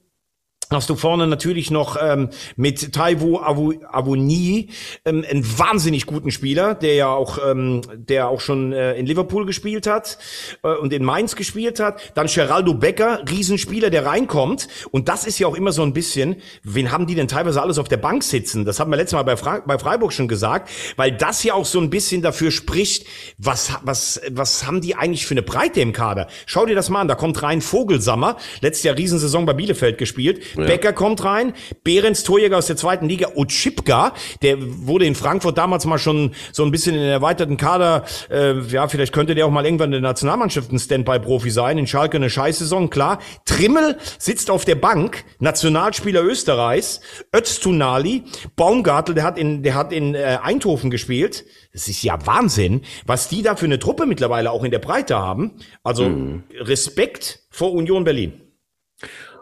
hast 0.71 0.91
du 0.91 0.97
vorne 0.97 1.27
natürlich 1.27 1.71
noch 1.71 1.97
ähm, 2.01 2.31
mit 2.57 2.93
Taiwo 2.93 3.39
Avoni 3.41 4.71
ähm, 5.05 5.25
einen 5.29 5.59
wahnsinnig 5.59 6.07
guten 6.07 6.31
Spieler, 6.31 6.75
der 6.75 6.95
ja 6.95 7.09
auch, 7.09 7.39
ähm, 7.45 7.83
der 7.95 8.29
auch 8.29 8.41
schon 8.41 8.73
äh, 8.73 8.95
in 8.95 9.07
Liverpool 9.07 9.47
gespielt 9.47 9.87
hat 9.87 10.19
äh, 10.63 10.75
und 10.75 10.93
in 10.93 11.05
Mainz 11.05 11.37
gespielt 11.37 11.79
hat. 11.79 12.01
Dann 12.15 12.27
Geraldo 12.27 12.75
Becker, 12.75 13.23
Riesenspieler, 13.31 13.91
der 13.91 14.07
reinkommt. 14.07 14.69
Und 14.91 15.09
das 15.09 15.27
ist 15.27 15.39
ja 15.39 15.47
auch 15.47 15.55
immer 15.55 15.73
so 15.73 15.83
ein 15.83 15.93
bisschen, 15.93 16.37
wen 16.63 16.91
haben 16.91 17.07
die 17.07 17.15
denn 17.15 17.29
teilweise 17.29 17.63
alles 17.63 17.79
auf 17.79 17.89
der 17.89 17.99
Bank 17.99 18.25
sitzen? 18.25 18.65
Das 18.65 18.81
haben 18.81 18.91
wir 18.91 18.97
letztes 18.97 19.15
Mal 19.15 19.23
bei, 19.23 19.37
Fra 19.37 19.63
bei 19.65 19.79
Freiburg 19.79 20.13
schon 20.13 20.29
gesagt, 20.29 20.71
weil 20.97 21.13
das 21.13 21.45
ja 21.45 21.55
auch 21.55 21.65
so 21.65 21.81
ein 21.81 21.91
bisschen 21.91 22.23
dafür 22.23 22.51
spricht, 22.51 23.07
was, 23.39 23.73
was, 23.83 24.21
was 24.31 24.67
haben 24.67 24.81
die 24.81 24.97
eigentlich 24.97 25.27
für 25.27 25.35
eine 25.35 25.43
Breite 25.43 25.81
im 25.81 25.93
Kader? 25.93 26.27
Schau 26.47 26.67
dir 26.67 26.75
das 26.75 26.89
mal 26.89 27.01
an, 27.01 27.09
da 27.09 27.15
kommt 27.15 27.43
rein 27.43 27.61
Vogelsammer, 27.61 28.37
letztes 28.61 28.85
Jahr 28.85 28.97
Riesensaison 28.97 29.47
bei 29.47 29.53
Bielefeld 29.53 29.99
gespielt 29.99 30.56
ja. 30.57 30.65
Becker 30.65 30.93
kommt 30.93 31.25
rein, 31.25 31.53
Behrens 31.85 32.23
Torjäger 32.25 32.59
aus 32.59 32.67
der 32.67 32.77
zweiten 32.77 33.09
Liga, 33.09 33.31
Otschipka, 33.35 34.13
der 34.43 34.57
wurde 34.61 35.07
in 35.07 35.15
Frankfurt 35.15 35.59
damals 35.59 35.85
mal 35.87 35.99
schon 35.99 36.33
so 36.53 36.65
ein 36.65 36.71
bisschen 36.71 36.95
in 36.95 37.01
den 37.01 37.11
erweiterten 37.11 37.57
Kader, 37.57 38.05
äh, 38.31 38.59
ja, 38.61 38.89
vielleicht 38.89 39.13
könnte 39.13 39.35
der 39.35 39.47
auch 39.47 39.51
mal 39.51 39.65
irgendwann 39.65 39.89
in 39.89 40.03
der 40.03 40.11
Nationalmannschaft 40.11 40.73
ein 40.73 40.79
Standby-Profi 40.79 41.51
sein, 41.51 41.79
in 41.79 41.87
Schalke 41.87 42.17
eine 42.17 42.31
Scheißsaison, 42.31 42.91
klar. 42.91 43.19
Trimmel 43.45 43.99
sitzt 44.19 44.51
auf 44.51 44.65
der 44.65 44.77
Bank, 44.77 45.25
Nationalspieler 45.39 46.23
Österreichs, 46.23 47.01
Öztunali, 47.35 48.25
Baumgartel, 48.57 49.15
der 49.15 49.25
hat 49.25 49.39
in, 49.39 49.63
der 49.63 49.75
hat 49.75 49.93
in 49.93 50.15
äh, 50.15 50.39
Eindhoven 50.43 50.91
gespielt. 50.91 51.45
Das 51.73 51.89
ist 51.89 52.03
ja 52.03 52.19
Wahnsinn, 52.25 52.83
was 53.05 53.29
die 53.29 53.43
da 53.43 53.55
für 53.55 53.67
eine 53.67 53.79
Truppe 53.79 54.07
mittlerweile 54.07 54.51
auch 54.51 54.65
in 54.65 54.71
der 54.71 54.79
Breite 54.79 55.19
haben. 55.19 55.53
Also 55.83 56.09
mhm. 56.09 56.45
Respekt 56.59 57.41
vor 57.51 57.73
Union 57.73 58.05
Berlin. 58.05 58.46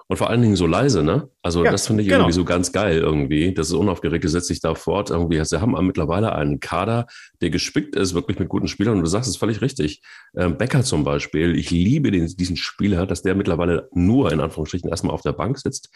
Und 0.07 0.19
vor 0.19 0.29
allen 0.29 0.43
Dingen 0.43 0.57
so 0.57 0.67
leise, 0.67 1.03
ne? 1.03 1.31
Also 1.43 1.65
ja, 1.65 1.71
das 1.71 1.87
finde 1.87 2.03
ich 2.03 2.11
genau. 2.11 2.21
irgendwie 2.21 2.35
so 2.35 2.45
ganz 2.45 2.73
geil 2.73 2.99
irgendwie. 2.99 3.55
Das 3.55 3.69
ist 3.69 3.73
unaufgeregt, 3.73 4.29
setzt 4.29 4.51
dich 4.51 4.61
da 4.61 4.75
fort. 4.75 5.09
Irgendwie, 5.09 5.43
sie 5.43 5.61
haben 5.63 5.75
mittlerweile 5.87 6.35
einen 6.35 6.61
Kader, 6.61 7.07
der 7.41 7.49
gespickt 7.49 7.97
ist, 7.97 8.13
wirklich 8.13 8.39
mit 8.39 8.51
guten 8.51 8.69
Spielern. 8.69 8.97
Und 8.97 9.01
du 9.01 9.07
sagst 9.07 9.31
es 9.31 9.39
völlig 9.39 9.63
richtig. 9.63 10.03
Ähm, 10.37 10.59
Becker 10.59 10.83
zum 10.83 11.05
Beispiel, 11.05 11.57
ich 11.57 11.71
liebe 11.71 12.11
den, 12.11 12.27
diesen 12.27 12.57
Spieler, 12.57 13.07
dass 13.07 13.23
der 13.23 13.35
mittlerweile 13.35 13.89
nur 13.93 14.31
in 14.31 14.41
Anführungsstrichen 14.41 14.91
erstmal 14.91 15.15
auf 15.15 15.23
der 15.23 15.33
Bank 15.33 15.59
sitzt, 15.59 15.89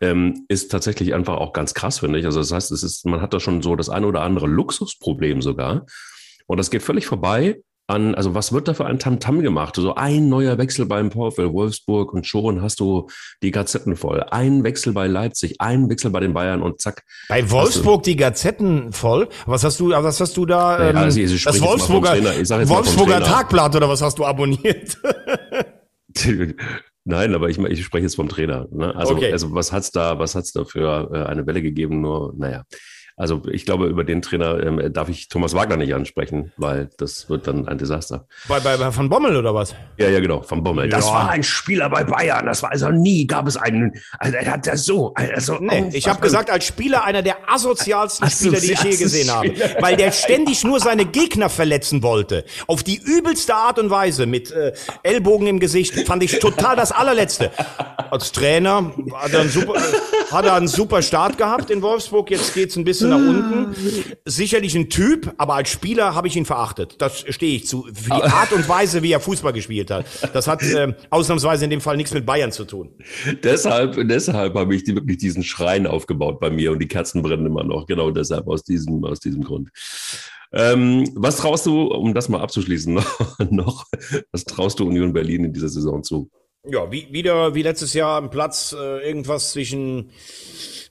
ähm, 0.00 0.46
ist 0.48 0.72
tatsächlich 0.72 1.14
einfach 1.14 1.36
auch 1.36 1.52
ganz 1.52 1.74
krass, 1.74 2.00
finde 2.00 2.18
ich. 2.18 2.26
Also 2.26 2.40
das 2.40 2.50
heißt, 2.50 2.72
es 2.72 2.82
ist, 2.82 3.06
man 3.06 3.20
hat 3.20 3.34
da 3.34 3.38
schon 3.38 3.62
so 3.62 3.76
das 3.76 3.88
eine 3.88 4.08
oder 4.08 4.22
andere 4.22 4.48
Luxusproblem 4.48 5.42
sogar. 5.42 5.86
Und 6.46 6.58
das 6.58 6.70
geht 6.70 6.82
völlig 6.82 7.06
vorbei 7.06 7.60
an, 7.86 8.14
also 8.14 8.34
was 8.34 8.52
wird 8.52 8.68
da 8.68 8.74
für 8.74 8.86
ein 8.86 8.98
Tamtam 8.98 9.40
gemacht? 9.42 9.76
So 9.76 9.94
ein 9.94 10.28
neuer 10.28 10.56
Wechsel 10.58 10.86
beim 10.86 11.10
VfL 11.10 11.52
Wolfsburg 11.52 12.12
und 12.12 12.26
schon 12.26 12.62
hast 12.62 12.80
du 12.80 13.08
die 13.42 13.50
Gazetten 13.50 13.96
voll. 13.96 14.22
Ein 14.30 14.64
Wechsel 14.64 14.92
bei 14.92 15.06
Leipzig, 15.06 15.56
ein 15.60 15.90
Wechsel 15.90 16.10
bei 16.10 16.20
den 16.20 16.32
Bayern 16.32 16.62
und 16.62 16.80
zack. 16.80 17.02
Bei 17.28 17.50
Wolfsburg 17.50 18.02
die 18.04 18.16
Gazetten 18.16 18.92
voll? 18.92 19.28
Was 19.46 19.64
hast 19.64 19.80
du, 19.80 19.90
was 19.90 20.20
hast 20.20 20.36
du 20.36 20.46
da? 20.46 20.90
Ähm, 20.90 20.96
also 20.96 21.20
ich 21.20 21.44
das 21.44 21.60
Wolfsburger, 21.60 22.14
Wolfsburger. 22.68 23.20
Tagblatt 23.20 23.76
oder 23.76 23.88
was 23.88 24.00
hast 24.00 24.18
du 24.18 24.24
abonniert? 24.24 24.98
Nein, 27.06 27.34
aber 27.34 27.50
ich, 27.50 27.58
ich 27.58 27.84
spreche 27.84 28.04
jetzt 28.04 28.16
vom 28.16 28.30
Trainer. 28.30 28.66
Ne? 28.70 28.94
Also, 28.96 29.14
Okay. 29.14 29.30
also 29.30 29.52
was 29.52 29.72
hat's 29.72 29.90
da, 29.90 30.18
was 30.18 30.34
hat's 30.34 30.52
da 30.52 30.64
für 30.64 31.10
äh, 31.12 31.24
eine 31.24 31.46
Welle 31.46 31.60
gegeben? 31.60 32.00
Nur, 32.00 32.32
naja. 32.36 32.64
Also 33.16 33.42
ich 33.52 33.64
glaube, 33.64 33.86
über 33.86 34.02
den 34.02 34.22
Trainer 34.22 34.60
ähm, 34.60 34.92
darf 34.92 35.08
ich 35.08 35.28
Thomas 35.28 35.54
Wagner 35.54 35.76
nicht 35.76 35.94
ansprechen, 35.94 36.52
weil 36.56 36.90
das 36.98 37.28
wird 37.30 37.46
dann 37.46 37.68
ein 37.68 37.78
Desaster. 37.78 38.26
bei, 38.48 38.58
bei, 38.58 38.76
bei 38.76 38.96
Van 38.96 39.08
Bommel 39.08 39.36
oder 39.36 39.54
was? 39.54 39.72
Ja, 39.98 40.08
ja, 40.08 40.18
genau, 40.18 40.42
vom 40.42 40.64
Bommel. 40.64 40.88
Das 40.88 41.06
Ja. 41.06 41.12
war 41.12 41.30
ein 41.30 41.44
Spieler 41.44 41.88
bei 41.90 42.02
Bayern. 42.02 42.46
Das 42.46 42.62
war 42.64 42.72
also 42.72 42.88
nie 42.90 43.26
gab 43.28 43.46
es 43.46 43.56
einen. 43.56 43.92
Also 44.18 44.36
er 44.36 44.50
hat 44.50 44.66
das 44.66 44.84
so. 44.84 45.14
Also, 45.14 45.58
Nee, 45.60 45.90
ich 45.92 46.08
habe 46.08 46.20
gesagt, 46.20 46.50
als 46.50 46.64
Spieler 46.66 47.04
einer 47.04 47.22
der 47.22 47.36
asozialsten 47.48 48.28
Spieler, 48.28 48.58
die 48.58 48.72
ich 48.72 48.82
je 48.82 48.96
gesehen 48.96 49.30
habe. 49.30 49.52
Weil 49.80 49.96
der 49.96 50.10
ständig 50.10 50.64
nur 50.64 50.80
seine 50.80 51.04
Gegner 51.04 51.48
verletzen 51.48 52.02
wollte. 52.02 52.44
Auf 52.66 52.82
die 52.82 52.96
übelste 53.00 53.54
Art 53.54 53.78
und 53.78 53.90
Weise, 53.90 54.26
mit 54.26 54.50
äh, 54.50 54.72
Ellbogen 55.04 55.46
im 55.46 55.60
Gesicht, 55.60 55.94
fand 56.06 56.22
ich 56.24 56.40
total 56.40 56.74
das 56.74 56.90
allerletzte. 56.90 57.52
Als 58.10 58.32
Trainer 58.32 58.90
hat 59.14 59.32
er 59.32 59.40
einen 59.40 59.50
super, 59.50 59.74
hat 60.32 60.44
er 60.46 60.54
einen 60.54 60.68
super 60.68 61.00
Start 61.02 61.38
gehabt 61.38 61.70
in 61.70 61.80
Wolfsburg, 61.80 62.30
jetzt 62.32 62.54
geht's 62.54 62.74
ein 62.76 62.82
bisschen 62.84 63.03
nach 63.08 63.18
unten. 63.18 63.74
Sicherlich 64.24 64.74
ein 64.74 64.90
Typ, 64.90 65.32
aber 65.38 65.54
als 65.54 65.70
Spieler 65.70 66.14
habe 66.14 66.28
ich 66.28 66.36
ihn 66.36 66.44
verachtet. 66.44 66.96
Das 66.98 67.24
stehe 67.28 67.56
ich 67.56 67.66
zu. 67.66 67.84
Für 67.92 68.14
die 68.16 68.22
Art 68.22 68.52
und 68.52 68.68
Weise, 68.68 69.02
wie 69.02 69.12
er 69.12 69.20
Fußball 69.20 69.52
gespielt 69.52 69.90
hat. 69.90 70.06
Das 70.32 70.46
hat 70.46 70.62
äh, 70.62 70.94
ausnahmsweise 71.10 71.64
in 71.64 71.70
dem 71.70 71.80
Fall 71.80 71.96
nichts 71.96 72.14
mit 72.14 72.26
Bayern 72.26 72.52
zu 72.52 72.64
tun. 72.64 72.90
deshalb, 73.42 74.08
deshalb 74.08 74.54
habe 74.54 74.74
ich 74.74 74.84
die, 74.84 74.94
wirklich 74.94 75.18
diesen 75.18 75.42
Schrein 75.42 75.86
aufgebaut 75.86 76.40
bei 76.40 76.50
mir 76.50 76.72
und 76.72 76.78
die 76.78 76.88
Kerzen 76.88 77.22
brennen 77.22 77.46
immer 77.46 77.64
noch. 77.64 77.86
Genau 77.86 78.10
deshalb, 78.10 78.46
aus 78.48 78.62
diesem, 78.62 79.04
aus 79.04 79.20
diesem 79.20 79.42
Grund. 79.42 79.70
Ähm, 80.52 81.10
was 81.16 81.36
traust 81.36 81.66
du, 81.66 81.88
um 81.88 82.14
das 82.14 82.28
mal 82.28 82.40
abzuschließen, 82.40 82.94
noch, 83.50 83.86
was 84.30 84.44
traust 84.44 84.78
du 84.78 84.86
Union 84.86 85.12
Berlin 85.12 85.44
in 85.44 85.52
dieser 85.52 85.68
Saison 85.68 86.02
zu? 86.04 86.30
Ja, 86.66 86.90
wie, 86.90 87.08
wieder 87.10 87.54
wie 87.54 87.62
letztes 87.62 87.92
Jahr 87.92 88.22
ein 88.22 88.30
Platz 88.30 88.74
äh, 88.78 89.06
irgendwas 89.06 89.52
zwischen 89.52 90.10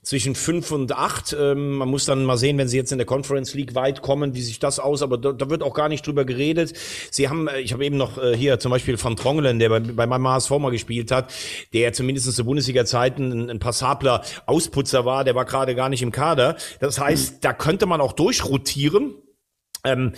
zwischen 0.04 0.34
fünf 0.34 0.70
und 0.70 0.92
acht. 0.92 1.34
Ähm, 1.38 1.72
man 1.78 1.88
muss 1.88 2.04
dann 2.04 2.24
mal 2.24 2.36
sehen, 2.36 2.58
wenn 2.58 2.68
sie 2.68 2.76
jetzt 2.76 2.92
in 2.92 2.98
der 2.98 3.06
Conference 3.06 3.54
League 3.54 3.74
weit 3.74 4.02
kommen, 4.02 4.34
wie 4.34 4.42
sich 4.42 4.58
das 4.58 4.78
aus. 4.78 5.02
Aber 5.02 5.18
da, 5.18 5.32
da 5.32 5.50
wird 5.50 5.62
auch 5.62 5.74
gar 5.74 5.88
nicht 5.88 6.06
drüber 6.06 6.24
geredet. 6.24 6.74
Sie 7.10 7.28
haben, 7.28 7.48
äh, 7.48 7.60
ich 7.60 7.72
habe 7.72 7.84
eben 7.84 7.96
noch 7.96 8.18
äh, 8.18 8.36
hier 8.36 8.60
zum 8.60 8.70
Beispiel 8.70 9.02
Van 9.02 9.16
Trongelen, 9.16 9.58
der 9.58 9.70
bei, 9.70 9.80
bei 9.80 10.06
meinem 10.06 10.28
HSV 10.28 10.50
mal 10.50 10.70
gespielt 10.70 11.10
hat, 11.10 11.32
der 11.72 11.92
zumindest 11.92 12.32
zu 12.32 12.44
Bundesliga-Zeiten 12.44 13.32
ein, 13.32 13.50
ein 13.50 13.58
passabler 13.58 14.22
Ausputzer 14.46 15.04
war. 15.04 15.24
Der 15.24 15.34
war 15.34 15.44
gerade 15.44 15.74
gar 15.74 15.88
nicht 15.88 16.02
im 16.02 16.12
Kader. 16.12 16.56
Das 16.80 17.00
heißt, 17.00 17.44
da 17.44 17.52
könnte 17.52 17.86
man 17.86 18.00
auch 18.00 18.12
durchrotieren. 18.12 19.14
Ähm, 19.84 20.12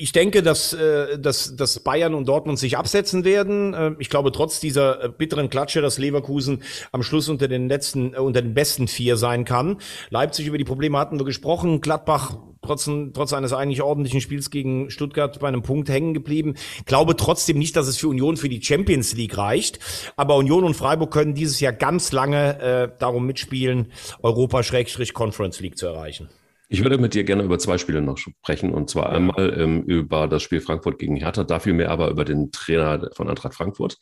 ich 0.00 0.12
denke, 0.12 0.42
dass, 0.42 0.72
äh, 0.72 1.18
dass, 1.18 1.56
dass 1.56 1.80
Bayern 1.80 2.14
und 2.14 2.26
Dortmund 2.26 2.58
sich 2.58 2.78
absetzen 2.78 3.24
werden. 3.24 3.74
Äh, 3.74 3.92
ich 3.98 4.08
glaube, 4.08 4.32
trotz 4.32 4.58
dieser 4.58 5.04
äh, 5.04 5.08
bitteren 5.10 5.50
Klatsche, 5.50 5.82
dass 5.82 5.98
Leverkusen 5.98 6.62
am 6.90 7.02
Schluss 7.02 7.28
unter 7.28 7.48
den 7.48 7.68
letzten, 7.68 8.14
äh, 8.14 8.18
unter 8.18 8.40
den 8.40 8.54
besten 8.54 8.88
vier 8.88 9.18
sein 9.18 9.44
kann. 9.44 9.76
Leipzig 10.08 10.46
über 10.46 10.56
die 10.56 10.64
Probleme 10.64 10.98
hatten 10.98 11.18
wir 11.20 11.26
gesprochen. 11.26 11.82
Gladbach 11.82 12.38
trotz, 12.62 12.88
trotz 13.12 13.32
eines 13.34 13.52
eigentlich 13.52 13.82
ordentlichen 13.82 14.22
Spiels 14.22 14.50
gegen 14.50 14.90
Stuttgart 14.90 15.38
bei 15.38 15.48
einem 15.48 15.62
Punkt 15.62 15.90
hängen 15.90 16.14
geblieben. 16.14 16.54
Glaube 16.86 17.14
trotzdem 17.14 17.58
nicht, 17.58 17.76
dass 17.76 17.86
es 17.86 17.98
für 17.98 18.08
Union 18.08 18.38
für 18.38 18.48
die 18.48 18.62
Champions 18.62 19.14
League 19.14 19.36
reicht. 19.36 19.80
Aber 20.16 20.36
Union 20.36 20.64
und 20.64 20.74
Freiburg 20.74 21.12
können 21.12 21.34
dieses 21.34 21.60
Jahr 21.60 21.74
ganz 21.74 22.12
lange 22.12 22.58
äh, 22.60 22.88
darum 22.98 23.26
mitspielen, 23.26 23.92
Europa-Conference 24.22 25.60
League 25.60 25.76
zu 25.76 25.86
erreichen. 25.86 26.30
Ich 26.72 26.84
würde 26.84 26.98
mit 26.98 27.14
dir 27.14 27.24
gerne 27.24 27.42
über 27.42 27.58
zwei 27.58 27.78
Spiele 27.78 28.00
noch 28.00 28.16
sprechen. 28.16 28.72
Und 28.72 28.88
zwar 28.88 29.10
einmal 29.10 29.58
ähm, 29.58 29.82
über 29.82 30.28
das 30.28 30.44
Spiel 30.44 30.60
Frankfurt 30.60 31.00
gegen 31.00 31.16
Hertha, 31.16 31.42
dafür 31.42 31.74
mehr 31.74 31.90
aber 31.90 32.10
über 32.10 32.24
den 32.24 32.52
Trainer 32.52 33.10
von 33.12 33.28
Eintracht 33.28 33.54
Frankfurt 33.54 33.98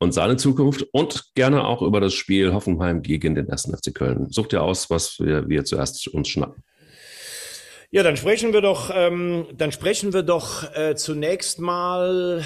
und 0.00 0.12
seine 0.12 0.36
Zukunft 0.36 0.84
und 0.90 1.32
gerne 1.36 1.64
auch 1.64 1.82
über 1.82 2.00
das 2.00 2.12
Spiel 2.14 2.52
Hoffenheim 2.52 3.02
gegen 3.02 3.36
den 3.36 3.48
1. 3.48 3.70
FC 3.76 3.94
Köln. 3.94 4.26
Such 4.28 4.48
dir 4.48 4.60
aus, 4.60 4.90
was 4.90 5.20
wir, 5.20 5.48
wir 5.48 5.64
zuerst 5.64 6.08
uns 6.08 6.28
schnappen. 6.28 6.64
Ja, 7.92 8.02
dann 8.02 8.16
sprechen 8.16 8.52
wir 8.52 8.60
doch, 8.60 8.90
ähm, 8.92 9.46
dann 9.54 9.70
sprechen 9.70 10.12
wir 10.12 10.24
doch 10.24 10.64
äh, 10.74 10.96
zunächst 10.96 11.60
mal 11.60 12.42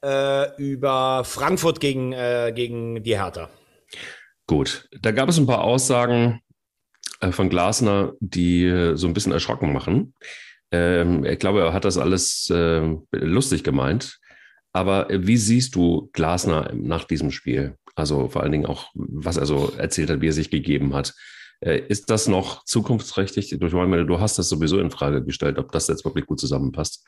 äh, 0.00 0.56
über 0.62 1.24
Frankfurt 1.24 1.80
gegen, 1.80 2.12
äh, 2.12 2.52
gegen 2.54 3.02
die 3.02 3.18
Hertha. 3.18 3.50
Gut, 4.46 4.88
da 5.02 5.10
gab 5.10 5.28
es 5.28 5.38
ein 5.38 5.46
paar 5.46 5.64
Aussagen 5.64 6.40
von 7.30 7.48
Glasner, 7.48 8.12
die 8.20 8.64
äh, 8.64 8.96
so 8.96 9.06
ein 9.06 9.14
bisschen 9.14 9.32
erschrocken 9.32 9.72
machen. 9.72 10.14
Ähm, 10.70 11.24
ich 11.24 11.38
glaube, 11.38 11.60
er 11.60 11.72
hat 11.72 11.84
das 11.84 11.98
alles 11.98 12.50
äh, 12.50 12.96
lustig 13.12 13.64
gemeint. 13.64 14.18
Aber 14.72 15.10
äh, 15.10 15.26
wie 15.26 15.36
siehst 15.36 15.74
du 15.74 16.10
Glasner 16.12 16.72
nach 16.74 17.04
diesem 17.04 17.30
Spiel? 17.30 17.76
Also 17.94 18.28
vor 18.28 18.42
allen 18.42 18.52
Dingen 18.52 18.66
auch, 18.66 18.90
was 18.94 19.36
er 19.36 19.46
so 19.46 19.72
erzählt 19.76 20.10
hat, 20.10 20.20
wie 20.20 20.28
er 20.28 20.32
sich 20.32 20.50
gegeben 20.50 20.94
hat. 20.94 21.14
Äh, 21.60 21.80
ist 21.88 22.10
das 22.10 22.28
noch 22.28 22.64
zukunftsträchtig? 22.64 23.52
Ich 23.52 23.72
meine, 23.72 24.06
du 24.06 24.20
hast 24.20 24.38
das 24.38 24.48
sowieso 24.48 24.78
in 24.78 24.90
Frage 24.90 25.24
gestellt, 25.24 25.58
ob 25.58 25.72
das 25.72 25.88
jetzt 25.88 26.04
wirklich 26.04 26.26
gut 26.26 26.38
zusammenpasst. 26.38 27.04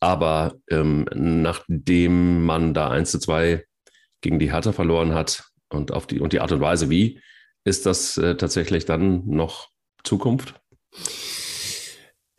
Aber 0.00 0.56
ähm, 0.68 1.06
nachdem 1.14 2.44
man 2.44 2.74
da 2.74 2.90
1 2.90 3.12
zu 3.12 3.20
2 3.20 3.64
gegen 4.20 4.38
die 4.38 4.52
Hertha 4.52 4.72
verloren 4.72 5.14
hat 5.14 5.44
und 5.70 5.92
auf 5.92 6.06
die, 6.06 6.20
und 6.20 6.32
die 6.32 6.40
Art 6.40 6.52
und 6.52 6.60
Weise 6.60 6.90
wie, 6.90 7.20
ist 7.64 7.86
das 7.86 8.18
äh, 8.18 8.36
tatsächlich 8.36 8.84
dann 8.84 9.22
noch 9.26 9.70
Zukunft? 10.04 10.54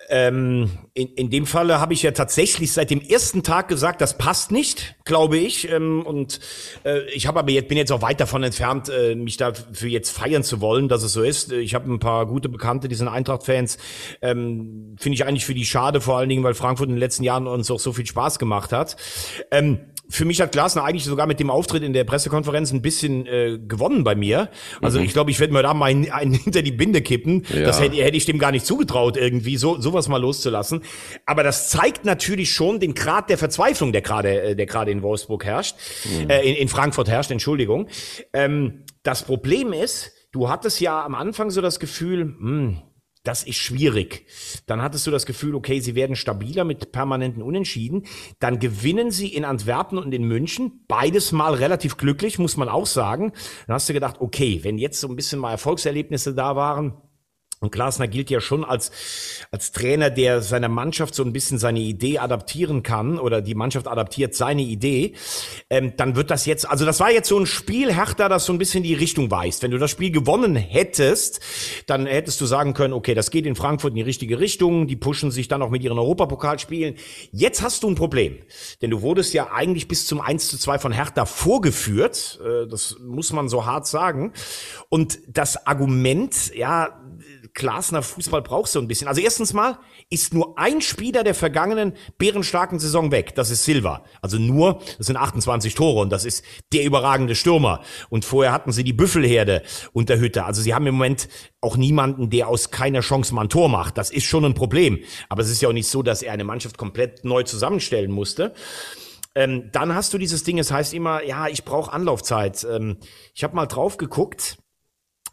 Ähm, 0.10 0.70
in, 0.94 1.08
in 1.16 1.30
dem 1.30 1.46
Falle 1.46 1.80
habe 1.80 1.94
ich 1.94 2.04
ja 2.04 2.12
tatsächlich 2.12 2.72
seit 2.72 2.90
dem 2.92 3.02
ersten 3.02 3.42
Tag 3.42 3.68
gesagt, 3.68 4.02
das 4.02 4.18
passt 4.18 4.52
nicht, 4.52 4.96
glaube 5.06 5.38
ich. 5.38 5.72
Ähm, 5.72 6.04
und 6.06 6.40
äh, 6.84 7.10
ich 7.14 7.26
habe 7.26 7.40
aber 7.40 7.52
jetzt 7.52 7.68
bin 7.68 7.78
jetzt 7.78 7.92
auch 7.92 8.02
weit 8.02 8.20
davon 8.20 8.44
entfernt, 8.44 8.90
äh, 8.90 9.16
mich 9.16 9.38
dafür 9.38 9.90
jetzt 9.90 10.12
feiern 10.12 10.44
zu 10.44 10.62
wollen, 10.62 10.88
dass 10.88 11.04
es 11.04 11.14
so 11.14 11.24
ist. 11.24 11.52
Ich 11.52 11.74
habe 11.74 11.92
ein 11.92 12.00
paar 12.00 12.26
gute 12.26 12.50
Bekannte, 12.50 12.88
die 12.88 12.96
sind 12.96 13.08
Eintracht-Fans. 13.08 13.78
Ähm, 14.22 14.96
Finde 15.00 15.16
ich 15.16 15.26
eigentlich 15.26 15.46
für 15.46 15.56
die 15.56 15.66
schade, 15.66 16.02
vor 16.02 16.18
allen 16.18 16.30
Dingen, 16.30 16.44
weil 16.44 16.54
Frankfurt 16.54 16.90
in 16.90 16.96
den 16.96 17.00
letzten 17.00 17.24
Jahren 17.24 17.48
uns 17.48 17.72
auch 17.72 17.80
so 17.80 17.94
viel 17.94 18.06
Spaß 18.06 18.40
gemacht 18.40 18.72
hat. 18.72 18.98
Ähm, 19.52 19.80
für 20.10 20.26
mich 20.26 20.42
hat 20.42 20.52
Glasner 20.52 20.84
eigentlich 20.84 21.06
sogar 21.06 21.28
mit 21.28 21.40
dem 21.40 21.50
Auftritt 21.50 21.82
in 21.82 21.94
der 21.94 22.04
Pressekonferenz 22.04 22.72
ein 22.72 22.82
bisschen 22.82 23.26
äh, 23.26 23.58
gewonnen 23.60 24.04
bei 24.04 24.16
mir. 24.16 24.50
Also 24.82 25.00
ich 25.00 25.14
glaube, 25.14 25.32
ich 25.32 25.40
werde 25.40 25.54
mir 25.54 25.64
da 25.64 25.74
mal 25.74 25.86
einen, 25.86 26.12
einen 26.12 26.34
hinter 26.34 26.62
die 26.62 26.72
Binde 26.72 27.02
kippen. 27.02 27.46
Ja. 27.54 27.64
Das 27.64 27.82
hätte, 27.82 27.96
hätte 27.98 28.18
ich 28.18 28.26
dem 28.26 28.38
gar 28.38 28.52
nicht 28.52 28.66
zugetraut, 28.66 29.18
irgendwie 29.18 29.58
so 29.58 29.80
sowas 29.80 30.08
mal 30.10 30.18
loszulassen. 30.18 30.82
Aber 31.26 31.44
das 31.44 31.70
zeigt 31.70 32.06
natürlich 32.06 32.52
schon 32.52 32.80
den 32.80 32.94
Grad 32.94 33.30
der 33.30 33.38
Verzweiflung, 33.38 33.92
der 33.92 34.02
gerade 34.02 34.42
äh, 34.42 34.56
der 34.56 34.66
gerade 34.66 34.92
in 34.92 35.02
Wolfsburg 35.02 35.46
herrscht, 35.46 35.76
äh, 36.28 36.48
in, 36.48 36.56
in 36.56 36.68
Frankfurt 36.68 37.10
herrscht. 37.10 37.32
Entschuldigung. 37.32 37.88
Ähm, 38.34 38.84
das 39.04 39.24
Problem 39.24 39.74
ist, 39.74 40.12
du 40.32 40.50
hattest 40.50 40.80
ja 40.80 41.04
am 41.04 41.16
Anfang 41.16 41.50
so 41.50 41.62
das 41.62 41.80
Gefühl, 41.80 42.36
hm, 42.40 42.82
das 43.24 43.44
ist 43.44 43.56
schwierig. 43.56 44.26
Dann 44.66 44.82
hattest 44.82 45.08
du 45.08 45.12
das 45.12 45.26
Gefühl, 45.26 45.56
okay, 45.56 45.80
sie 45.80 45.96
werden 45.96 46.18
stabiler 46.18 46.66
mit 46.66 46.92
permanenten 46.92 47.42
Unentschieden. 47.42 48.06
Dann 48.40 48.60
gewinnen 48.60 49.12
sie 49.12 49.28
in 49.28 49.46
Antwerpen 49.46 49.98
und 49.98 50.14
in 50.14 50.26
München. 50.26 50.84
Beides 50.90 51.32
mal 51.32 51.54
relativ 51.54 51.96
glücklich, 51.96 52.38
muss 52.38 52.58
man 52.58 52.68
auch 52.68 52.86
sagen. 52.86 53.32
Dann 53.66 53.76
hast 53.76 53.88
du 53.88 53.94
gedacht, 53.94 54.18
okay, 54.20 54.60
wenn 54.64 54.78
jetzt 54.78 55.00
so 55.00 55.08
ein 55.08 55.16
bisschen 55.16 55.40
mal 55.40 55.52
Erfolgserlebnisse 55.52 56.34
da 56.34 56.58
waren, 56.58 56.98
und 57.64 57.72
Glasner 57.72 58.10
gilt 58.10 58.30
ja 58.30 58.42
schon 58.42 58.66
als, 58.66 58.92
als 59.50 59.72
Trainer, 59.72 60.10
der 60.10 60.42
seiner 60.42 60.68
Mannschaft 60.68 61.16
so 61.16 61.24
ein 61.24 61.32
bisschen 61.32 61.58
seine 61.58 61.80
Idee 61.80 62.20
adaptieren 62.20 62.84
kann 62.84 63.18
oder 63.18 63.42
die 63.42 63.56
Mannschaft 63.56 63.88
adaptiert 63.88 64.36
seine 64.36 64.64
Idee. 64.64 65.14
Ähm, 65.70 65.94
dann 65.96 66.18
wird 66.18 66.30
das 66.30 66.46
jetzt, 66.46 66.70
also 66.70 66.86
das 66.86 67.00
war 67.00 67.10
jetzt 67.10 67.30
so 67.30 67.40
ein 67.40 67.46
Spiel, 67.46 67.96
Hertha, 67.96 68.28
das 68.28 68.46
so 68.46 68.52
ein 68.52 68.58
bisschen 68.58 68.84
die 68.84 68.94
Richtung 68.94 69.32
weist. 69.32 69.64
Wenn 69.64 69.72
du 69.72 69.78
das 69.78 69.92
Spiel 69.92 70.12
gewonnen 70.12 70.58
hättest, 70.58 71.40
dann 71.88 72.06
hättest 72.06 72.42
du 72.42 72.46
sagen 72.46 72.74
können, 72.74 72.94
okay, 72.94 73.14
das 73.14 73.32
geht 73.32 73.46
in 73.46 73.56
Frankfurt 73.56 73.92
in 73.92 73.96
die 73.96 74.02
richtige 74.02 74.40
Richtung, 74.40 74.88
die 74.88 74.98
pushen 74.98 75.32
sich 75.32 75.48
dann 75.48 75.62
auch 75.62 75.70
mit 75.70 75.84
ihren 75.84 75.98
Europapokalspielen. 75.98 76.96
Jetzt 77.32 77.62
hast 77.62 77.84
du 77.84 77.90
ein 77.90 77.96
Problem, 77.96 78.40
denn 78.82 78.90
du 78.90 79.02
wurdest 79.02 79.34
ja 79.34 79.54
eigentlich 79.54 79.88
bis 79.88 80.06
zum 80.06 80.20
1 80.20 80.50
zu 80.50 80.58
2 80.58 80.80
von 80.80 80.92
Hertha 80.92 81.26
vorgeführt, 81.26 82.42
äh, 82.46 82.68
das 82.68 82.98
muss 83.00 83.32
man 83.32 83.48
so 83.48 83.66
hart 83.66 83.88
sagen. 83.88 84.34
Und 84.90 85.20
das 85.30 85.66
Argument, 85.66 86.54
ja, 86.54 87.00
Glasner 87.54 88.02
Fußball 88.02 88.42
brauchst 88.42 88.74
du 88.74 88.80
ein 88.80 88.88
bisschen. 88.88 89.08
Also 89.08 89.22
erstens 89.22 89.54
mal 89.54 89.78
ist 90.10 90.34
nur 90.34 90.58
ein 90.58 90.82
Spieler 90.82 91.24
der 91.24 91.36
vergangenen 91.36 91.94
bärenstarken 92.18 92.80
Saison 92.80 93.12
weg. 93.12 93.36
Das 93.36 93.52
ist 93.52 93.64
Silva. 93.64 94.04
Also 94.22 94.40
nur, 94.40 94.80
das 94.98 95.06
sind 95.08 95.18
28 95.18 95.76
Tore 95.76 96.02
und 96.02 96.10
das 96.10 96.26
ist 96.26 96.44
der 96.74 96.84
überragende 96.84 97.36
Stürmer. 97.36 97.82
Und 98.10 98.26
vorher 98.26 98.52
hatten 98.52 98.72
sie 98.72 98.84
die 98.84 98.94
Büffelherde 98.94 99.62
unter 99.94 100.18
Hütte. 100.18 100.46
Also 100.46 100.64
sie 100.64 100.74
haben 100.74 100.88
im 100.88 100.96
Moment 100.96 101.30
auch 101.62 101.78
niemanden, 101.78 102.32
der 102.32 102.48
aus 102.48 102.72
keiner 102.72 103.02
Chance 103.02 103.36
mal 103.36 103.44
ein 103.44 103.50
Tor 103.50 103.70
macht. 103.70 104.00
Das 104.00 104.10
ist 104.10 104.26
schon 104.26 104.46
ein 104.46 104.56
Problem. 104.56 105.00
Aber 105.30 105.44
es 105.44 105.50
ist 105.52 105.62
ja 105.62 105.70
auch 105.70 105.74
nicht 105.74 105.88
so, 105.88 106.02
dass 106.02 106.24
er 106.24 106.34
eine 106.34 106.44
Mannschaft 106.44 106.80
komplett 106.80 107.24
neu 107.24 107.44
zusammenstellen 107.44 108.12
musste. 108.12 108.54
Ähm, 109.36 109.70
dann 109.72 109.94
hast 109.94 110.14
du 110.14 110.18
dieses 110.18 110.44
Ding, 110.44 110.58
es 110.60 110.72
heißt 110.72 110.94
immer, 110.94 111.24
ja, 111.24 111.48
ich 111.48 111.66
brauche 111.66 111.92
Anlaufzeit. 111.92 112.66
Ähm, 112.70 112.98
ich 113.36 113.44
habe 113.44 113.56
mal 113.56 113.66
drauf 113.68 113.98
geguckt 113.98 114.58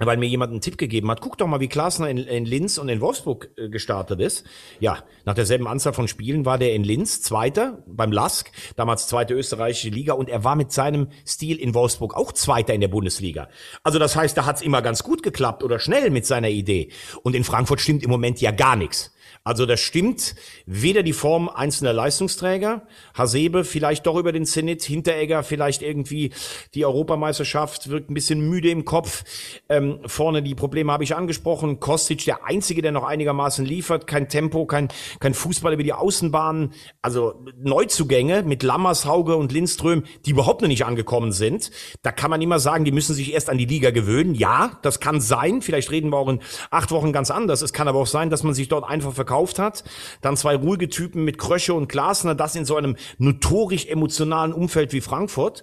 weil 0.07 0.17
mir 0.17 0.27
jemand 0.27 0.53
einen 0.53 0.61
Tipp 0.61 0.79
gegeben 0.79 1.11
hat, 1.11 1.21
guck 1.21 1.39
doch 1.39 1.47
mal, 1.47 1.61
wie 1.61 1.69
Klasner 1.69 2.09
in, 2.09 2.19
in 2.19 2.45
Linz 2.45 2.79
und 2.79 2.89
in 2.89 3.01
Wolfsburg 3.01 3.51
äh, 3.57 3.69
gestartet 3.69 4.21
ist. 4.21 4.45
Ja, 4.79 5.05
nach 5.25 5.35
derselben 5.35 5.67
Anzahl 5.67 5.93
von 5.93 6.09
Spielen 6.09 6.45
war 6.45 6.59
der 6.59 6.75
in 6.75 6.85
Linz 6.85 7.23
Zweiter 7.23 7.83
beim 7.87 8.13
Lask, 8.13 8.51
damals 8.77 9.07
zweite 9.07 9.35
österreichische 9.35 9.91
Liga 9.91 10.15
und 10.15 10.29
er 10.29 10.45
war 10.45 10.57
mit 10.57 10.73
seinem 10.73 11.09
Stil 11.27 11.59
in 11.59 11.75
Wolfsburg 11.75 12.17
auch 12.17 12.33
Zweiter 12.33 12.75
in 12.75 12.81
der 12.81 12.89
Bundesliga. 12.89 13.49
Also 13.83 13.99
das 13.99 14.17
heißt, 14.17 14.37
da 14.37 14.47
hat's 14.47 14.63
immer 14.63 14.83
ganz 14.83 15.03
gut 15.03 15.23
geklappt 15.23 15.63
oder 15.63 15.79
schnell 15.79 16.11
mit 16.11 16.27
seiner 16.27 16.49
Idee. 16.49 16.91
Und 17.23 17.35
in 17.35 17.45
Frankfurt 17.45 17.81
stimmt 17.81 18.03
im 18.03 18.11
Moment 18.11 18.41
ja 18.41 18.51
gar 18.51 18.77
nichts. 18.77 19.13
Also 19.43 19.65
das 19.65 19.81
stimmt 19.81 20.35
weder 20.67 21.03
die 21.03 21.15
Form 21.15 21.49
einzelner 21.49 21.95
Leistungsträger, 21.95 22.83
Hasebe 23.15 23.65
vielleicht 23.65 24.07
doch 24.07 24.17
über 24.17 24.33
den 24.33 24.45
Zenit, 24.45 24.83
Hinteregger 24.83 25.43
vielleicht 25.43 25.81
irgendwie 25.81 26.33
die 26.75 26.85
Europameisterschaft, 26.85 27.89
wirkt 27.89 28.11
ein 28.11 28.15
bisschen 28.15 28.47
müde 28.47 28.69
im 28.69 28.85
Kopf. 28.85 29.25
Ähm, 29.71 30.01
vorne 30.05 30.43
die 30.43 30.55
Probleme 30.55 30.93
habe 30.93 31.05
ich 31.05 31.17
angesprochen. 31.17 31.81
Kostic, 31.81 32.23
der 32.27 32.45
Einzige, 32.45 32.83
der 32.83 32.93
noch 32.93 33.05
einigermaßen 33.05 33.65
liefert, 33.65 34.07
kein 34.07 34.29
Tempo, 34.29 34.67
kein, 34.67 34.89
kein 35.21 35.33
Fußball 35.33 35.73
über 35.73 35.85
die 35.85 35.95
Außenbahnen. 35.95 36.75
Also 37.01 37.43
Neuzugänge 37.57 38.43
mit 38.43 38.63
Lammers, 38.63 39.07
Hauge 39.07 39.37
und 39.37 39.53
Lindström, 39.53 40.05
die 40.27 40.33
überhaupt 40.33 40.61
noch 40.61 40.69
nicht 40.69 40.85
angekommen 40.85 41.33
sind. 41.33 41.71
Da 42.03 42.13
kann 42.13 42.29
man 42.31 42.43
immer 42.43 42.59
sagen, 42.59 42.85
die 42.85 42.93
müssen 42.93 43.15
sich 43.15 43.33
erst 43.33 43.49
an 43.49 43.57
die 43.57 43.65
Liga 43.65 43.91
gewöhnen. 43.91 44.35
Ja, 44.35 44.79
das 44.83 45.01
kann 45.01 45.23
sein. 45.23 45.63
Vielleicht 45.63 45.91
reden 45.91 46.11
wir 46.11 46.19
auch 46.19 46.29
in 46.29 46.41
acht 46.71 46.91
Wochen 46.91 47.15
ganz 47.15 47.31
anders. 47.31 47.63
Es 47.63 47.73
kann 47.73 47.89
aber 47.89 48.01
auch 48.01 48.07
sein, 48.07 48.29
dass 48.29 48.43
man 48.43 48.53
sich 48.53 48.69
dort 48.69 48.85
einfach 48.85 49.15
verkauft 49.15 49.30
verkauft 49.31 49.59
hat. 49.59 49.85
Dann 50.21 50.37
zwei 50.37 50.57
ruhige 50.57 50.89
Typen 50.89 51.25
mit 51.25 51.39
Krösche 51.39 51.75
und 51.75 51.89
Glasner, 51.89 52.35
das 52.35 52.57
in 52.57 52.65
so 52.65 52.77
einem 52.77 52.97
notorisch 53.19 53.87
emotionalen 53.87 54.53
Umfeld 54.53 54.93
wie 54.93 55.01
Frankfurt. 55.01 55.63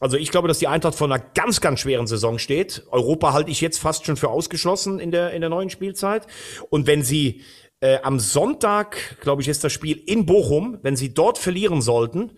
Also 0.00 0.16
ich 0.16 0.30
glaube, 0.30 0.48
dass 0.48 0.58
die 0.58 0.68
Eintracht 0.68 0.94
vor 0.94 1.06
einer 1.06 1.18
ganz, 1.18 1.60
ganz 1.60 1.80
schweren 1.80 2.06
Saison 2.06 2.38
steht. 2.38 2.84
Europa 2.90 3.32
halte 3.32 3.50
ich 3.50 3.60
jetzt 3.60 3.78
fast 3.78 4.06
schon 4.06 4.16
für 4.16 4.28
ausgeschlossen 4.28 4.98
in 4.98 5.10
der, 5.10 5.32
in 5.32 5.40
der 5.40 5.50
neuen 5.50 5.70
Spielzeit. 5.70 6.26
Und 6.70 6.86
wenn 6.86 7.02
sie 7.02 7.42
äh, 7.80 7.98
am 8.02 8.18
Sonntag, 8.18 9.18
glaube 9.20 9.42
ich, 9.42 9.48
ist 9.48 9.64
das 9.64 9.72
Spiel 9.72 10.02
in 10.06 10.26
Bochum, 10.26 10.78
wenn 10.82 10.96
sie 10.96 11.12
dort 11.12 11.38
verlieren 11.38 11.82
sollten, 11.82 12.32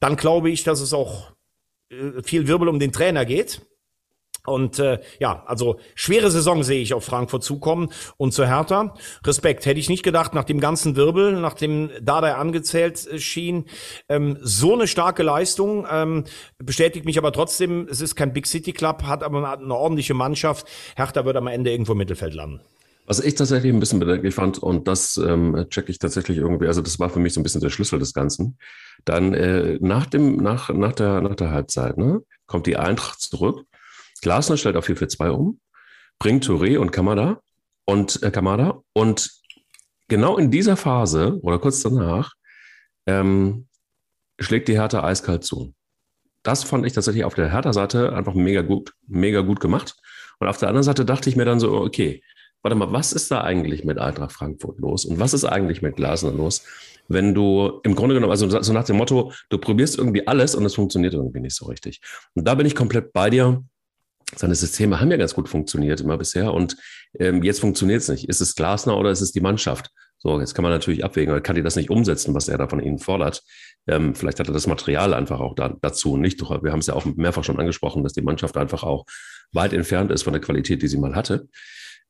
dann 0.00 0.16
glaube 0.16 0.50
ich, 0.50 0.64
dass 0.64 0.80
es 0.80 0.92
auch 0.92 1.32
äh, 1.90 2.22
viel 2.22 2.48
Wirbel 2.48 2.68
um 2.68 2.78
den 2.78 2.92
Trainer 2.92 3.24
geht. 3.24 3.62
Und 4.46 4.78
äh, 4.78 5.00
ja, 5.20 5.42
also 5.46 5.78
schwere 5.94 6.30
Saison 6.30 6.62
sehe 6.62 6.80
ich 6.80 6.94
auf 6.94 7.04
Frankfurt 7.04 7.42
zukommen 7.42 7.90
und 8.16 8.32
zu 8.32 8.46
Hertha. 8.46 8.94
Respekt, 9.24 9.66
hätte 9.66 9.80
ich 9.80 9.88
nicht 9.88 10.02
gedacht, 10.02 10.34
nach 10.34 10.44
dem 10.44 10.60
ganzen 10.60 10.96
Wirbel, 10.96 11.40
nachdem 11.40 11.90
Dardai 12.00 12.34
angezählt 12.34 13.06
äh, 13.06 13.18
schien, 13.18 13.64
ähm, 14.08 14.38
so 14.40 14.74
eine 14.74 14.86
starke 14.86 15.22
Leistung, 15.22 15.86
ähm, 15.90 16.24
bestätigt 16.58 17.04
mich 17.06 17.18
aber 17.18 17.32
trotzdem, 17.32 17.88
es 17.90 18.00
ist 18.00 18.14
kein 18.14 18.32
Big 18.32 18.46
City 18.46 18.72
Club, 18.72 19.02
hat 19.04 19.22
aber 19.22 19.58
eine 19.58 19.74
ordentliche 19.74 20.14
Mannschaft. 20.14 20.66
Hertha 20.96 21.24
wird 21.24 21.36
am 21.36 21.46
Ende 21.46 21.70
irgendwo 21.70 21.92
im 21.92 21.98
Mittelfeld 21.98 22.34
landen. 22.34 22.60
Was 23.06 23.20
ich 23.20 23.36
tatsächlich 23.36 23.72
ein 23.72 23.78
bisschen 23.78 24.00
bedenklich 24.00 24.34
fand, 24.34 24.58
und 24.58 24.88
das 24.88 25.16
ähm, 25.16 25.66
checke 25.70 25.92
ich 25.92 26.00
tatsächlich 26.00 26.38
irgendwie, 26.38 26.66
also 26.66 26.82
das 26.82 26.98
war 26.98 27.08
für 27.08 27.20
mich 27.20 27.34
so 27.34 27.40
ein 27.40 27.44
bisschen 27.44 27.60
der 27.60 27.70
Schlüssel 27.70 28.00
des 28.00 28.12
Ganzen. 28.12 28.58
Dann 29.04 29.32
äh, 29.32 29.78
nach 29.80 30.06
dem, 30.06 30.36
nach, 30.38 30.70
nach 30.70 30.92
der, 30.92 31.20
nach 31.20 31.36
der 31.36 31.52
Halbzeit, 31.52 31.98
ne, 31.98 32.22
kommt 32.46 32.66
die 32.66 32.76
Eintracht 32.76 33.20
zurück 33.20 33.64
Glasner 34.20 34.56
stellt 34.56 34.76
auf 34.76 34.88
4-4-2 34.88 35.28
um, 35.30 35.60
bringt 36.18 36.44
Touré 36.44 36.78
und 36.78 36.90
Kamada 36.90 37.40
und 37.84 38.22
äh, 38.22 38.30
Kamada 38.30 38.82
und 38.92 39.30
genau 40.08 40.36
in 40.38 40.50
dieser 40.50 40.76
Phase 40.76 41.38
oder 41.42 41.58
kurz 41.58 41.82
danach 41.82 42.32
ähm, 43.06 43.66
schlägt 44.38 44.68
die 44.68 44.78
Hertha 44.78 45.02
eiskalt 45.04 45.44
zu. 45.44 45.74
Das 46.42 46.64
fand 46.64 46.86
ich 46.86 46.92
tatsächlich 46.92 47.24
auf 47.24 47.34
der 47.34 47.50
Hertha-Seite 47.50 48.12
einfach 48.12 48.34
mega 48.34 48.62
gut, 48.62 48.92
mega 49.08 49.40
gut 49.40 49.60
gemacht. 49.60 49.96
Und 50.38 50.48
auf 50.48 50.58
der 50.58 50.68
anderen 50.68 50.84
Seite 50.84 51.04
dachte 51.04 51.28
ich 51.28 51.36
mir 51.36 51.44
dann 51.44 51.58
so, 51.58 51.72
okay, 51.72 52.22
warte 52.62 52.76
mal, 52.76 52.92
was 52.92 53.12
ist 53.12 53.30
da 53.30 53.40
eigentlich 53.42 53.84
mit 53.84 53.98
Eintracht 53.98 54.32
Frankfurt 54.32 54.78
los? 54.78 55.04
Und 55.04 55.18
was 55.18 55.34
ist 55.34 55.44
eigentlich 55.44 55.82
mit 55.82 55.96
Glasner 55.96 56.32
los? 56.32 56.64
Wenn 57.08 57.34
du 57.34 57.80
im 57.84 57.94
Grunde 57.94 58.14
genommen, 58.14 58.30
also 58.30 58.48
so 58.60 58.72
nach 58.72 58.84
dem 58.84 58.96
Motto, 58.96 59.32
du 59.48 59.58
probierst 59.58 59.98
irgendwie 59.98 60.26
alles 60.26 60.54
und 60.54 60.64
es 60.64 60.74
funktioniert 60.74 61.14
irgendwie 61.14 61.40
nicht 61.40 61.56
so 61.56 61.66
richtig. 61.66 62.00
Und 62.34 62.46
da 62.46 62.54
bin 62.54 62.66
ich 62.66 62.74
komplett 62.74 63.12
bei 63.12 63.30
dir 63.30 63.64
seine 64.34 64.54
Systeme 64.54 65.00
haben 65.00 65.10
ja 65.10 65.16
ganz 65.16 65.34
gut 65.34 65.48
funktioniert 65.48 66.00
immer 66.00 66.18
bisher 66.18 66.52
und 66.52 66.76
ähm, 67.18 67.42
jetzt 67.42 67.60
funktioniert 67.60 68.02
es 68.02 68.08
nicht. 68.08 68.28
Ist 68.28 68.40
es 68.40 68.54
Glasner 68.54 68.98
oder 68.98 69.10
ist 69.10 69.20
es 69.20 69.32
die 69.32 69.40
Mannschaft? 69.40 69.90
So, 70.18 70.40
jetzt 70.40 70.54
kann 70.54 70.62
man 70.62 70.72
natürlich 70.72 71.04
abwägen, 71.04 71.32
oder 71.32 71.40
kann 71.40 71.56
die 71.56 71.62
das 71.62 71.76
nicht 71.76 71.90
umsetzen, 71.90 72.34
was 72.34 72.48
er 72.48 72.58
da 72.58 72.66
von 72.68 72.80
ihnen 72.80 72.98
fordert. 72.98 73.42
Ähm, 73.86 74.14
vielleicht 74.14 74.40
hat 74.40 74.48
er 74.48 74.52
das 74.52 74.66
Material 74.66 75.14
einfach 75.14 75.38
auch 75.40 75.54
da, 75.54 75.76
dazu 75.80 76.16
nicht. 76.16 76.40
Wir 76.40 76.72
haben 76.72 76.80
es 76.80 76.88
ja 76.88 76.94
auch 76.94 77.04
mehrfach 77.04 77.44
schon 77.44 77.60
angesprochen, 77.60 78.02
dass 78.02 78.12
die 78.12 78.22
Mannschaft 78.22 78.56
einfach 78.56 78.82
auch 78.82 79.04
weit 79.52 79.72
entfernt 79.72 80.10
ist 80.10 80.24
von 80.24 80.32
der 80.32 80.42
Qualität, 80.42 80.82
die 80.82 80.88
sie 80.88 80.98
mal 80.98 81.14
hatte. 81.14 81.48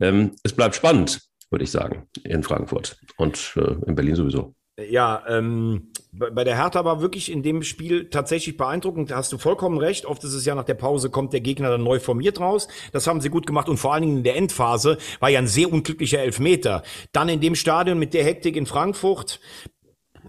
Ähm, 0.00 0.32
es 0.42 0.54
bleibt 0.54 0.74
spannend, 0.74 1.20
würde 1.50 1.64
ich 1.64 1.70
sagen, 1.70 2.08
in 2.24 2.42
Frankfurt 2.42 2.96
und 3.18 3.52
äh, 3.56 3.76
in 3.86 3.94
Berlin 3.94 4.16
sowieso. 4.16 4.55
Ja, 4.78 5.22
ähm, 5.26 5.88
bei 6.12 6.44
der 6.44 6.56
Hertha 6.56 6.84
war 6.84 7.00
wirklich 7.00 7.32
in 7.32 7.42
dem 7.42 7.62
Spiel 7.62 8.10
tatsächlich 8.10 8.58
beeindruckend. 8.58 9.10
Da 9.10 9.16
hast 9.16 9.32
du 9.32 9.38
vollkommen 9.38 9.78
recht. 9.78 10.04
Oft 10.04 10.22
ist 10.22 10.34
es 10.34 10.44
ja 10.44 10.54
nach 10.54 10.64
der 10.64 10.74
Pause 10.74 11.08
kommt 11.08 11.32
der 11.32 11.40
Gegner 11.40 11.70
dann 11.70 11.82
neu 11.82 11.98
formiert 11.98 12.40
raus. 12.40 12.68
Das 12.92 13.06
haben 13.06 13.22
sie 13.22 13.30
gut 13.30 13.46
gemacht 13.46 13.70
und 13.70 13.78
vor 13.78 13.94
allen 13.94 14.02
Dingen 14.02 14.16
in 14.18 14.24
der 14.24 14.36
Endphase 14.36 14.98
war 15.20 15.30
ja 15.30 15.38
ein 15.38 15.46
sehr 15.46 15.72
unglücklicher 15.72 16.20
Elfmeter. 16.20 16.82
Dann 17.12 17.30
in 17.30 17.40
dem 17.40 17.54
Stadion 17.54 17.98
mit 17.98 18.12
der 18.12 18.24
Hektik 18.24 18.54
in 18.54 18.66
Frankfurt 18.66 19.40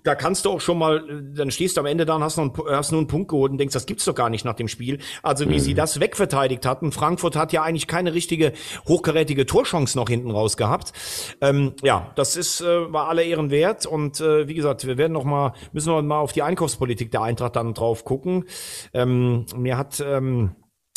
da 0.07 0.15
kannst 0.15 0.45
du 0.45 0.51
auch 0.51 0.61
schon 0.61 0.77
mal, 0.77 1.03
dann 1.35 1.51
stehst 1.51 1.75
du 1.75 1.81
am 1.81 1.85
Ende 1.85 2.05
da 2.05 2.15
und 2.15 2.23
hast, 2.23 2.37
noch 2.37 2.57
einen, 2.57 2.75
hast 2.75 2.91
nur 2.91 3.01
einen 3.01 3.07
Punkt 3.07 3.27
geholt 3.27 3.51
und 3.51 3.57
denkst, 3.57 3.73
das 3.73 3.85
gibt's 3.85 4.05
doch 4.05 4.15
gar 4.15 4.29
nicht 4.29 4.45
nach 4.45 4.53
dem 4.53 4.69
Spiel. 4.69 4.99
Also 5.21 5.49
wie 5.49 5.55
mhm. 5.55 5.59
sie 5.59 5.73
das 5.73 5.99
wegverteidigt 5.99 6.65
hatten. 6.65 6.93
Frankfurt 6.93 7.35
hat 7.35 7.51
ja 7.51 7.63
eigentlich 7.63 7.87
keine 7.87 8.13
richtige 8.13 8.53
hochkarätige 8.87 9.45
Torchance 9.45 9.97
noch 9.97 10.07
hinten 10.07 10.31
raus 10.31 10.55
gehabt. 10.55 10.93
Ähm, 11.41 11.73
ja, 11.83 12.11
das 12.15 12.37
ist 12.37 12.61
äh, 12.61 12.93
war 12.93 13.09
aller 13.09 13.23
Ehren 13.23 13.51
wert 13.51 13.85
und 13.85 14.21
äh, 14.21 14.47
wie 14.47 14.53
gesagt, 14.53 14.87
wir 14.87 14.97
werden 14.97 15.11
noch 15.11 15.25
mal 15.25 15.51
müssen 15.73 15.91
wir 15.91 16.01
mal 16.01 16.19
auf 16.19 16.31
die 16.31 16.41
Einkaufspolitik 16.41 17.11
der 17.11 17.23
Eintracht 17.23 17.57
dann 17.57 17.73
drauf 17.73 18.05
gucken. 18.05 18.45
Ähm, 18.93 19.45
mir 19.57 19.77
hat 19.77 19.99
ähm, 19.99 20.51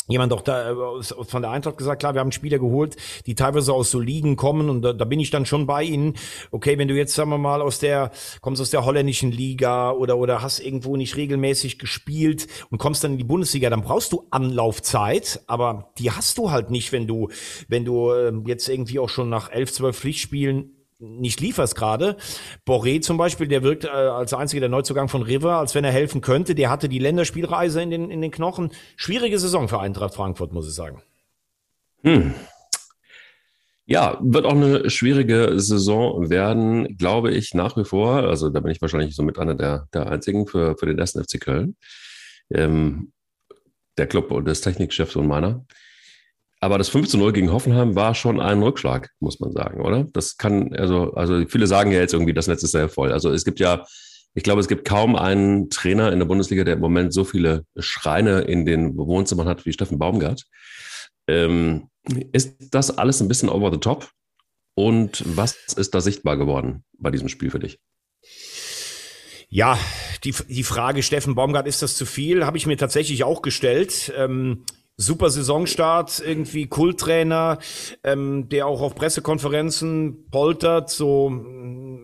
jemand 0.07 0.33
auch 0.33 0.41
da 0.41 0.71
äh, 0.71 1.03
von 1.03 1.41
der 1.41 1.51
Eintracht 1.51 1.77
gesagt, 1.77 2.01
klar, 2.01 2.13
wir 2.13 2.21
haben 2.21 2.31
Spieler 2.31 2.59
geholt, 2.59 2.95
die 3.25 3.35
teilweise 3.35 3.73
aus 3.73 3.91
so 3.91 3.99
Ligen 3.99 4.35
kommen 4.35 4.69
und 4.69 4.81
da, 4.81 4.93
da 4.93 5.05
bin 5.05 5.19
ich 5.19 5.29
dann 5.29 5.45
schon 5.45 5.67
bei 5.67 5.83
ihnen. 5.83 6.15
Okay, 6.51 6.77
wenn 6.77 6.87
du 6.87 6.95
jetzt, 6.95 7.13
sagen 7.13 7.29
wir 7.29 7.37
mal, 7.37 7.61
aus 7.61 7.79
der, 7.79 8.11
kommst 8.41 8.61
aus 8.61 8.69
der 8.69 8.85
holländischen 8.85 9.31
Liga 9.31 9.91
oder, 9.91 10.17
oder 10.17 10.41
hast 10.41 10.59
irgendwo 10.59 10.97
nicht 10.97 11.15
regelmäßig 11.15 11.79
gespielt 11.79 12.47
und 12.69 12.77
kommst 12.77 13.03
dann 13.03 13.13
in 13.13 13.17
die 13.17 13.23
Bundesliga, 13.23 13.69
dann 13.69 13.83
brauchst 13.83 14.11
du 14.13 14.27
Anlaufzeit, 14.31 15.41
aber 15.47 15.91
die 15.97 16.11
hast 16.11 16.37
du 16.37 16.51
halt 16.51 16.71
nicht, 16.71 16.91
wenn 16.91 17.07
du, 17.07 17.29
wenn 17.67 17.85
du 17.85 18.13
ähm, 18.13 18.43
jetzt 18.47 18.67
irgendwie 18.67 18.99
auch 18.99 19.09
schon 19.09 19.29
nach 19.29 19.51
elf, 19.51 19.71
zwölf 19.71 19.97
Pflichtspielen 19.97 20.80
nicht 21.01 21.41
lieferst 21.41 21.75
gerade. 21.75 22.17
Boré 22.65 23.01
zum 23.01 23.17
Beispiel, 23.17 23.47
der 23.47 23.63
wirkt 23.63 23.85
äh, 23.85 23.89
als 23.89 24.33
einziger 24.33 24.61
der 24.61 24.69
Neuzugang 24.69 25.09
von 25.09 25.23
River, 25.23 25.57
als 25.57 25.75
wenn 25.75 25.83
er 25.83 25.91
helfen 25.91 26.21
könnte. 26.21 26.55
Der 26.55 26.69
hatte 26.69 26.89
die 26.89 26.99
Länderspielreise 26.99 27.81
in 27.81 27.89
den, 27.89 28.11
in 28.11 28.21
den 28.21 28.31
Knochen. 28.31 28.71
Schwierige 28.95 29.39
Saison 29.39 29.67
für 29.67 29.79
Eintracht 29.79 30.13
Frankfurt, 30.13 30.53
muss 30.53 30.67
ich 30.67 30.75
sagen. 30.75 31.01
Hm. 32.03 32.33
Ja, 33.85 34.17
wird 34.21 34.45
auch 34.45 34.51
eine 34.51 34.89
schwierige 34.89 35.59
Saison 35.59 36.29
werden, 36.29 36.97
glaube 36.97 37.31
ich, 37.31 37.53
nach 37.53 37.75
wie 37.75 37.83
vor. 37.83 38.23
Also 38.23 38.49
da 38.49 38.59
bin 38.59 38.71
ich 38.71 38.81
wahrscheinlich 38.81 39.15
so 39.15 39.23
mit 39.23 39.37
einer 39.37 39.55
der, 39.55 39.87
der 39.93 40.09
einzigen 40.09 40.47
für, 40.47 40.77
für 40.77 40.85
den 40.85 40.97
ersten 40.97 41.21
FC 41.23 41.41
Köln. 41.41 41.75
Ähm, 42.49 43.11
der 43.97 44.07
Club 44.07 44.31
und 44.31 44.45
des 44.45 44.61
Technikchefs 44.61 45.15
und 45.15 45.27
meiner. 45.27 45.65
Aber 46.63 46.77
das 46.77 46.89
5 46.89 47.07
zu 47.07 47.17
0 47.17 47.33
gegen 47.33 47.51
Hoffenheim 47.51 47.95
war 47.95 48.13
schon 48.13 48.39
ein 48.39 48.61
Rückschlag, 48.61 49.09
muss 49.19 49.39
man 49.39 49.51
sagen, 49.51 49.81
oder? 49.81 50.03
Das 50.13 50.37
kann, 50.37 50.71
also, 50.75 51.11
also 51.13 51.43
viele 51.47 51.65
sagen 51.65 51.91
ja 51.91 51.99
jetzt 51.99 52.13
irgendwie, 52.13 52.35
das 52.35 52.45
Netz 52.47 52.61
ist 52.61 52.71
sehr 52.71 52.87
voll. 52.87 53.11
Also 53.11 53.31
es 53.31 53.43
gibt 53.43 53.59
ja, 53.59 53.83
ich 54.35 54.43
glaube, 54.43 54.61
es 54.61 54.67
gibt 54.67 54.87
kaum 54.87 55.15
einen 55.15 55.71
Trainer 55.71 56.13
in 56.13 56.19
der 56.19 56.27
Bundesliga, 56.27 56.63
der 56.63 56.75
im 56.75 56.79
Moment 56.79 57.13
so 57.13 57.23
viele 57.23 57.65
Schreine 57.77 58.41
in 58.41 58.67
den 58.67 58.95
Wohnzimmern 58.95 59.47
hat 59.47 59.65
wie 59.65 59.73
Steffen 59.73 59.97
Baumgart. 59.97 60.45
Ähm, 61.27 61.89
ist 62.31 62.55
das 62.71 62.95
alles 62.95 63.21
ein 63.21 63.27
bisschen 63.27 63.49
over 63.49 63.71
the 63.71 63.79
top? 63.79 64.11
Und 64.75 65.23
was 65.25 65.55
ist 65.75 65.95
da 65.95 65.99
sichtbar 65.99 66.37
geworden 66.37 66.83
bei 66.99 67.09
diesem 67.09 67.27
Spiel 67.27 67.49
für 67.49 67.59
dich? 67.59 67.79
Ja, 69.49 69.79
die, 70.23 70.35
die 70.47 70.63
Frage, 70.63 71.01
Steffen 71.01 71.33
Baumgart, 71.33 71.67
ist 71.67 71.81
das 71.81 71.97
zu 71.97 72.05
viel, 72.05 72.45
habe 72.45 72.57
ich 72.57 72.67
mir 72.67 72.77
tatsächlich 72.77 73.23
auch 73.23 73.41
gestellt. 73.41 74.13
Ähm, 74.15 74.63
super 75.01 75.29
Saisonstart, 75.29 76.21
irgendwie 76.25 76.67
Kulttrainer, 76.67 77.57
ähm, 78.03 78.47
der 78.49 78.67
auch 78.67 78.81
auf 78.81 78.95
Pressekonferenzen 78.95 80.29
poltert, 80.29 80.89
so 80.89 81.29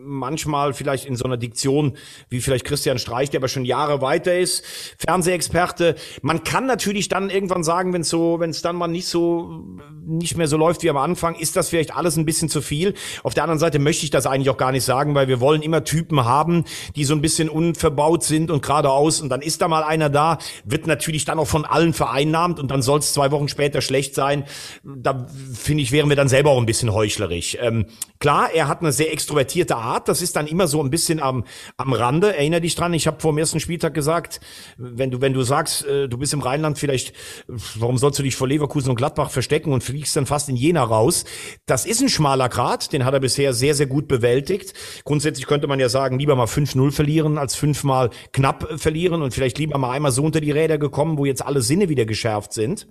manchmal 0.08 0.74
vielleicht 0.74 1.06
in 1.06 1.16
so 1.16 1.26
einer 1.26 1.38
Diktion 1.38 1.98
wie 2.30 2.42
vielleicht 2.42 2.66
Christian 2.66 2.98
Streich, 2.98 3.30
der 3.30 3.40
aber 3.40 3.48
schon 3.48 3.66
Jahre 3.66 4.02
weiter 4.02 4.38
ist, 4.38 4.64
Fernsehexperte. 4.98 5.96
Man 6.22 6.44
kann 6.44 6.66
natürlich 6.66 7.10
dann 7.10 7.30
irgendwann 7.30 7.64
sagen, 7.64 7.94
wenn 7.94 8.02
es 8.02 8.10
so, 8.10 8.40
wenn 8.40 8.50
es 8.50 8.62
dann 8.62 8.76
mal 8.76 8.88
nicht 8.88 9.08
so 9.08 9.66
nicht 10.08 10.38
mehr 10.38 10.48
so 10.48 10.58
läuft 10.58 10.84
wie 10.84 10.90
am 10.90 10.98
Anfang, 10.98 11.36
ist 11.36 11.56
das 11.56 11.70
vielleicht 11.70 11.96
alles 11.96 12.16
ein 12.18 12.26
bisschen 12.26 12.50
zu 12.50 12.62
viel. 12.62 12.94
Auf 13.24 13.34
der 13.34 13.44
anderen 13.44 13.60
Seite 13.60 13.78
möchte 13.80 14.06
ich 14.06 14.10
das 14.10 14.26
eigentlich 14.26 14.50
auch 14.50 14.58
gar 14.58 14.72
nicht 14.72 14.86
sagen, 14.86 15.16
weil 15.16 15.28
wir 15.28 15.42
wollen 15.42 15.62
immer 15.62 15.84
Typen 15.84 16.24
haben, 16.24 16.64
die 16.96 17.04
so 17.04 17.14
ein 17.14 17.22
bisschen 17.22 17.50
unverbaut 17.50 18.24
sind 18.24 18.50
und 18.50 18.62
geradeaus 18.62 19.22
und 19.22 19.30
dann 19.30 19.42
ist 19.42 19.62
da 19.62 19.68
mal 19.68 19.84
einer 19.84 20.10
da, 20.10 20.38
wird 20.64 20.88
natürlich 20.88 21.26
dann 21.26 21.40
auch 21.40 21.48
von 21.48 21.66
allen 21.66 21.94
vereinnahmt 21.94 22.60
und 22.60 22.72
dann 22.72 22.82
soll 22.82 23.00
es 23.00 23.14
zwei 23.14 23.32
Wochen 23.32 23.50
später 23.50 23.82
schlecht 23.82 24.16
sein. 24.16 24.46
Da 24.84 25.28
finde 25.54 25.84
ich, 25.84 25.92
wären 25.92 26.10
wir 26.10 26.16
dann 26.16 26.30
selber 26.30 26.52
auch 26.52 26.60
ein 26.60 26.66
bisschen 26.66 26.94
heuchlerisch. 26.94 27.58
Ähm, 27.60 27.88
klar, 28.20 28.50
er 28.54 28.68
hat 28.68 28.82
eine 28.82 28.92
sehr 28.92 29.12
extrovertierte 29.12 29.76
Art, 29.76 29.97
das 30.06 30.22
ist 30.22 30.36
dann 30.36 30.48
immer 30.48 30.68
so 30.68 30.82
ein 30.82 30.90
bisschen 30.90 31.22
am, 31.22 31.44
am 31.78 31.94
Rande. 31.94 32.36
Erinner 32.36 32.60
dich 32.60 32.76
dran, 32.76 32.94
ich 32.94 33.08
habe 33.08 33.20
vor 33.20 33.32
dem 33.32 33.38
ersten 33.38 33.60
Spieltag 33.60 33.94
gesagt, 33.94 34.40
wenn 34.78 35.12
du, 35.12 35.22
wenn 35.22 35.34
du 35.34 35.44
sagst, 35.44 35.86
äh, 35.86 36.08
du 36.08 36.18
bist 36.18 36.34
im 36.34 36.42
Rheinland, 36.42 36.78
vielleicht, 36.78 37.14
warum 37.48 37.98
sollst 37.98 38.20
du 38.20 38.24
dich 38.24 38.36
vor 38.36 38.48
Leverkusen 38.48 38.90
und 38.90 38.96
Gladbach 38.96 39.32
verstecken 39.32 39.74
und 39.74 39.84
fliegst 39.84 40.16
dann 40.16 40.26
fast 40.26 40.50
in 40.50 40.56
Jena 40.56 40.84
raus? 40.84 41.26
Das 41.66 41.86
ist 41.86 42.02
ein 42.02 42.10
schmaler 42.10 42.50
Grat, 42.50 42.94
den 42.94 43.06
hat 43.06 43.14
er 43.14 43.20
bisher 43.20 43.54
sehr, 43.54 43.76
sehr 43.76 43.88
gut 43.88 44.08
bewältigt. 44.08 44.74
Grundsätzlich 45.04 45.48
könnte 45.48 45.68
man 45.68 45.80
ja 45.80 45.90
sagen, 45.90 46.20
lieber 46.20 46.36
mal 46.36 46.46
5-0 46.46 46.92
verlieren, 46.92 47.38
als 47.38 47.56
fünfmal 47.56 48.10
knapp 48.34 48.80
verlieren 48.80 49.22
und 49.22 49.34
vielleicht 49.34 49.58
lieber 49.58 49.78
mal 49.78 49.92
einmal 49.92 50.12
so 50.12 50.24
unter 50.24 50.42
die 50.42 50.52
Räder 50.52 50.78
gekommen, 50.78 51.18
wo 51.18 51.26
jetzt 51.26 51.46
alle 51.46 51.62
Sinne 51.62 51.90
wieder 51.90 52.06
geschärft 52.06 52.54
sind. 52.54 52.88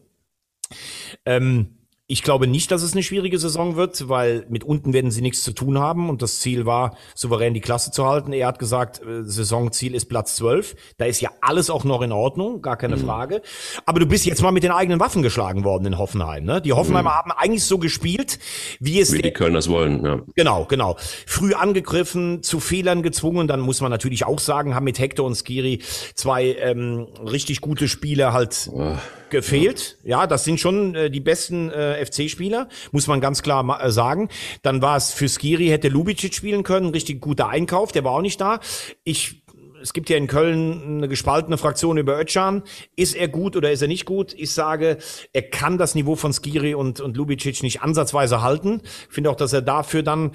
Ähm, 1.25 1.76
ich 2.09 2.23
glaube 2.23 2.47
nicht, 2.47 2.71
dass 2.71 2.83
es 2.83 2.93
eine 2.93 3.03
schwierige 3.03 3.37
Saison 3.37 3.75
wird, 3.75 4.09
weil 4.09 4.47
mit 4.49 4.63
unten 4.63 4.93
werden 4.93 5.11
sie 5.11 5.23
nichts 5.23 5.43
zu 5.43 5.51
tun 5.51 5.79
haben 5.79 6.09
und 6.09 6.23
das 6.23 6.39
Ziel 6.39 6.65
war, 6.65 6.97
souverän 7.17 7.53
die 7.53 7.61
Klasse 7.61 7.91
zu 7.91 8.07
halten. 8.07 8.33
Er 8.33 8.47
hat 8.47 8.61
gesagt, 8.61 9.03
äh, 9.03 9.25
Saisonziel 9.25 9.93
ist 9.93 10.07
Platz 10.07 10.37
12. 10.37 10.77
Da 10.99 11.07
ist 11.07 11.21
ja 11.21 11.31
alles 11.41 11.69
auch 11.69 11.83
noch 11.83 12.03
in 12.03 12.13
Ordnung, 12.13 12.63
gar 12.63 12.77
keine 12.77 12.95
mhm. 12.95 13.01
Frage. 13.01 13.43
Aber 13.87 13.99
du 13.99 14.07
bist 14.07 14.25
jetzt 14.25 14.41
mal 14.41 14.53
mit 14.53 14.63
den 14.63 14.71
eigenen 14.71 15.01
Waffen 15.01 15.23
geschlagen 15.23 15.65
worden 15.65 15.87
in 15.87 15.99
Hoffenheim. 15.99 16.45
Ne? 16.45 16.61
Die 16.63 16.73
Hoffenheimer 16.73 17.11
mhm. 17.11 17.15
haben 17.15 17.33
eigentlich 17.33 17.65
so 17.65 17.79
gespielt, 17.79 18.39
wie 18.79 19.01
es... 19.01 19.13
Wie 19.13 19.23
die 19.23 19.33
Köln 19.33 19.55
das 19.55 19.69
wollen, 19.69 20.05
ja. 20.05 20.21
Genau, 20.37 20.65
genau. 20.65 20.97
Früh 21.27 21.55
angegriffen, 21.55 22.41
zu 22.45 22.61
Fehlern 22.61 23.03
gezwungen. 23.03 23.49
Dann 23.49 23.59
muss 23.59 23.81
man 23.81 23.91
natürlich 23.91 24.25
auch 24.25 24.39
sagen, 24.39 24.77
haben 24.77 24.85
mit 24.85 25.01
Hector 25.01 25.27
und 25.27 25.35
Skiri 25.35 25.81
zwei 26.15 26.57
ähm, 26.61 27.09
richtig 27.25 27.61
gute 27.61 27.89
Spiele 27.89 28.33
halt... 28.33 28.71
Oh 28.73 28.95
gefehlt. 29.31 29.99
Ja. 30.05 30.27
das 30.27 30.45
sind 30.45 30.61
schon 30.61 30.95
äh, 30.95 31.11
die 31.11 31.21
besten 31.21 31.71
äh, 31.71 32.05
FC-Spieler, 32.05 32.69
muss 32.93 33.07
man 33.07 33.21
ganz 33.21 33.43
klar 33.43 33.83
äh, 33.83 33.91
sagen. 33.91 34.29
Dann 34.63 34.83
war 34.83 34.97
es 34.97 35.13
für 35.13 35.29
Skiri, 35.29 35.69
hätte 35.69 35.89
Lubicic 35.89 36.35
spielen 36.35 36.63
können, 36.63 36.91
richtig 36.91 37.21
guter 37.21 37.49
Einkauf, 37.49 37.93
der 37.93 38.05
war 38.05 38.13
auch 38.13 38.23
nicht 38.23 38.41
da. 38.41 38.61
Ich 39.05 39.43
es 39.87 39.93
gibt 39.93 40.11
ja 40.11 40.17
in 40.17 40.27
Köln 40.27 40.83
eine 40.99 41.09
gespaltene 41.09 41.59
Fraktion 41.59 41.97
über 41.97 42.19
Özcan. 42.21 42.63
Ist 42.97 43.15
er 43.15 43.29
gut 43.29 43.57
oder 43.57 43.71
ist 43.71 43.83
er 43.83 43.89
nicht 43.89 44.05
gut? 44.05 44.35
Ich 44.37 44.53
sage, 44.53 44.99
er 45.33 45.43
kann 45.43 45.79
das 45.79 45.95
Niveau 45.95 46.17
von 46.17 46.33
Skiri 46.33 46.75
und, 46.75 47.01
und 47.01 47.17
Lubicic 47.17 47.63
nicht 47.63 47.83
ansatzweise 47.83 48.43
halten. 48.43 48.81
Ich 49.09 49.15
finde 49.15 49.31
auch, 49.31 49.37
dass 49.37 49.53
er 49.53 49.63
dafür 49.63 50.03
dann 50.03 50.33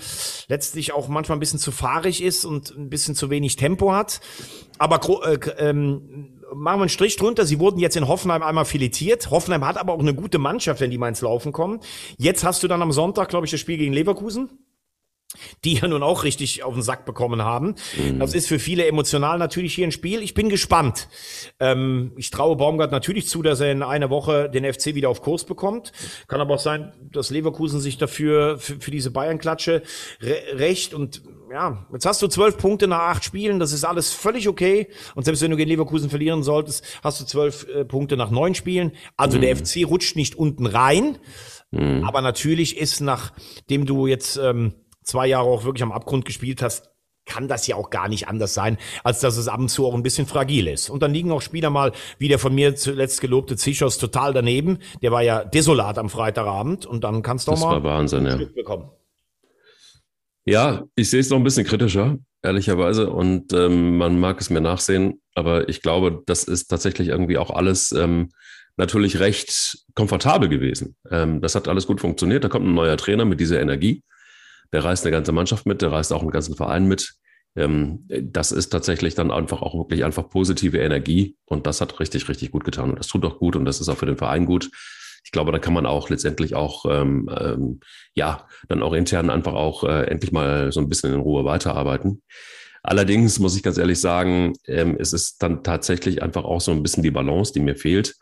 letztlich 0.47 0.93
auch 0.93 1.09
manchmal 1.09 1.37
ein 1.37 1.41
bisschen 1.41 1.59
zu 1.59 1.71
fahrig 1.71 2.23
ist 2.23 2.45
und 2.45 2.71
ein 2.77 2.89
bisschen 2.89 3.13
zu 3.13 3.29
wenig 3.29 3.57
Tempo 3.57 3.91
hat. 3.91 4.21
Aber 4.77 5.01
äh, 5.25 5.37
ähm, 5.57 6.40
machen 6.53 6.79
wir 6.79 6.83
einen 6.83 6.89
Strich 6.89 7.15
drunter. 7.15 7.45
Sie 7.45 7.59
wurden 7.59 7.79
jetzt 7.79 7.97
in 7.97 8.07
Hoffenheim 8.07 8.43
einmal 8.43 8.65
filetiert. 8.65 9.29
Hoffenheim 9.29 9.65
hat 9.65 9.77
aber 9.77 9.93
auch 9.93 9.99
eine 9.99 10.13
gute 10.13 10.37
Mannschaft, 10.37 10.81
wenn 10.81 10.91
die 10.91 10.97
mal 10.97 11.09
ins 11.09 11.21
Laufen 11.21 11.51
kommen. 11.51 11.79
Jetzt 12.17 12.43
hast 12.43 12.63
du 12.63 12.67
dann 12.67 12.81
am 12.81 12.91
Sonntag, 12.91 13.29
glaube 13.29 13.45
ich, 13.45 13.51
das 13.51 13.59
Spiel 13.59 13.77
gegen 13.77 13.93
Leverkusen 13.93 14.49
die 15.63 15.75
ja 15.75 15.87
nun 15.87 16.03
auch 16.03 16.23
richtig 16.23 16.63
auf 16.63 16.73
den 16.73 16.83
Sack 16.83 17.05
bekommen 17.05 17.43
haben. 17.43 17.75
Mhm. 17.97 18.19
Das 18.19 18.33
ist 18.33 18.47
für 18.47 18.59
viele 18.59 18.85
emotional 18.85 19.37
natürlich 19.37 19.73
hier 19.73 19.87
ein 19.87 19.91
Spiel. 19.91 20.21
Ich 20.21 20.33
bin 20.33 20.49
gespannt. 20.49 21.07
Ähm, 21.59 22.11
ich 22.17 22.31
traue 22.31 22.55
Baumgart 22.55 22.91
natürlich 22.91 23.27
zu, 23.27 23.41
dass 23.41 23.59
er 23.59 23.71
in 23.71 23.83
einer 23.83 24.09
Woche 24.09 24.49
den 24.49 24.71
FC 24.71 24.95
wieder 24.95 25.09
auf 25.09 25.21
Kurs 25.21 25.45
bekommt. 25.45 25.91
Kann 26.27 26.41
aber 26.41 26.55
auch 26.55 26.59
sein, 26.59 26.93
dass 27.11 27.29
Leverkusen 27.29 27.79
sich 27.79 27.97
dafür 27.97 28.57
für, 28.57 28.79
für 28.79 28.91
diese 28.91 29.11
Bayern-Klatsche 29.11 29.83
re 30.21 30.41
recht 30.53 30.93
und 30.93 31.21
ja, 31.51 31.85
jetzt 31.91 32.05
hast 32.05 32.21
du 32.21 32.27
zwölf 32.27 32.57
Punkte 32.57 32.87
nach 32.87 32.99
acht 32.99 33.25
Spielen, 33.25 33.59
das 33.59 33.73
ist 33.73 33.83
alles 33.83 34.13
völlig 34.13 34.47
okay. 34.47 34.87
Und 35.15 35.25
selbst 35.25 35.41
wenn 35.41 35.51
du 35.51 35.57
gegen 35.57 35.69
Leverkusen 35.69 36.09
verlieren 36.09 36.43
solltest, 36.43 36.85
hast 37.03 37.19
du 37.19 37.25
zwölf 37.25 37.67
äh, 37.67 37.83
Punkte 37.83 38.15
nach 38.15 38.31
neun 38.31 38.55
Spielen. 38.55 38.93
Also 39.17 39.37
mhm. 39.37 39.41
der 39.41 39.57
FC 39.57 39.85
rutscht 39.85 40.15
nicht 40.15 40.35
unten 40.35 40.65
rein. 40.65 41.17
Mhm. 41.71 42.03
Aber 42.05 42.21
natürlich 42.21 42.77
ist, 42.77 43.01
nachdem 43.01 43.85
du 43.85 44.07
jetzt 44.07 44.37
ähm, 44.37 44.73
zwei 45.03 45.27
Jahre 45.27 45.49
auch 45.49 45.65
wirklich 45.65 45.83
am 45.83 45.91
Abgrund 45.91 46.25
gespielt 46.25 46.61
hast, 46.61 46.89
kann 47.25 47.47
das 47.47 47.67
ja 47.67 47.75
auch 47.75 47.89
gar 47.89 48.07
nicht 48.09 48.27
anders 48.27 48.53
sein, 48.53 48.77
als 49.03 49.19
dass 49.19 49.37
es 49.37 49.47
ab 49.47 49.59
und 49.59 49.69
zu 49.69 49.85
auch 49.85 49.93
ein 49.93 50.03
bisschen 50.03 50.25
fragil 50.25 50.67
ist. 50.67 50.89
Und 50.89 51.03
dann 51.03 51.13
liegen 51.13 51.31
auch 51.31 51.41
Spieler 51.41 51.69
mal, 51.69 51.91
wie 52.17 52.27
der 52.29 52.39
von 52.39 52.53
mir 52.55 52.75
zuletzt 52.75 53.21
gelobte 53.21 53.55
Zichos, 53.57 53.97
total 53.97 54.33
daneben. 54.33 54.79
Der 55.01 55.11
war 55.11 55.21
ja 55.21 55.43
desolat 55.43 55.97
am 55.97 56.09
Freitagabend 56.09 56.85
und 56.85 57.03
dann 57.03 57.21
kannst 57.21 57.47
du 57.47 57.51
auch 57.51 57.59
mal 57.59 57.83
war 57.83 57.97
Wahnsinn, 57.97 58.25
ja. 58.25 58.37
bekommen. 58.37 58.89
Ja, 60.45 60.83
ich 60.95 61.09
sehe 61.09 61.19
es 61.19 61.29
noch 61.29 61.37
ein 61.37 61.43
bisschen 61.43 61.65
kritischer, 61.65 62.17
ehrlicherweise. 62.41 63.09
Und 63.09 63.53
ähm, 63.53 63.97
man 63.97 64.19
mag 64.19 64.41
es 64.41 64.49
mir 64.49 64.61
nachsehen, 64.61 65.21
aber 65.35 65.69
ich 65.69 65.81
glaube, 65.81 66.23
das 66.25 66.43
ist 66.43 66.67
tatsächlich 66.67 67.09
irgendwie 67.09 67.37
auch 67.37 67.51
alles 67.51 67.91
ähm, 67.91 68.29
natürlich 68.77 69.19
recht 69.19 69.77
komfortabel 69.93 70.49
gewesen. 70.49 70.95
Ähm, 71.09 71.41
das 71.41 71.55
hat 71.55 71.67
alles 71.67 71.85
gut 71.85 72.01
funktioniert. 72.01 72.43
Da 72.43 72.49
kommt 72.49 72.65
ein 72.65 72.73
neuer 72.73 72.97
Trainer 72.97 73.25
mit 73.25 73.39
dieser 73.39 73.61
Energie 73.61 74.03
der 74.71 74.83
reißt 74.83 75.05
eine 75.05 75.11
ganze 75.11 75.31
Mannschaft 75.31 75.65
mit, 75.65 75.81
der 75.81 75.91
reißt 75.91 76.13
auch 76.13 76.21
einen 76.21 76.31
ganzen 76.31 76.55
Verein 76.55 76.87
mit. 76.87 77.15
Ähm, 77.55 78.07
das 78.07 78.51
ist 78.51 78.69
tatsächlich 78.69 79.15
dann 79.15 79.31
einfach 79.31 79.61
auch 79.61 79.75
wirklich 79.75 80.05
einfach 80.05 80.29
positive 80.29 80.77
Energie 80.77 81.35
und 81.45 81.67
das 81.67 81.81
hat 81.81 81.99
richtig, 81.99 82.29
richtig 82.29 82.51
gut 82.51 82.63
getan 82.63 82.91
und 82.91 82.99
das 82.99 83.07
tut 83.07 83.25
auch 83.25 83.39
gut 83.39 83.55
und 83.55 83.65
das 83.65 83.81
ist 83.81 83.89
auch 83.89 83.97
für 83.97 84.05
den 84.05 84.17
Verein 84.17 84.45
gut. 84.45 84.69
Ich 85.23 85.31
glaube, 85.31 85.51
da 85.51 85.59
kann 85.59 85.73
man 85.73 85.85
auch 85.85 86.09
letztendlich 86.09 86.55
auch, 86.55 86.85
ähm, 86.89 87.29
ähm, 87.39 87.79
ja, 88.15 88.47
dann 88.67 88.83
auch 88.83 88.93
intern 88.93 89.29
einfach 89.29 89.53
auch 89.53 89.83
äh, 89.83 90.05
endlich 90.05 90.31
mal 90.31 90.71
so 90.71 90.79
ein 90.79 90.89
bisschen 90.89 91.13
in 91.13 91.19
Ruhe 91.19 91.45
weiterarbeiten. 91.45 92.21
Allerdings 92.83 93.39
muss 93.39 93.55
ich 93.55 93.63
ganz 93.63 93.77
ehrlich 93.77 93.99
sagen, 93.99 94.53
ähm, 94.65 94.97
es 94.99 95.13
ist 95.13 95.43
dann 95.43 95.63
tatsächlich 95.63 96.23
einfach 96.23 96.43
auch 96.43 96.61
so 96.61 96.71
ein 96.71 96.81
bisschen 96.81 97.03
die 97.03 97.11
Balance, 97.11 97.53
die 97.53 97.59
mir 97.59 97.75
fehlt. 97.75 98.15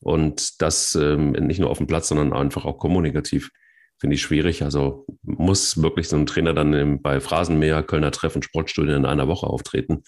Und 0.00 0.60
das 0.62 0.94
ähm, 0.94 1.32
nicht 1.32 1.60
nur 1.60 1.70
auf 1.70 1.78
dem 1.78 1.86
Platz, 1.86 2.08
sondern 2.08 2.32
einfach 2.32 2.64
auch 2.64 2.78
kommunikativ 2.78 3.50
finde 3.98 4.14
ich 4.14 4.22
schwierig. 4.22 4.62
Also 4.62 5.06
muss 5.22 5.80
wirklich 5.82 6.08
so 6.08 6.16
ein 6.16 6.26
Trainer 6.26 6.54
dann 6.54 6.72
im, 6.74 7.02
bei 7.02 7.20
Phrasenmäher, 7.20 7.82
Kölner 7.82 8.10
Treffen, 8.10 8.42
Sportstudio 8.42 8.94
in 8.94 9.06
einer 9.06 9.28
Woche 9.28 9.46
auftreten. 9.46 10.02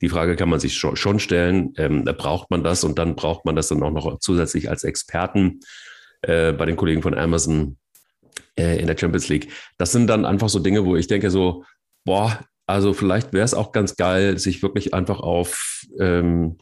Die 0.00 0.08
Frage 0.08 0.36
kann 0.36 0.48
man 0.48 0.60
sich 0.60 0.76
schon 0.76 1.18
stellen. 1.18 1.72
Ähm, 1.76 2.04
braucht 2.04 2.50
man 2.50 2.64
das? 2.64 2.84
Und 2.84 2.98
dann 2.98 3.16
braucht 3.16 3.44
man 3.44 3.56
das 3.56 3.68
dann 3.68 3.82
auch 3.82 3.90
noch 3.90 4.18
zusätzlich 4.18 4.70
als 4.70 4.84
Experten 4.84 5.60
äh, 6.22 6.52
bei 6.52 6.66
den 6.66 6.76
Kollegen 6.76 7.02
von 7.02 7.16
Amazon 7.16 7.76
äh, 8.58 8.80
in 8.80 8.86
der 8.86 8.96
Champions 8.96 9.28
League. 9.28 9.52
Das 9.78 9.92
sind 9.92 10.06
dann 10.06 10.24
einfach 10.24 10.48
so 10.48 10.58
Dinge, 10.58 10.84
wo 10.84 10.96
ich 10.96 11.06
denke 11.06 11.30
so, 11.30 11.64
boah, 12.04 12.40
also 12.66 12.92
vielleicht 12.92 13.32
wäre 13.32 13.44
es 13.44 13.54
auch 13.54 13.72
ganz 13.72 13.96
geil, 13.96 14.38
sich 14.38 14.62
wirklich 14.62 14.94
einfach 14.94 15.20
auf, 15.20 15.82
ähm, 15.98 16.58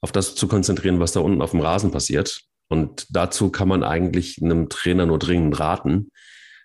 auf 0.00 0.12
das 0.12 0.34
zu 0.34 0.48
konzentrieren, 0.48 1.00
was 1.00 1.12
da 1.12 1.20
unten 1.20 1.42
auf 1.42 1.50
dem 1.50 1.60
Rasen 1.60 1.90
passiert. 1.90 2.42
Und 2.68 3.06
dazu 3.10 3.50
kann 3.50 3.68
man 3.68 3.82
eigentlich 3.82 4.40
einem 4.40 4.68
Trainer 4.68 5.06
nur 5.06 5.18
dringend 5.18 5.58
raten, 5.58 6.10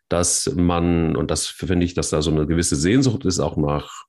dass 0.07 0.51
man, 0.55 1.15
und 1.15 1.31
das 1.31 1.47
finde 1.47 1.85
ich, 1.85 1.95
dass 1.95 2.11
da 2.11 2.21
so 2.21 2.29
eine 2.29 2.45
gewisse 2.45 2.75
Sehnsucht 2.75 3.25
ist, 3.25 3.39
auch 3.39 3.57
nach 3.57 4.04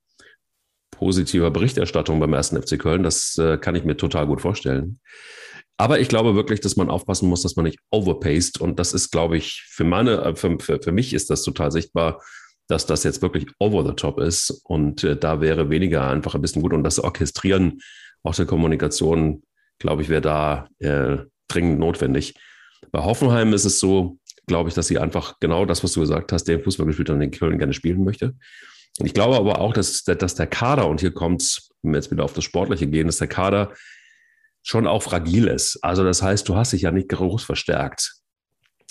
positiver 0.99 1.51
Berichterstattung 1.51 2.21
beim 2.21 2.33
ersten 2.33 2.61
FC 2.61 2.79
Köln. 2.79 3.03
Das 3.03 3.37
äh, 3.39 3.59
kann 3.59 3.75
ich 3.75 3.85
mir 3.85 3.97
total 3.97 4.27
gut 4.27 4.41
vorstellen. 4.41 5.01
Aber 5.79 6.01
ich 6.01 6.09
glaube 6.09 6.35
wirklich, 6.35 6.61
dass 6.61 6.77
man 6.77 6.89
aufpassen 6.89 7.29
muss, 7.29 7.43
dass 7.43 7.57
man 7.57 7.67
nicht 7.67 7.79
overpaced. 7.91 8.61
Und 8.61 8.79
das 8.79 8.95
ist, 8.95 9.11
glaube 9.11 9.37
ich, 9.37 9.65
für 9.69 9.85
meine, 9.85 10.23
äh, 10.23 10.35
für, 10.35 10.59
für, 10.59 10.81
für 10.83 10.93
mich 10.93 11.13
ist 11.13 11.31
das 11.31 11.43
total 11.43 11.71
sichtbar, 11.71 12.23
dass 12.69 12.87
das 12.87 13.05
jetzt 13.05 13.23
wirklich 13.23 13.47
over 13.59 13.85
the 13.87 13.95
top 13.95 14.19
ist. 14.19 14.63
Und 14.65 15.05
äh, 15.05 15.17
da 15.17 15.41
wäre 15.41 15.71
weniger 15.71 16.09
einfach 16.09 16.35
ein 16.35 16.43
bisschen 16.43 16.63
gut. 16.63 16.73
Und 16.73 16.83
das 16.83 16.99
Orchestrieren 16.99 17.81
auch 18.23 18.35
der 18.35 18.47
Kommunikation, 18.47 19.43
glaube 19.79 20.03
ich, 20.03 20.09
wäre 20.09 20.23
da 20.23 20.69
äh, 20.79 21.19
dringend 21.49 21.79
notwendig. 21.79 22.35
Bei 22.91 23.05
Hoffenheim 23.05 23.53
ist 23.53 23.65
es 23.65 23.79
so, 23.79 24.19
glaube 24.47 24.69
ich, 24.69 24.75
dass 24.75 24.87
sie 24.87 24.99
einfach 24.99 25.39
genau 25.41 25.65
das, 25.65 25.85
was 25.85 25.93
du 25.93 26.01
gesagt 26.01 26.33
hast, 26.33 26.45
den 26.45 26.63
Fußball 26.63 26.87
gespielt 26.87 27.11
hat, 27.11 27.21
den 27.21 27.31
Köln 27.31 27.59
gerne 27.59 27.73
spielen 27.73 28.05
möchte. 28.05 28.35
Ich 28.99 29.15
glaube 29.15 29.37
aber 29.37 29.61
auch, 29.61 29.73
dass, 29.73 30.05
dass 30.05 30.35
der 30.35 30.47
Kader, 30.47 30.89
und 30.89 31.01
hier 31.01 31.13
kommt 31.13 31.43
es, 31.43 31.71
wenn 31.83 31.93
wir 31.93 31.99
jetzt 31.99 32.11
wieder 32.11 32.25
auf 32.25 32.33
das 32.33 32.45
Sportliche 32.45 32.87
gehen, 32.87 33.07
dass 33.07 33.19
der 33.19 33.29
Kader 33.29 33.73
schon 34.63 34.87
auch 34.87 35.03
fragil 35.03 35.47
ist. 35.49 35.79
Also 35.83 36.03
das 36.03 36.23
heißt, 36.23 36.49
du 36.49 36.57
hast 36.57 36.73
dich 36.73 36.83
ja 36.83 36.91
nicht 36.91 37.09
groß 37.09 37.45
verstärkt. 37.45 38.15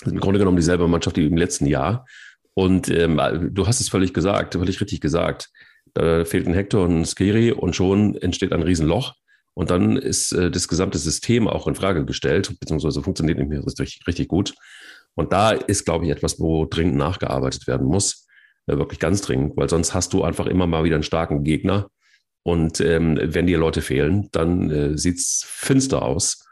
Im 0.05 0.19
Grunde 0.19 0.39
genommen 0.39 0.57
dieselbe 0.57 0.87
Mannschaft 0.87 1.17
wie 1.17 1.25
im 1.25 1.37
letzten 1.37 1.65
Jahr. 1.65 2.05
Und 2.53 2.89
ähm, 2.89 3.49
du 3.51 3.67
hast 3.67 3.81
es 3.81 3.89
völlig 3.89 4.13
gesagt, 4.13 4.53
völlig 4.53 4.79
richtig 4.79 5.01
gesagt. 5.01 5.49
Da 5.93 6.23
fehlt 6.23 6.47
ein 6.47 6.53
Hector 6.53 6.85
und 6.85 7.01
ein 7.01 7.05
Skiri 7.05 7.51
und 7.51 7.75
schon 7.75 8.15
entsteht 8.15 8.53
ein 8.53 8.63
Riesenloch. 8.63 9.15
Und 9.53 9.69
dann 9.69 9.97
ist 9.97 10.33
äh, 10.33 10.51
das 10.51 10.67
gesamte 10.67 10.97
System 10.97 11.47
auch 11.47 11.67
in 11.67 11.75
Frage 11.75 12.05
gestellt, 12.05 12.53
beziehungsweise 12.59 13.01
funktioniert 13.01 13.39
nicht 13.39 13.49
mehr 13.49 13.65
richtig, 13.65 14.01
richtig 14.07 14.27
gut. 14.27 14.53
Und 15.15 15.33
da 15.33 15.51
ist, 15.51 15.85
glaube 15.85 16.05
ich, 16.05 16.11
etwas, 16.11 16.39
wo 16.39 16.65
dringend 16.65 16.97
nachgearbeitet 16.97 17.65
werden 17.67 17.87
muss. 17.87 18.24
Wirklich 18.67 18.99
ganz 18.99 19.21
dringend, 19.21 19.55
weil 19.57 19.69
sonst 19.69 19.93
hast 19.93 20.13
du 20.13 20.23
einfach 20.23 20.47
immer 20.47 20.67
mal 20.67 20.83
wieder 20.83 20.95
einen 20.95 21.03
starken 21.03 21.43
Gegner. 21.43 21.89
Und 22.43 22.79
ähm, 22.81 23.19
wenn 23.21 23.47
dir 23.47 23.57
Leute 23.57 23.81
fehlen, 23.81 24.29
dann 24.31 24.71
äh, 24.71 24.97
sieht's 24.97 25.43
finster 25.47 26.01
aus. 26.01 26.47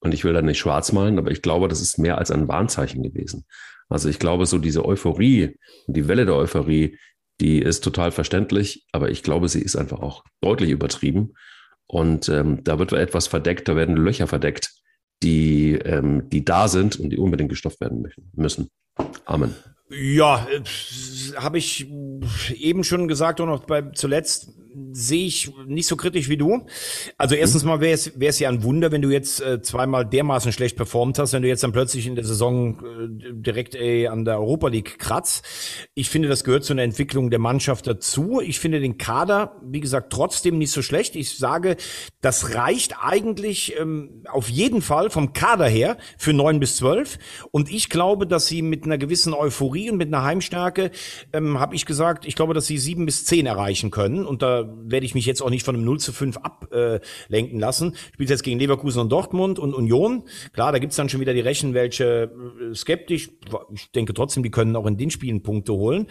Und 0.00 0.14
ich 0.14 0.24
will 0.24 0.32
da 0.32 0.42
nicht 0.42 0.58
schwarz 0.58 0.92
malen, 0.92 1.18
aber 1.18 1.30
ich 1.30 1.42
glaube, 1.42 1.68
das 1.68 1.80
ist 1.80 1.98
mehr 1.98 2.18
als 2.18 2.30
ein 2.30 2.48
Warnzeichen 2.48 3.02
gewesen. 3.02 3.44
Also 3.88 4.08
ich 4.08 4.18
glaube, 4.18 4.46
so 4.46 4.58
diese 4.58 4.84
Euphorie 4.84 5.56
die 5.86 6.08
Welle 6.08 6.26
der 6.26 6.36
Euphorie, 6.36 6.98
die 7.40 7.58
ist 7.58 7.82
total 7.82 8.12
verständlich, 8.12 8.86
aber 8.92 9.10
ich 9.10 9.22
glaube, 9.22 9.48
sie 9.48 9.60
ist 9.60 9.76
einfach 9.76 10.00
auch 10.00 10.24
deutlich 10.40 10.70
übertrieben. 10.70 11.34
Und 11.86 12.28
ähm, 12.28 12.64
da 12.64 12.78
wird 12.78 12.92
etwas 12.92 13.26
verdeckt, 13.26 13.68
da 13.68 13.76
werden 13.76 13.96
Löcher 13.96 14.26
verdeckt, 14.26 14.72
die, 15.22 15.74
ähm, 15.74 16.28
die 16.30 16.44
da 16.44 16.68
sind 16.68 16.98
und 16.98 17.10
die 17.10 17.18
unbedingt 17.18 17.50
gestopft 17.50 17.80
werden 17.80 18.06
müssen. 18.34 18.70
Amen. 19.24 19.54
Ja, 19.92 20.46
äh, 20.50 20.62
habe 21.36 21.58
ich 21.58 21.86
eben 22.54 22.84
schon 22.84 23.08
gesagt 23.08 23.40
und 23.40 23.48
noch 23.48 23.64
bei 23.64 23.82
zuletzt 23.94 24.48
sehe 24.92 25.26
ich 25.26 25.52
nicht 25.66 25.86
so 25.86 25.96
kritisch 25.96 26.28
wie 26.28 26.36
du. 26.36 26.66
Also 27.18 27.34
erstens 27.34 27.64
mal 27.64 27.80
wäre 27.80 27.94
es, 27.94 28.18
wäre 28.18 28.30
es 28.30 28.38
ja 28.38 28.48
ein 28.48 28.62
Wunder, 28.62 28.92
wenn 28.92 29.02
du 29.02 29.10
jetzt 29.10 29.40
äh, 29.40 29.60
zweimal 29.62 30.06
dermaßen 30.06 30.52
schlecht 30.52 30.76
performt 30.76 31.18
hast, 31.18 31.32
wenn 31.32 31.42
du 31.42 31.48
jetzt 31.48 31.62
dann 31.62 31.72
plötzlich 31.72 32.06
in 32.06 32.14
der 32.14 32.24
Saison 32.24 32.78
äh, 32.78 33.32
direkt 33.32 33.74
äh, 33.74 34.06
an 34.06 34.24
der 34.24 34.38
Europa 34.38 34.68
League 34.68 34.98
kratzt. 34.98 35.44
Ich 35.94 36.08
finde, 36.08 36.28
das 36.28 36.44
gehört 36.44 36.64
zu 36.64 36.72
einer 36.72 36.82
Entwicklung 36.82 37.30
der 37.30 37.38
Mannschaft 37.38 37.86
dazu. 37.86 38.40
Ich 38.40 38.60
finde 38.60 38.80
den 38.80 38.98
Kader, 38.98 39.56
wie 39.62 39.80
gesagt, 39.80 40.12
trotzdem 40.12 40.58
nicht 40.58 40.70
so 40.70 40.82
schlecht. 40.82 41.16
Ich 41.16 41.36
sage, 41.36 41.76
das 42.20 42.54
reicht 42.54 42.96
eigentlich 43.02 43.74
ähm, 43.78 44.24
auf 44.28 44.48
jeden 44.48 44.82
Fall 44.82 45.10
vom 45.10 45.32
Kader 45.32 45.66
her 45.66 45.96
für 46.18 46.32
neun 46.32 46.60
bis 46.60 46.76
zwölf. 46.76 47.18
Und 47.50 47.70
ich 47.70 47.88
glaube, 47.88 48.26
dass 48.26 48.46
sie 48.46 48.62
mit 48.62 48.84
einer 48.84 48.98
gewissen 48.98 49.34
Euphorie 49.34 49.90
und 49.90 49.96
mit 49.96 50.08
einer 50.08 50.22
Heimstärke, 50.22 50.90
ähm, 51.32 51.60
habe 51.60 51.74
ich 51.74 51.86
gesagt, 51.86 52.26
ich 52.26 52.36
glaube, 52.36 52.54
dass 52.54 52.66
sie 52.66 52.78
sieben 52.78 53.06
bis 53.06 53.24
zehn 53.24 53.46
erreichen 53.46 53.90
können. 53.90 54.24
Und 54.26 54.42
da 54.42 54.61
werde 54.84 55.06
ich 55.06 55.14
mich 55.14 55.26
jetzt 55.26 55.42
auch 55.42 55.50
nicht 55.50 55.64
von 55.64 55.74
einem 55.74 55.84
0 55.84 56.00
zu 56.00 56.12
5 56.12 56.38
ablenken 56.38 57.58
lassen. 57.58 57.94
Spielt 58.14 58.30
jetzt 58.30 58.42
gegen 58.42 58.58
Leverkusen 58.58 59.00
und 59.00 59.10
Dortmund 59.10 59.58
und 59.58 59.74
Union. 59.74 60.24
Klar, 60.52 60.72
da 60.72 60.78
gibt's 60.78 60.96
dann 60.96 61.08
schon 61.08 61.20
wieder 61.20 61.34
die 61.34 61.40
Rechen, 61.40 61.74
welche 61.74 62.30
äh, 62.70 62.74
skeptisch. 62.74 63.30
Ich 63.74 63.90
denke 63.92 64.14
trotzdem, 64.14 64.42
die 64.42 64.50
können 64.50 64.76
auch 64.76 64.86
in 64.86 64.96
den 64.96 65.10
Spielen 65.10 65.42
Punkte 65.42 65.72
holen. 65.72 66.06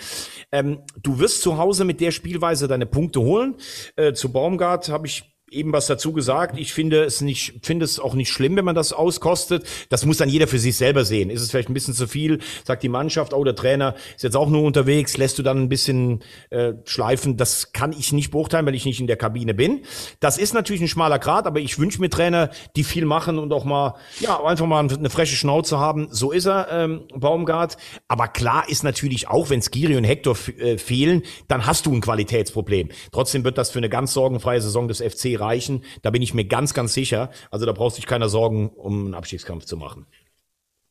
Ähm, 0.51 0.79
du 1.01 1.19
wirst 1.19 1.41
zu 1.41 1.57
Hause 1.57 1.85
mit 1.85 2.01
der 2.01 2.11
Spielweise 2.11 2.67
deine 2.67 2.85
Punkte 2.85 3.21
holen. 3.21 3.55
Äh, 3.95 4.13
zu 4.13 4.31
Baumgart 4.31 4.89
habe 4.89 5.07
ich 5.07 5.30
eben 5.51 5.73
was 5.73 5.87
dazu 5.87 6.13
gesagt. 6.13 6.57
Ich 6.57 6.73
finde 6.73 7.03
es 7.03 7.21
nicht, 7.21 7.59
finde 7.61 7.83
es 7.83 7.99
auch 7.99 8.13
nicht 8.13 8.29
schlimm, 8.29 8.55
wenn 8.55 8.65
man 8.65 8.75
das 8.75 8.93
auskostet. 8.93 9.65
Das 9.89 10.05
muss 10.05 10.17
dann 10.17 10.29
jeder 10.29 10.47
für 10.47 10.59
sich 10.59 10.77
selber 10.77 11.03
sehen. 11.03 11.29
Ist 11.29 11.41
es 11.41 11.51
vielleicht 11.51 11.69
ein 11.69 11.73
bisschen 11.73 11.93
zu 11.93 12.07
viel? 12.07 12.39
Sagt 12.63 12.83
die 12.83 12.89
Mannschaft, 12.89 13.33
oh, 13.33 13.43
der 13.43 13.55
Trainer 13.55 13.95
ist 14.15 14.23
jetzt 14.23 14.37
auch 14.37 14.49
nur 14.49 14.63
unterwegs, 14.63 15.17
lässt 15.17 15.37
du 15.37 15.43
dann 15.43 15.57
ein 15.57 15.69
bisschen 15.69 16.23
äh, 16.49 16.73
schleifen. 16.85 17.35
Das 17.35 17.73
kann 17.73 17.91
ich 17.91 18.13
nicht 18.13 18.31
beurteilen, 18.31 18.65
weil 18.65 18.75
ich 18.75 18.85
nicht 18.85 19.01
in 19.01 19.07
der 19.07 19.17
Kabine 19.17 19.53
bin. 19.53 19.81
Das 20.21 20.37
ist 20.37 20.53
natürlich 20.53 20.81
ein 20.81 20.87
schmaler 20.87 21.19
Grad, 21.19 21.45
aber 21.45 21.59
ich 21.59 21.77
wünsche 21.77 21.99
mir 21.99 22.09
Trainer, 22.09 22.49
die 22.77 22.85
viel 22.85 23.05
machen 23.05 23.37
und 23.37 23.51
auch 23.51 23.65
mal, 23.65 23.95
ja, 24.21 24.41
einfach 24.43 24.65
mal 24.65 24.79
eine 24.79 25.09
frische 25.09 25.35
Schnauze 25.35 25.79
haben. 25.79 26.07
So 26.11 26.31
ist 26.31 26.45
er, 26.45 26.69
ähm, 26.71 27.01
Baumgart. 27.13 27.75
Aber 28.07 28.29
klar 28.29 28.69
ist 28.69 28.83
natürlich 28.83 29.27
auch, 29.27 29.49
wenn 29.49 29.61
Skiri 29.61 29.97
und 29.97 30.05
Hector 30.05 30.37
äh, 30.59 30.77
fehlen, 30.77 31.23
dann 31.49 31.65
hast 31.65 31.85
du 31.85 31.93
ein 31.93 31.99
Qualitätsproblem. 31.99 32.89
Trotzdem 33.11 33.43
wird 33.43 33.57
das 33.57 33.69
für 33.69 33.79
eine 33.79 33.89
ganz 33.89 34.13
sorgenfreie 34.13 34.61
Saison 34.61 34.87
des 34.87 35.01
FC 35.01 35.40
reichen. 35.41 35.83
Da 36.01 36.11
bin 36.11 36.21
ich 36.21 36.33
mir 36.33 36.45
ganz, 36.45 36.73
ganz 36.73 36.93
sicher. 36.93 37.31
Also 37.49 37.65
da 37.65 37.73
brauchst 37.73 37.97
du 37.97 38.01
dich 38.01 38.07
keiner 38.07 38.29
Sorgen, 38.29 38.69
um 38.69 39.05
einen 39.05 39.13
Abstiegskampf 39.13 39.65
zu 39.65 39.77
machen. 39.77 40.05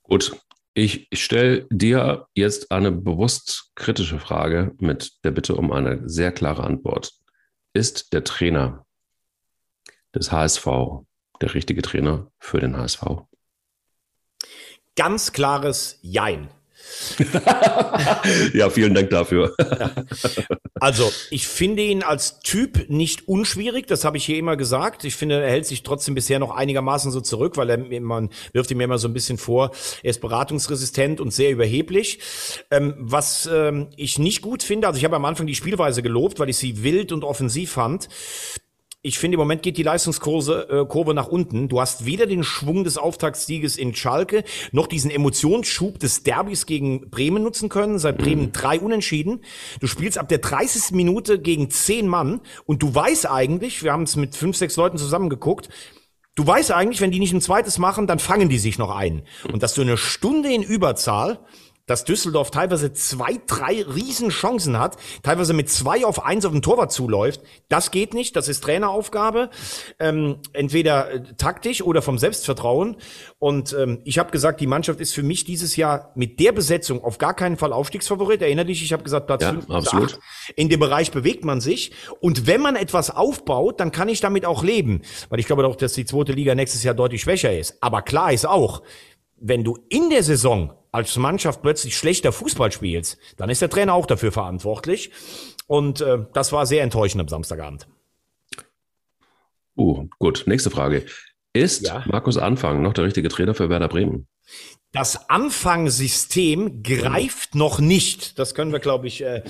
Gut. 0.03 0.37
Ich 0.73 1.09
stelle 1.13 1.67
dir 1.71 2.29
jetzt 2.35 2.71
eine 2.71 2.93
bewusst 2.93 3.73
kritische 3.75 4.21
Frage 4.21 4.73
mit 4.79 5.13
der 5.25 5.33
Bitte 5.33 5.57
um 5.57 5.73
eine 5.73 6.09
sehr 6.09 6.31
klare 6.31 6.63
Antwort. 6.63 7.13
Ist 7.73 8.13
der 8.13 8.23
Trainer 8.23 8.87
des 10.15 10.31
HSV 10.31 10.67
der 11.41 11.55
richtige 11.55 11.83
Trainer 11.83 12.31
für 12.39 12.61
den 12.61 12.77
HSV? 12.77 13.03
Ganz 14.97 15.33
klares 15.33 15.99
Jein. 16.03 16.51
ja, 18.55 18.71
vielen 18.71 18.95
Dank 18.95 19.11
dafür. 19.11 19.55
also, 20.81 21.11
ich 21.31 21.47
finde 21.47 21.83
ihn 21.83 22.03
als 22.03 22.41
Typ 22.41 22.89
nicht 22.89 23.29
unschwierig, 23.29 23.87
das 23.87 24.05
habe 24.05 24.17
ich 24.17 24.25
hier 24.25 24.39
immer 24.39 24.57
gesagt. 24.57 25.05
Ich 25.05 25.17
finde, 25.17 25.43
er 25.43 25.51
hält 25.51 25.67
sich 25.67 25.83
trotzdem 25.83 26.15
bisher 26.15 26.39
noch 26.39 26.55
einigermaßen 26.55 27.11
so 27.11 27.21
zurück, 27.21 27.57
weil 27.57 27.71
er 27.71 28.01
man 28.01 28.31
wirft 28.53 28.71
ihm 28.71 28.81
immer 28.81 28.99
so 28.99 29.09
ein 29.09 29.15
bisschen 29.15 29.39
vor, 29.39 29.71
er 30.03 30.11
ist 30.11 30.21
beratungsresistent 30.21 31.21
und 31.21 31.33
sehr 31.33 31.51
überheblich. 31.51 32.21
Ähm, 32.71 32.95
was 32.99 33.49
ähm, 33.53 33.89
ich 33.97 34.19
nicht 34.19 34.43
gut 34.43 34.63
finde, 34.63 34.87
also 34.87 34.99
ich 34.99 35.05
habe 35.05 35.17
am 35.17 35.25
Anfang 35.25 35.47
die 35.47 35.55
Spielweise 35.55 36.03
gelobt, 36.03 36.39
weil 36.39 36.49
ich 36.49 36.57
sie 36.57 36.83
wild 36.83 37.13
und 37.13 37.25
offensiv 37.25 37.73
fand. 37.73 38.09
Ich 39.03 39.19
finde, 39.19 39.37
im 39.37 39.39
Moment 39.39 39.63
geht 39.63 39.79
die 39.79 39.83
Leistungskurve 39.83 40.69
äh, 40.69 40.87
Kurve 40.87 41.15
nach 41.15 41.29
unten. 41.29 41.71
Du 41.71 41.81
hast 41.81 42.05
weder 42.05 42.27
den 42.27 42.45
Schwung 42.45 42.85
des 42.85 42.99
Auftaktsieges 42.99 43.79
in 43.79 43.95
Schalke 43.95 44.45
noch 44.73 44.87
diesen 44.87 45.11
Emotionsschub 45.11 45.99
des 45.99 46.23
Derbys 46.23 46.67
gegen 46.67 47.09
Bremen 47.09 47.43
nutzen 47.43 47.71
können. 47.71 47.99
Seit 47.99 48.19
Bremen 48.19 48.47
mhm. 48.47 48.53
drei 48.53 48.79
Unentschieden. 48.79 49.43
Du 49.81 49.87
spielst 49.87 50.19
ab 50.19 50.29
der 50.29 50.37
30. 50.37 50.91
Minute 50.91 51.41
gegen 51.41 51.71
zehn 51.71 52.09
Mann 52.09 52.43
und 52.67 52.83
du 52.83 52.95
weißt 52.95 53.31
eigentlich, 53.31 53.83
wir 53.83 53.93
haben 53.93 54.03
es 54.03 54.17
mit 54.17 54.37
fünf, 54.37 54.59
sechs 54.59 54.77
Leuten 54.77 54.99
zusammengeguckt, 54.99 55.71
Du 56.37 56.47
weißt 56.47 56.71
eigentlich, 56.71 57.01
wenn 57.01 57.11
die 57.11 57.19
nicht 57.19 57.35
ein 57.35 57.41
zweites 57.41 57.79
machen, 57.79 58.07
dann 58.07 58.21
fangen 58.21 58.49
die 58.49 58.59
sich 58.59 58.79
noch 58.79 58.95
ein. 58.95 59.25
Und 59.53 59.65
dass 59.65 59.75
du 59.75 59.83
eine 59.83 59.97
Stunde 59.97 60.51
in 60.51 60.63
Überzahl 60.63 61.41
dass 61.91 62.05
Düsseldorf 62.05 62.53
teilweise 62.53 62.93
zwei, 62.93 63.41
drei 63.49 63.83
Riesenchancen 63.83 64.79
hat, 64.79 64.97
teilweise 65.25 65.55
mit 65.55 65.69
zwei 65.69 66.07
auf 66.07 66.25
eins 66.25 66.45
auf 66.45 66.53
den 66.53 66.63
Torwart 66.63 66.93
zuläuft. 66.93 67.41
Das 67.69 67.91
geht 67.91 68.15
nicht, 68.15 68.37
das 68.37 68.47
ist 68.47 68.63
Traineraufgabe, 68.63 69.51
ähm, 69.99 70.37
entweder 70.53 71.11
äh, 71.11 71.23
taktisch 71.37 71.83
oder 71.83 72.01
vom 72.01 72.17
Selbstvertrauen. 72.17 72.97
Und 73.41 73.73
ähm, 73.73 74.03
ich 74.05 74.21
habe 74.21 74.31
gesagt, 74.31 74.61
die 74.61 74.69
Mannschaft 74.69 75.01
ist 75.01 75.15
für 75.15 75.25
mich 75.25 75.43
dieses 75.45 75.75
Jahr 75.75 76.13
mit 76.15 76.39
der 76.39 76.53
Besetzung 76.53 77.03
auf 77.03 77.19
gar 77.19 77.35
keinen 77.35 77.57
Fall 77.57 77.73
Aufstiegsfavorit. 77.73 78.41
Erinner 78.41 78.65
dich, 78.65 78.85
ich 78.85 78.93
habe 78.93 79.03
gesagt, 79.03 79.27
Platz 79.27 79.43
ja, 79.43 79.51
5 79.51 79.69
absolut. 79.69 80.15
8. 80.15 80.21
In 80.55 80.69
dem 80.69 80.79
Bereich 80.79 81.11
bewegt 81.11 81.45
man 81.45 81.61
sich. 81.61 81.91
Und 82.21 82.47
wenn 82.47 82.61
man 82.61 82.77
etwas 82.77 83.11
aufbaut, 83.11 83.81
dann 83.81 83.91
kann 83.91 84.09
ich 84.09 84.21
damit 84.21 84.47
auch 84.47 84.63
leben. 84.63 85.03
Weil 85.29 85.41
ich 85.41 85.47
glaube 85.47 85.67
auch, 85.67 85.75
dass 85.75 85.95
die 85.95 86.05
zweite 86.05 86.31
Liga 86.31 86.55
nächstes 86.55 86.85
Jahr 86.85 86.95
deutlich 86.95 87.23
schwächer 87.23 87.53
ist. 87.53 87.79
Aber 87.81 88.03
klar 88.03 88.33
ist 88.33 88.47
auch, 88.47 88.83
wenn 89.41 89.65
du 89.65 89.77
in 89.89 90.11
der 90.11 90.23
Saison 90.23 90.75
als 90.93 91.17
Mannschaft 91.17 91.63
plötzlich 91.63 91.97
schlechter 91.97 92.33
Fußball 92.33 92.73
spielst, 92.73 93.19
dann 93.37 93.51
ist 93.51 93.63
der 93.63 93.71
Trainer 93.71 93.95
auch 93.95 94.07
dafür 94.07 94.33
verantwortlich. 94.33 95.11
Und 95.67 96.01
äh, 96.01 96.25
das 96.33 96.53
war 96.53 96.67
sehr 96.67 96.83
enttäuschend 96.83 97.21
am 97.21 97.29
Samstagabend. 97.29 97.87
Uh, 99.77 100.09
gut. 100.19 100.45
Nächste 100.47 100.71
Frage. 100.71 101.07
Ist 101.53 101.87
ja. 101.87 102.05
Markus 102.07 102.37
Anfang 102.37 102.83
noch 102.83 102.93
der 102.93 103.05
richtige 103.05 103.29
Trainer 103.29 103.55
für 103.55 103.69
Werder 103.69 103.89
Bremen? 103.89 104.27
Das 104.93 105.31
Anfangsystem 105.31 106.83
greift 106.83 107.55
noch 107.55 107.79
nicht. 107.79 108.37
Das 108.41 108.57
können 108.57 108.73
wir, 108.73 108.81
glaube 108.81 109.07
ich, 109.07 109.23
äh, 109.23 109.45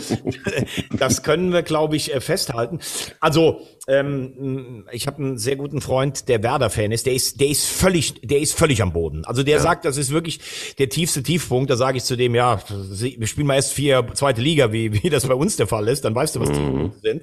das 0.99 1.23
können 1.23 1.51
wir, 1.51 1.63
glaube 1.63 1.97
ich, 1.97 2.15
äh, 2.15 2.21
festhalten. 2.21 2.81
Also 3.21 3.63
ähm, 3.89 4.85
ich 4.93 5.07
habe 5.07 5.17
einen 5.17 5.39
sehr 5.39 5.57
guten 5.57 5.81
Freund, 5.81 6.29
der 6.29 6.43
Werder-Fan 6.43 6.93
ist. 6.93 7.07
Der 7.07 7.15
ist, 7.15 7.41
der 7.41 7.49
ist 7.49 7.67
völlig, 7.67 8.21
der 8.23 8.41
ist 8.41 8.53
völlig 8.53 8.83
am 8.83 8.93
Boden. 8.93 9.25
Also 9.25 9.43
der 9.43 9.57
ja. 9.57 9.63
sagt, 9.63 9.87
das 9.87 9.97
ist 9.97 10.11
wirklich 10.11 10.41
der 10.79 10.91
tiefste 10.91 11.23
Tiefpunkt. 11.23 11.71
Da 11.71 11.77
sage 11.77 11.97
ich 11.97 12.05
zu 12.05 12.17
dem, 12.17 12.35
ja, 12.35 12.61
wir 12.69 13.27
spielen 13.27 13.47
mal 13.47 13.55
erst 13.55 13.73
vier 13.73 14.07
zweite 14.13 14.43
Liga, 14.43 14.73
wie, 14.73 15.03
wie 15.03 15.09
das 15.09 15.27
bei 15.27 15.35
uns 15.35 15.57
der 15.57 15.67
Fall 15.67 15.89
ist. 15.89 16.05
Dann 16.05 16.15
weißt 16.15 16.37
du, 16.37 16.41
was 16.41 16.51
die 16.53 16.61
mhm. 16.61 16.93
sind. 17.03 17.23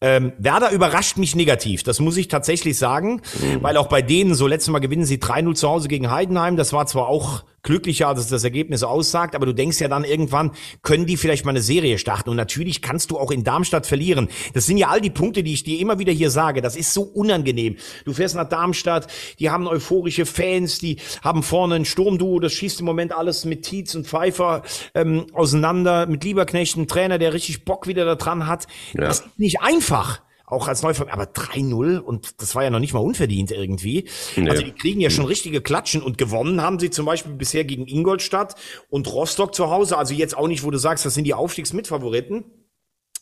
Ähm, 0.00 0.32
Werder 0.38 0.72
überrascht 0.72 1.18
mich 1.18 1.36
negativ. 1.36 1.84
Das 1.84 2.00
muss 2.00 2.16
ich 2.16 2.26
tatsächlich 2.26 2.76
sagen, 2.78 3.22
mhm. 3.40 3.62
weil 3.62 3.76
auch 3.76 3.86
bei 3.88 4.02
denen 4.02 4.34
so 4.34 4.48
letztes 4.48 4.72
Mal 4.72 4.80
gewinnen 4.80 5.04
sie 5.04 5.18
3-0 5.18 5.54
zu 5.54 5.68
Hause 5.68 5.86
gegen 5.86 6.10
Heidenheim. 6.10 6.56
Das 6.56 6.72
war 6.72 6.86
zwar 6.86 7.06
auch 7.06 7.43
glücklicher, 7.62 8.08
als 8.08 8.28
das 8.28 8.44
Ergebnis 8.44 8.82
aussagt, 8.82 9.34
aber 9.34 9.46
du 9.46 9.52
denkst 9.52 9.80
ja 9.80 9.88
dann 9.88 10.04
irgendwann, 10.04 10.52
können 10.82 11.06
die 11.06 11.16
vielleicht 11.16 11.44
mal 11.44 11.50
eine 11.50 11.62
Serie 11.62 11.98
starten 11.98 12.30
und 12.30 12.36
natürlich 12.36 12.82
kannst 12.82 13.10
du 13.10 13.18
auch 13.18 13.30
in 13.30 13.42
Darmstadt 13.42 13.86
verlieren. 13.86 14.28
Das 14.52 14.66
sind 14.66 14.76
ja 14.76 14.88
all 14.88 15.00
die 15.00 15.10
Punkte, 15.10 15.42
die 15.42 15.54
ich 15.54 15.64
dir 15.64 15.80
immer 15.80 15.98
wieder 15.98 16.12
hier 16.12 16.30
sage. 16.30 16.60
Das 16.60 16.76
ist 16.76 16.92
so 16.92 17.02
unangenehm. 17.02 17.76
Du 18.04 18.12
fährst 18.12 18.36
nach 18.36 18.48
Darmstadt, 18.48 19.08
die 19.38 19.50
haben 19.50 19.66
euphorische 19.66 20.26
Fans, 20.26 20.78
die 20.78 20.98
haben 21.22 21.42
vorne 21.42 21.76
ein 21.76 21.84
Sturmduo, 21.84 22.38
das 22.38 22.52
schießt 22.52 22.80
im 22.80 22.86
Moment 22.86 23.12
alles 23.12 23.44
mit 23.44 23.62
Tietz 23.62 23.94
und 23.94 24.06
Pfeiffer 24.06 24.62
ähm, 24.94 25.26
auseinander, 25.32 26.06
mit 26.06 26.24
Lieberknecht, 26.24 26.76
ein 26.76 26.86
Trainer, 26.86 27.18
der 27.18 27.32
richtig 27.32 27.64
Bock 27.64 27.86
wieder 27.86 28.04
da 28.04 28.14
dran 28.14 28.46
hat. 28.46 28.66
Ja. 28.92 29.02
Das 29.02 29.20
ist 29.20 29.38
nicht 29.38 29.60
einfach 29.62 30.20
auch 30.54 30.68
als 30.68 30.82
Neufang, 30.82 31.08
aber 31.08 31.24
3-0 31.24 31.98
und 31.98 32.40
das 32.40 32.54
war 32.54 32.64
ja 32.64 32.70
noch 32.70 32.78
nicht 32.80 32.94
mal 32.94 33.00
unverdient 33.00 33.50
irgendwie. 33.50 34.08
Nee. 34.36 34.48
Also 34.48 34.62
die 34.62 34.72
kriegen 34.72 35.00
ja 35.00 35.10
schon 35.10 35.26
richtige 35.26 35.60
Klatschen 35.60 36.02
und 36.02 36.16
gewonnen 36.18 36.62
haben 36.62 36.78
sie 36.78 36.90
zum 36.90 37.06
Beispiel 37.06 37.32
bisher 37.32 37.64
gegen 37.64 37.86
Ingolstadt 37.86 38.54
und 38.88 39.12
Rostock 39.12 39.54
zu 39.54 39.70
Hause. 39.70 39.98
Also 39.98 40.14
jetzt 40.14 40.36
auch 40.36 40.48
nicht, 40.48 40.64
wo 40.64 40.70
du 40.70 40.78
sagst, 40.78 41.04
das 41.04 41.14
sind 41.14 41.24
die 41.24 41.34
Aufstiegsmitfavoriten. 41.34 42.44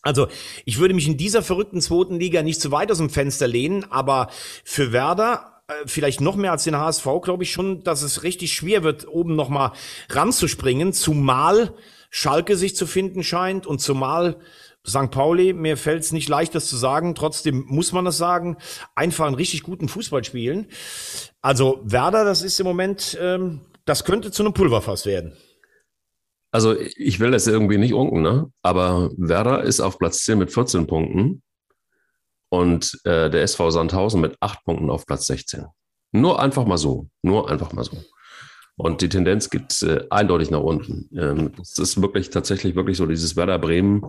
Also 0.03 0.26
ich 0.64 0.78
würde 0.78 0.95
mich 0.95 1.07
in 1.07 1.16
dieser 1.16 1.43
verrückten 1.43 1.80
zweiten 1.80 2.18
Liga 2.18 2.43
nicht 2.43 2.61
zu 2.61 2.72
weit 2.72 2.91
aus 2.91 2.99
dem 2.99 3.11
Fenster 3.11 3.47
lehnen, 3.47 3.91
aber 3.91 4.28
für 4.64 4.93
Werder 4.93 5.62
äh, 5.68 5.74
vielleicht 5.87 6.20
noch 6.20 6.35
mehr 6.35 6.53
als 6.53 6.64
den 6.64 6.76
HSV 6.76 7.07
glaube 7.22 7.45
ich 7.45 7.53
schon, 7.53 7.85
dass 7.85 8.03
es 8.03 8.24
richtig 8.24 8.53
schwer 8.53 8.83
wird, 8.83 9.07
oben 9.07 9.37
nochmal 9.37 9.72
ranzuspringen, 10.09 10.93
zumal 10.93 11.74
Schalke 12.11 12.57
sich 12.57 12.76
zu 12.76 12.87
finden 12.87 13.22
scheint 13.22 13.66
und 13.66 13.80
zumal 13.80 14.37
St. 14.87 15.11
Pauli, 15.11 15.53
mir 15.53 15.76
fällt 15.76 16.03
es 16.03 16.12
nicht 16.12 16.28
leicht, 16.28 16.55
das 16.55 16.66
zu 16.66 16.76
sagen, 16.76 17.14
trotzdem 17.14 17.64
muss 17.68 17.93
man 17.93 18.05
das 18.05 18.16
sagen, 18.16 18.57
einfach 18.95 19.26
einen 19.26 19.37
richtig 19.37 19.62
guten 19.62 19.89
Fußball 19.89 20.24
spielen. 20.24 20.66
Also 21.41 21.80
Werder, 21.85 22.24
das 22.24 22.43
ist 22.43 22.59
im 22.59 22.66
Moment, 22.66 23.16
ähm, 23.20 23.61
das 23.85 24.05
könnte 24.05 24.33
zu 24.33 24.43
einem 24.43 24.55
Pulverfass 24.55 25.07
werden. 25.07 25.37
Also 26.51 26.76
ich 26.78 27.18
will 27.20 27.30
das 27.30 27.47
irgendwie 27.47 27.78
nicht 27.78 27.95
unken, 27.95 28.22
ne? 28.22 28.53
aber 28.62 29.11
Werder 29.16 29.62
ist 29.62 29.80
auf 29.80 29.99
Platz 29.99 30.24
10 30.24 30.39
mit 30.39 30.53
14 30.53 30.87
Punkten 30.87 31.43
und 32.51 32.99
äh, 33.05 33.30
der 33.30 33.43
SV 33.43 33.70
Sandhausen 33.70 34.20
mit 34.20 34.37
8 34.41 34.62
Punkten 34.64 34.91
auf 34.91 35.07
Platz 35.07 35.26
16. 35.26 35.64
Nur 36.12 36.41
einfach 36.41 36.66
mal 36.66 36.76
so, 36.76 37.09
nur 37.22 37.51
einfach 37.51 37.72
mal 37.72 37.85
so. 37.85 37.97
Und 38.76 39.01
die 39.01 39.09
Tendenz 39.09 39.49
geht 39.49 39.80
äh, 39.83 40.05
eindeutig 40.11 40.51
nach 40.51 40.61
unten. 40.61 41.09
Ähm, 41.16 41.53
es 41.61 41.78
ist 41.78 42.03
wirklich 42.03 42.28
tatsächlich 42.30 42.74
wirklich 42.74 42.99
so, 42.99 43.07
dieses 43.07 43.37
Werder 43.37 43.59
Bremen, 43.59 44.03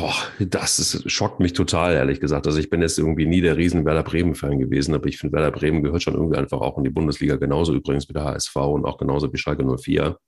boah, 0.00 0.14
das 0.38 0.78
ist, 0.78 1.10
schockt 1.10 1.40
mich 1.40 1.52
total, 1.52 1.94
ehrlich 1.94 2.20
gesagt. 2.20 2.46
Also 2.46 2.58
ich 2.58 2.70
bin 2.70 2.82
jetzt 2.82 2.98
irgendwie 2.98 3.26
nie 3.26 3.40
der 3.40 3.56
riesen 3.56 3.84
Werder 3.84 4.02
Bremen-Fan 4.02 4.58
gewesen, 4.58 4.94
aber 4.94 5.06
ich 5.06 5.18
finde, 5.18 5.36
Werder 5.36 5.50
Bremen 5.50 5.82
gehört 5.82 6.02
schon 6.02 6.14
irgendwie 6.14 6.36
einfach 6.36 6.60
auch 6.60 6.78
in 6.78 6.84
die 6.84 6.90
Bundesliga, 6.90 7.36
genauso 7.36 7.74
übrigens 7.74 8.08
wie 8.08 8.12
der 8.12 8.24
HSV 8.24 8.56
und 8.56 8.84
auch 8.84 8.98
genauso 8.98 9.32
wie 9.32 9.38
Schalke 9.38 9.64
04 9.64 10.18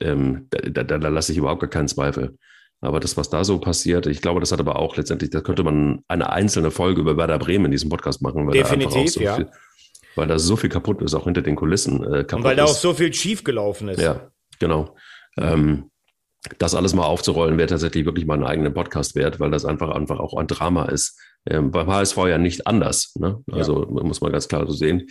ähm, 0.00 0.48
da, 0.50 0.84
da, 0.84 0.98
da 0.98 1.08
lasse 1.08 1.32
ich 1.32 1.38
überhaupt 1.38 1.60
gar 1.60 1.70
keinen 1.70 1.88
Zweifel. 1.88 2.36
Aber 2.80 3.00
das, 3.00 3.16
was 3.16 3.28
da 3.28 3.42
so 3.42 3.58
passiert, 3.58 4.06
ich 4.06 4.22
glaube, 4.22 4.40
das 4.40 4.52
hat 4.52 4.60
aber 4.60 4.76
auch 4.76 4.96
letztendlich, 4.96 5.30
da 5.30 5.40
könnte 5.40 5.64
man 5.64 6.04
eine 6.06 6.30
einzelne 6.30 6.70
Folge 6.70 7.00
über 7.00 7.16
Werder 7.16 7.38
Bremen 7.38 7.66
in 7.66 7.70
diesem 7.72 7.90
Podcast 7.90 8.22
machen. 8.22 8.46
Weil 8.46 8.54
Definitiv, 8.54 9.10
so 9.10 9.20
ja. 9.20 9.34
Viel, 9.34 9.50
weil 10.14 10.28
da 10.28 10.38
so 10.38 10.56
viel 10.56 10.70
kaputt 10.70 11.02
ist, 11.02 11.14
auch 11.14 11.24
hinter 11.24 11.42
den 11.42 11.56
Kulissen. 11.56 12.02
Äh, 12.04 12.24
Und 12.32 12.44
weil 12.44 12.56
da 12.56 12.64
auch 12.64 12.74
so 12.74 12.94
viel 12.94 13.12
schief 13.12 13.42
gelaufen 13.42 13.88
ist. 13.88 14.00
Ja, 14.00 14.30
genau. 14.60 14.96
Ähm, 15.36 15.90
das 16.58 16.74
alles 16.74 16.94
mal 16.94 17.04
aufzurollen, 17.04 17.58
wäre 17.58 17.68
tatsächlich 17.68 18.04
wirklich 18.04 18.26
mal 18.26 18.34
einen 18.34 18.44
eigenen 18.44 18.74
Podcast 18.74 19.14
wert, 19.14 19.40
weil 19.40 19.50
das 19.50 19.64
einfach 19.64 19.90
einfach 19.90 20.20
auch 20.20 20.34
ein 20.34 20.46
Drama 20.46 20.86
ist. 20.86 21.18
Ähm, 21.46 21.70
beim 21.70 21.88
HSV 21.88 22.16
ja 22.28 22.38
nicht 22.38 22.66
anders. 22.66 23.14
Ne? 23.16 23.42
Also 23.50 23.84
ja. 23.84 24.02
muss 24.04 24.20
man 24.20 24.32
ganz 24.32 24.48
klar 24.48 24.66
so 24.66 24.72
sehen. 24.72 25.06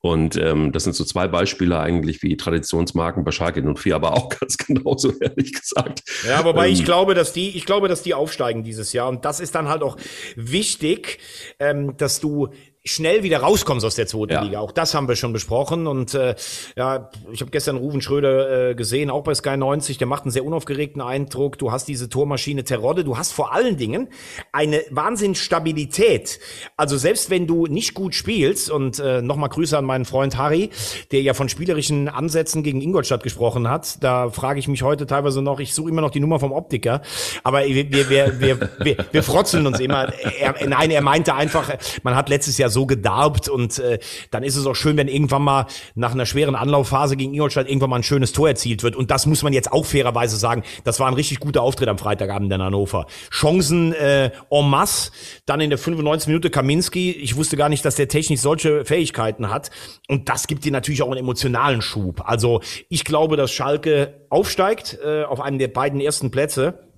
Und 0.00 0.36
ähm, 0.36 0.72
das 0.72 0.84
sind 0.84 0.94
so 0.94 1.04
zwei 1.04 1.28
Beispiele 1.28 1.78
eigentlich 1.78 2.22
wie 2.22 2.36
Traditionsmarken 2.36 3.24
bei 3.24 3.32
Schalke 3.32 3.62
und 3.62 3.78
04, 3.78 3.94
aber 3.96 4.12
auch 4.12 4.28
ganz 4.40 4.56
genauso, 4.56 5.12
ehrlich 5.20 5.52
gesagt. 5.52 6.02
Ja, 6.26 6.44
wobei 6.44 6.68
ähm, 6.68 6.72
ich 6.72 6.84
glaube, 6.84 7.14
dass 7.14 7.32
die, 7.32 7.50
ich 7.56 7.66
glaube, 7.66 7.88
dass 7.88 8.02
die 8.02 8.14
aufsteigen 8.14 8.62
dieses 8.62 8.92
Jahr. 8.92 9.08
Und 9.08 9.24
das 9.24 9.40
ist 9.40 9.54
dann 9.54 9.68
halt 9.68 9.82
auch 9.82 9.96
wichtig, 10.36 11.18
ähm, 11.58 11.96
dass 11.96 12.20
du 12.20 12.48
schnell 12.86 13.22
wieder 13.22 13.38
rauskommst 13.38 13.84
aus 13.86 13.94
der 13.94 14.06
zweiten 14.06 14.32
ja. 14.32 14.42
Liga. 14.42 14.60
Auch 14.60 14.70
das 14.70 14.94
haben 14.94 15.08
wir 15.08 15.16
schon 15.16 15.32
besprochen. 15.32 15.86
Und 15.86 16.12
äh, 16.12 16.34
ja, 16.76 17.08
ich 17.32 17.40
habe 17.40 17.50
gestern 17.50 17.78
Ruven 17.78 18.02
Schröder 18.02 18.70
äh, 18.70 18.74
gesehen, 18.74 19.08
auch 19.08 19.24
bei 19.24 19.34
Sky 19.34 19.56
90. 19.56 19.96
Der 19.96 20.06
macht 20.06 20.24
einen 20.24 20.30
sehr 20.30 20.44
unaufgeregten 20.44 21.00
Eindruck. 21.00 21.56
Du 21.56 21.72
hast 21.72 21.88
diese 21.88 22.10
Tormaschine 22.10 22.62
Terodde. 22.62 23.02
Du 23.02 23.16
hast 23.16 23.32
vor 23.32 23.54
allen 23.54 23.78
Dingen 23.78 24.08
eine 24.52 24.82
Wahnsinnsstabilität. 24.90 26.38
Also 26.76 26.98
selbst 26.98 27.30
wenn 27.30 27.46
du 27.46 27.66
nicht 27.66 27.94
gut 27.94 28.14
spielst 28.14 28.70
und 28.70 28.98
äh, 28.98 29.22
nochmal 29.22 29.48
Grüße 29.48 29.78
an 29.78 29.86
meinen 29.86 30.04
Freund 30.04 30.36
Harry, 30.36 30.68
der 31.10 31.22
ja 31.22 31.32
von 31.32 31.48
spielerischen 31.48 32.10
Ansätzen 32.10 32.62
gegen 32.62 32.82
Ingolstadt 32.82 33.22
gesprochen 33.22 33.70
hat. 33.70 34.04
Da 34.04 34.28
frage 34.28 34.58
ich 34.58 34.68
mich 34.68 34.82
heute 34.82 35.06
teilweise 35.06 35.40
noch, 35.40 35.58
ich 35.58 35.72
suche 35.72 35.88
immer 35.88 36.02
noch 36.02 36.10
die 36.10 36.20
Nummer 36.20 36.38
vom 36.38 36.52
Optiker. 36.52 37.00
Aber 37.44 37.64
wir, 37.64 37.90
wir, 37.90 38.10
wir, 38.10 38.40
wir, 38.40 38.70
wir, 38.80 38.96
wir 39.10 39.22
frotzeln 39.22 39.66
uns 39.66 39.80
immer. 39.80 40.12
Er, 40.38 40.66
nein, 40.68 40.90
er 40.90 41.00
meinte 41.00 41.34
einfach, 41.34 41.72
man 42.02 42.14
hat 42.14 42.28
letztes 42.28 42.58
Jahr 42.58 42.73
so 42.74 42.84
gedarbt 42.84 43.48
und 43.48 43.78
äh, 43.78 43.98
dann 44.30 44.42
ist 44.42 44.56
es 44.56 44.66
auch 44.66 44.74
schön, 44.74 44.98
wenn 44.98 45.08
irgendwann 45.08 45.42
mal 45.42 45.66
nach 45.94 46.12
einer 46.12 46.26
schweren 46.26 46.54
Anlaufphase 46.54 47.16
gegen 47.16 47.32
Ingolstadt 47.32 47.68
irgendwann 47.68 47.90
mal 47.90 47.96
ein 47.96 48.02
schönes 48.02 48.32
Tor 48.32 48.48
erzielt 48.48 48.82
wird. 48.82 48.96
Und 48.96 49.10
das 49.10 49.24
muss 49.24 49.42
man 49.42 49.54
jetzt 49.54 49.72
auch 49.72 49.86
fairerweise 49.86 50.36
sagen. 50.36 50.62
Das 50.84 51.00
war 51.00 51.08
ein 51.08 51.14
richtig 51.14 51.40
guter 51.40 51.62
Auftritt 51.62 51.88
am 51.88 51.96
Freitagabend 51.96 52.52
in 52.52 52.62
Hannover. 52.62 53.06
Chancen 53.30 53.94
äh, 53.94 54.30
en 54.50 54.68
masse. 54.68 55.12
Dann 55.46 55.60
in 55.60 55.70
der 55.70 55.78
95 55.78 56.28
Minute 56.28 56.50
Kaminski. 56.50 57.12
Ich 57.12 57.36
wusste 57.36 57.56
gar 57.56 57.68
nicht, 57.68 57.84
dass 57.84 57.94
der 57.94 58.08
technisch 58.08 58.40
solche 58.40 58.84
Fähigkeiten 58.84 59.50
hat. 59.50 59.70
Und 60.08 60.28
das 60.28 60.46
gibt 60.46 60.64
dir 60.64 60.72
natürlich 60.72 61.02
auch 61.02 61.08
einen 61.08 61.20
emotionalen 61.20 61.80
Schub. 61.80 62.22
Also 62.28 62.60
ich 62.88 63.04
glaube, 63.04 63.36
dass 63.36 63.52
Schalke 63.52 64.26
aufsteigt 64.28 64.98
äh, 65.04 65.24
auf 65.24 65.40
einem 65.40 65.58
der 65.58 65.68
beiden 65.68 66.00
ersten 66.00 66.30
Plätze. 66.30 66.93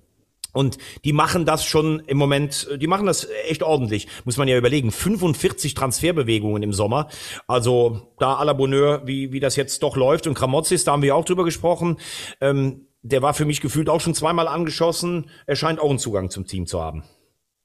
Und 0.53 0.77
die 1.03 1.13
machen 1.13 1.45
das 1.45 1.65
schon 1.65 1.99
im 2.01 2.17
Moment, 2.17 2.67
die 2.79 2.87
machen 2.87 3.05
das 3.05 3.27
echt 3.47 3.63
ordentlich, 3.63 4.07
muss 4.25 4.37
man 4.37 4.47
ja 4.47 4.57
überlegen. 4.57 4.91
45 4.91 5.73
Transferbewegungen 5.73 6.63
im 6.63 6.73
Sommer. 6.73 7.09
Also 7.47 8.13
da 8.19 8.39
à 8.39 8.45
la 8.45 8.53
Bonheur, 8.53 9.01
wie, 9.05 9.31
wie 9.31 9.39
das 9.39 9.55
jetzt 9.55 9.83
doch 9.83 9.95
läuft. 9.95 10.27
Und 10.27 10.33
Kramotzis, 10.33 10.83
da 10.83 10.93
haben 10.93 11.01
wir 11.01 11.15
auch 11.15 11.25
drüber 11.25 11.43
gesprochen. 11.43 11.97
Ähm, 12.41 12.87
der 13.01 13.21
war 13.21 13.33
für 13.33 13.45
mich 13.45 13.61
gefühlt 13.61 13.89
auch 13.89 14.01
schon 14.01 14.15
zweimal 14.15 14.47
angeschossen. 14.47 15.29
Er 15.45 15.55
scheint 15.55 15.79
auch 15.79 15.89
einen 15.89 15.99
Zugang 15.99 16.29
zum 16.29 16.45
Team 16.45 16.65
zu 16.65 16.81
haben. 16.81 17.03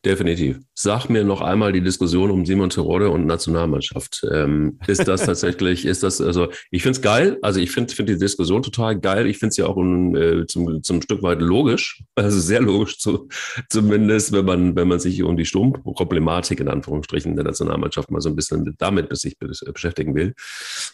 Definitiv. 0.05 0.59
Sag 0.75 1.09
mir 1.09 1.23
noch 1.23 1.41
einmal 1.41 1.73
die 1.73 1.81
Diskussion 1.81 2.33
um 2.33 2.45
Simon 2.45 2.71
Terodde 2.71 3.09
und 3.11 3.25
Nationalmannschaft. 3.25 4.27
Ähm, 4.33 4.81
ist 4.89 5.07
das 5.07 5.23
tatsächlich, 5.27 5.85
ist 5.85 6.03
das, 6.03 6.21
also 6.21 6.51
ich 6.73 6.83
finde 6.83 6.97
es 6.97 7.03
geil, 7.03 7.39
also 7.41 7.61
ich 7.61 7.71
finde 7.71 7.95
find 7.95 8.09
die 8.09 8.19
Diskussion 8.19 8.65
total 8.65 8.99
geil. 8.99 9.29
Ich 9.29 9.39
finde 9.39 9.51
es 9.51 9.59
ja 9.59 9.67
auch 9.67 9.77
um, 9.77 10.17
äh, 10.17 10.45
zum, 10.47 10.83
zum 10.83 11.03
Stück 11.03 11.23
weit 11.23 11.41
logisch, 11.41 12.03
also 12.17 12.41
sehr 12.41 12.61
logisch 12.61 12.99
zu, 12.99 13.29
zumindest, 13.69 14.33
wenn 14.33 14.45
man, 14.45 14.75
wenn 14.75 14.89
man 14.89 14.99
sich 14.99 15.23
um 15.23 15.37
die 15.37 15.45
Sturmproblematik 15.45 16.59
in 16.59 16.69
Anführungsstrichen 16.69 17.37
der 17.37 17.45
Nationalmannschaft 17.45 18.11
mal 18.11 18.21
so 18.21 18.29
ein 18.29 18.35
bisschen 18.35 18.75
damit 18.79 19.17
sich 19.17 19.39
beschäftigen 19.39 20.17
will 20.17 20.35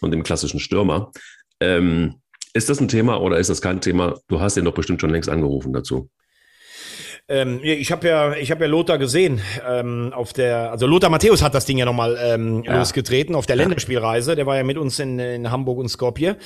und 0.03 0.11
dem 0.11 0.23
klassischen 0.23 0.61
Stürmer. 0.61 1.13
Ähm, 1.61 2.17
ist 2.53 2.69
das 2.69 2.79
ein 2.79 2.89
Thema 2.89 3.23
oder 3.23 3.39
ist 3.39 3.49
das 3.49 3.63
kein 3.63 3.81
Thema? 3.81 4.19
Du 4.29 4.41
hast 4.41 4.59
ihn 4.59 4.67
doch 4.67 4.75
bestimmt 4.75 5.01
schon 5.01 5.11
längst 5.11 5.31
angerufen 5.31 5.73
dazu. 5.73 6.11
Ähm, 7.31 7.61
ich 7.63 7.93
habe 7.93 8.09
ja, 8.09 8.33
ich 8.35 8.51
habe 8.51 8.65
ja 8.65 8.71
Lothar 8.71 8.97
gesehen 8.97 9.41
ähm, 9.67 10.13
auf 10.15 10.33
der, 10.33 10.71
also 10.71 10.87
Lothar 10.87 11.11
Matthäus 11.11 11.43
hat 11.43 11.55
das 11.55 11.67
Ding 11.67 11.77
ja 11.77 11.85
nochmal 11.85 12.19
ähm, 12.21 12.65
ja. 12.65 12.79
losgetreten 12.79 13.35
auf 13.35 13.45
der. 13.45 13.57
Länderspielreise. 13.57 14.35
Der 14.35 14.47
war 14.47 14.57
ja 14.57 14.65
mit 14.65 14.79
uns 14.79 14.99
in, 14.99 15.19
in 15.19 15.51
Hamburg 15.51 15.79
und 15.79 15.89
Skopje. 15.89 16.37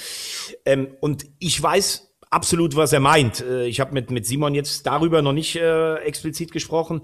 Ähm, 0.65 0.89
und 1.01 1.27
ich 1.39 1.63
weiß 1.63 2.15
absolut, 2.31 2.75
was 2.75 2.93
er 2.93 3.01
meint. 3.01 3.41
Äh, 3.41 3.67
ich 3.67 3.79
habe 3.79 3.93
mit 3.93 4.11
mit 4.11 4.27
Simon 4.27 4.55
jetzt 4.55 4.87
darüber 4.87 5.23
noch 5.23 5.33
nicht 5.33 5.57
äh, 5.57 5.97
explizit 5.99 6.51
gesprochen. 6.51 7.03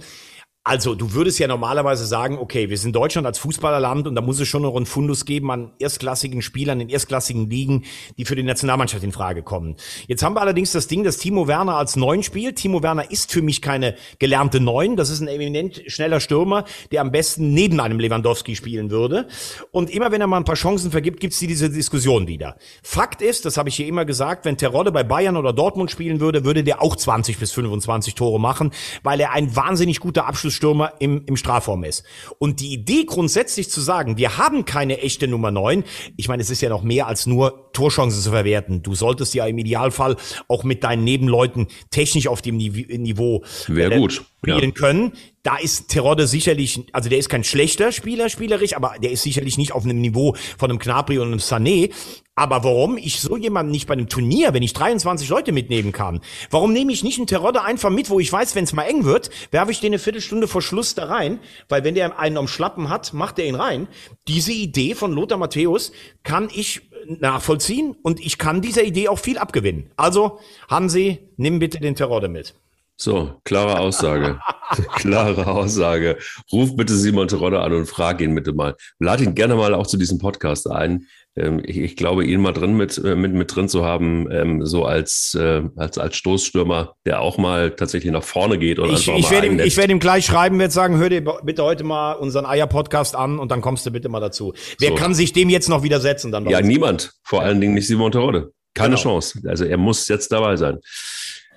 Also, 0.69 0.95
du 0.95 1.15
würdest 1.15 1.39
ja 1.39 1.49
normalerweise 1.49 2.05
sagen, 2.05 2.37
okay, 2.37 2.69
wir 2.69 2.77
sind 2.77 2.95
Deutschland 2.95 3.27
als 3.27 3.39
Fußballerland 3.39 4.07
und 4.07 4.15
da 4.15 4.21
muss 4.21 4.39
es 4.39 4.49
schon 4.49 4.61
noch 4.61 4.77
einen 4.77 4.85
Fundus 4.85 5.25
geben 5.25 5.51
an 5.51 5.71
erstklassigen 5.79 6.43
Spielern 6.43 6.79
in 6.83 6.91
erstklassigen 6.91 7.49
Ligen, 7.49 7.85
die 8.19 8.27
für 8.27 8.37
die 8.37 8.43
Nationalmannschaft 8.43 9.03
in 9.03 9.11
Frage 9.11 9.43
kommen. 9.43 9.77
Jetzt 10.09 10.23
haben 10.23 10.35
wir 10.35 10.43
allerdings 10.43 10.73
das 10.73 10.87
Ding, 10.87 11.05
dass 11.05 11.17
Timo 11.17 11.49
Werner 11.49 11.77
als 11.79 11.97
Neun 11.97 12.23
spielt. 12.23 12.57
Timo 12.57 12.83
Werner 12.83 13.11
ist 13.11 13.33
für 13.33 13.41
mich 13.41 13.63
keine 13.63 13.95
gelernte 14.19 14.61
Neun. 14.61 14.97
Das 14.97 15.09
ist 15.09 15.23
ein 15.23 15.29
eminent 15.29 15.85
schneller 15.87 16.21
Stürmer, 16.21 16.67
der 16.93 17.01
am 17.01 17.13
besten 17.13 17.55
neben 17.55 17.81
einem 17.81 17.99
Lewandowski 17.99 18.55
spielen 18.55 18.91
würde. 18.91 19.27
Und 19.71 19.89
immer 19.89 20.13
wenn 20.13 20.21
er 20.21 20.27
mal 20.27 20.37
ein 20.37 20.45
paar 20.45 20.55
Chancen 20.55 20.91
vergibt, 20.91 21.21
gibt's 21.21 21.39
diese 21.39 21.71
Diskussion 21.71 22.29
wieder. 22.29 22.59
Fakt 22.83 23.23
ist, 23.23 23.47
das 23.47 23.57
habe 23.57 23.71
ich 23.71 23.77
hier 23.77 23.87
immer 23.87 24.05
gesagt, 24.05 24.45
wenn 24.45 24.59
Terodde 24.59 24.93
bei 24.93 25.03
Bayern 25.03 25.39
oder 25.39 25.55
Dortmund 25.55 25.91
spielen 25.91 26.21
würde, 26.21 26.45
würde 26.45 26.63
der 26.63 26.83
auch 26.83 26.95
20 26.95 27.39
bis 27.39 27.53
25 27.53 28.15
Tore 28.15 28.39
machen, 28.39 28.71
weil 29.03 29.19
er 29.19 29.33
ein 29.33 29.57
wahnsinnig 29.57 30.01
guter 30.01 30.27
Abschluss 30.27 30.58
Stürmer 30.59 30.95
im, 30.99 31.23
im 31.27 31.37
Strafraum 31.37 31.85
ist. 31.85 32.03
Und 32.39 32.61
die 32.61 32.73
Idee 32.73 33.05
grundsätzlich 33.05 33.71
zu 33.71 33.81
sagen, 33.81 34.19
wir 34.19 34.39
haben 34.39 34.65
keine 34.65 34.99
echte 34.99 35.29
Nummer 35.29 35.53
9, 35.53 35.85
ich 36.17 36.29
meine, 36.29 36.43
es 36.43 36.51
ist 36.51 36.61
ja 36.61 36.69
noch 36.69 36.83
mehr 36.83 37.07
als 37.07 37.27
nur 37.27 37.71
Torchancen 37.73 38.21
zu 38.21 38.31
verwerten. 38.31 38.83
Du 38.83 38.97
solltest 38.97 39.35
ja 39.35 39.47
im 39.47 39.57
Idealfall 39.59 40.17
auch 40.49 40.65
mit 40.65 40.83
deinen 40.83 41.05
Nebenleuten 41.05 41.69
technisch 41.91 42.27
auf 42.27 42.43
dem 42.43 42.57
Niveau 42.57 43.45
Wäre 43.69 43.95
äh, 43.95 43.99
gut. 43.99 44.25
spielen 44.41 44.61
ja. 44.63 44.71
können. 44.73 45.13
Da 45.49 45.57
ist 45.57 45.89
Terodde 45.89 46.27
sicherlich, 46.27 46.85
also 46.93 47.09
der 47.09 47.17
ist 47.17 47.31
kein 47.31 47.43
schlechter 47.43 47.91
Spieler, 47.91 48.29
spielerisch, 48.29 48.77
aber 48.77 48.97
der 49.03 49.13
ist 49.13 49.23
sicherlich 49.23 49.57
nicht 49.57 49.73
auf 49.73 49.83
einem 49.83 49.99
Niveau 49.99 50.37
von 50.59 50.69
einem 50.69 50.79
Knapri 50.79 51.17
und 51.17 51.29
einem 51.29 51.39
Sané. 51.39 51.91
Aber 52.35 52.65
warum 52.65 52.99
ich 52.99 53.19
so 53.21 53.35
jemanden 53.35 53.73
nicht 53.73 53.87
bei 53.87 53.95
einem 53.95 54.11
Turnier, 54.11 54.53
wenn 54.53 54.63
ich 54.63 54.75
23 54.75 55.27
Leute 55.31 55.53
mitnehmen 55.53 55.91
kann, 55.91 56.21
warum 56.51 56.75
nehme 56.75 56.93
ich 56.93 57.03
nicht 57.03 57.17
einen 57.17 57.27
Terodde 57.27 57.63
einfach 57.63 57.89
mit, 57.89 58.11
wo 58.11 58.21
ich 58.21 58.31
weiß, 58.31 58.57
wenn 58.57 58.65
es 58.65 58.75
mal 58.75 58.83
eng 58.83 59.07
wird, 59.07 59.31
werfe 59.51 59.73
ich 59.73 59.81
den 59.81 59.95
eine 59.95 59.99
Viertelstunde 59.99 60.49
vor 60.49 60.61
Schluss 60.61 60.95
da 60.95 61.07
rein, 61.07 61.41
weil 61.71 61.83
wenn 61.83 61.95
der 61.95 62.19
einen 62.19 62.37
am 62.37 62.47
Schlappen 62.47 62.91
hat, 62.91 63.15
macht 63.15 63.39
er 63.39 63.47
ihn 63.47 63.55
rein. 63.55 63.89
Diese 64.29 64.53
Idee 64.53 64.95
von 64.95 65.15
Lothar 65.15 65.39
Matthäus 65.39 65.93
kann 66.25 66.51
ich 66.55 66.83
nachvollziehen 67.07 67.97
und 68.03 68.21
ich 68.21 68.37
kann 68.37 68.61
dieser 68.61 68.85
Idee 68.85 69.09
auch 69.09 69.19
viel 69.19 69.39
abgewinnen. 69.39 69.91
Also, 69.97 70.41
Hansi, 70.69 71.21
nimm 71.39 71.59
bitte 71.59 71.81
den 71.81 71.95
Terodde 71.95 72.29
mit. 72.29 72.55
So, 73.01 73.31
klare 73.45 73.79
Aussage. 73.79 74.41
klare 74.97 75.47
Aussage. 75.47 76.19
Ruf 76.53 76.75
bitte 76.75 76.95
Simon 76.97 77.29
Terodde 77.29 77.61
an 77.61 77.73
und 77.73 77.87
frag 77.87 78.21
ihn 78.21 78.35
bitte 78.35 78.53
mal. 78.53 78.75
Lad 78.99 79.21
ihn 79.21 79.37
gerne 79.37 79.55
mal 79.55 79.73
auch 79.73 79.87
zu 79.87 79.97
diesem 79.97 80.19
Podcast 80.19 80.69
ein. 80.69 81.07
Ähm, 81.37 81.63
ich, 81.65 81.79
ich, 81.79 81.97
glaube, 81.97 82.25
ihn 82.25 82.41
mal 82.41 82.51
drin 82.51 82.77
mit, 82.77 82.99
äh, 82.99 83.15
mit, 83.15 83.35
mit 83.35 83.55
drin 83.55 83.69
zu 83.69 83.85
haben, 83.85 84.29
ähm, 84.33 84.67
so 84.67 84.85
als, 84.85 85.37
äh, 85.39 85.63
als, 85.77 85.97
als 85.97 86.17
Stoßstürmer, 86.17 86.95
der 87.07 87.21
auch 87.21 87.39
mal 87.39 87.71
tatsächlich 87.71 88.11
nach 88.11 88.25
vorne 88.25 88.59
geht. 88.59 88.81
Und 88.81 88.93
ich, 88.93 89.07
ich 89.07 89.31
werde 89.31 89.47
ihm, 89.47 89.61
ich 89.61 89.77
werde 89.77 89.93
ihm 89.93 90.01
gleich 90.01 90.27
schreiben, 90.27 90.59
werde 90.59 90.75
sagen, 90.75 90.99
hör 90.99 91.09
dir 91.09 91.23
bitte 91.45 91.63
heute 91.63 91.85
mal 91.85 92.15
unseren 92.15 92.47
Eier-Podcast 92.47 93.15
an 93.15 93.39
und 93.39 93.53
dann 93.53 93.61
kommst 93.61 93.87
du 93.87 93.93
bitte 93.93 94.09
mal 94.09 94.19
dazu. 94.19 94.55
Wer 94.81 94.89
so. 94.89 94.95
kann 94.97 95.15
sich 95.15 95.33
dem 95.33 95.51
jetzt 95.51 95.69
noch 95.69 95.85
widersetzen? 95.85 96.33
Dann 96.33 96.49
ja, 96.49 96.61
niemand. 96.61 97.13
Vor 97.23 97.43
allen 97.43 97.61
Dingen 97.61 97.75
nicht 97.75 97.87
Simon 97.87 98.11
Terodde. 98.11 98.51
Keine 98.75 98.97
genau. 98.97 99.03
Chance. 99.03 99.41
Also 99.47 99.65
er 99.65 99.77
muss 99.77 100.09
jetzt 100.09 100.33
dabei 100.33 100.57
sein. 100.57 100.79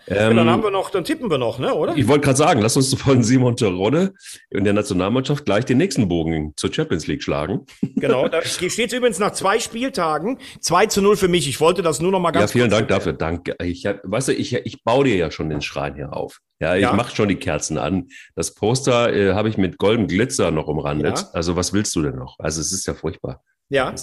Ähm, 0.08 0.36
dann 0.36 0.49
haben 0.49 0.64
wir 0.64 0.72
noch, 0.72 0.89
dann 0.89 1.04
tippen 1.04 1.30
wir 1.30 1.38
noch, 1.38 1.60
ne, 1.60 1.74
oder? 1.74 1.95
Ich 1.95 2.08
wollte 2.08 2.26
gerade 2.26 2.38
sagen, 2.38 2.62
lass 2.62 2.76
uns 2.76 2.93
von 2.95 3.24
Simon 3.24 3.56
Terodde 3.56 4.14
in 4.49 4.64
der 4.64 4.74
Nationalmannschaft 4.74 5.45
gleich 5.45 5.66
den 5.66 5.78
nächsten 5.78 6.08
Bogen 6.08 6.54
zur 6.56 6.74
Champions 6.74 7.08
League 7.08 7.24
schlagen. 7.24 7.66
Genau, 7.95 8.28
da 8.28 8.41
steht 8.43 8.93
übrigens 8.93 9.20
nach 9.20 9.32
zwei 9.32 9.60
Spieltagen 9.60 10.39
2 10.60 10.88
zu 10.88 11.02
0 11.02 11.18
für 11.18 11.28
mich. 11.28 11.47
Ich 11.47 11.60
wollte 11.60 11.82
das 11.82 12.02
nur 12.02 12.12
noch 12.12 12.20
mal 12.20 12.32
ganz 12.32 12.52
Ja, 12.52 12.60
vielen 12.60 12.72
Dank 12.72 12.88
dafür. 12.88 13.14
Danke. 13.14 13.56
Ich, 13.64 13.86
weißt 13.86 14.30
du, 14.30 14.34
ich, 14.34 14.54
ich 14.54 14.84
baue 14.84 15.06
dir 15.06 15.16
ja 15.16 15.32
schon 15.32 15.49
den 15.49 15.62
Schrein 15.62 15.95
hier 15.95 16.14
auf. 16.14 16.39
Ja, 16.60 16.76
ich 16.76 16.84
ja. 16.84 16.93
mache 16.93 17.16
schon 17.16 17.28
die 17.28 17.38
Kerzen 17.38 17.78
an. 17.78 18.08
Das 18.36 18.54
Poster 18.54 19.14
äh, 19.14 19.34
habe 19.34 19.49
ich 19.49 19.58
mit 19.58 19.78
golden 19.78 20.08
Glitzer 20.08 20.52
noch 20.52 20.68
umrandet. 20.68 21.20
Ja. 21.20 21.30
Also 21.34 21.56
was 21.56 21.74
willst 21.74 21.95
du 21.95 22.04
denn 22.04 22.16
noch? 22.16 22.38
Also 22.39 22.62
es 22.62 22.72
ist 22.72 22.86
ja 22.86 22.93
furchtbar. 22.93 23.43
Ja. 23.70 23.95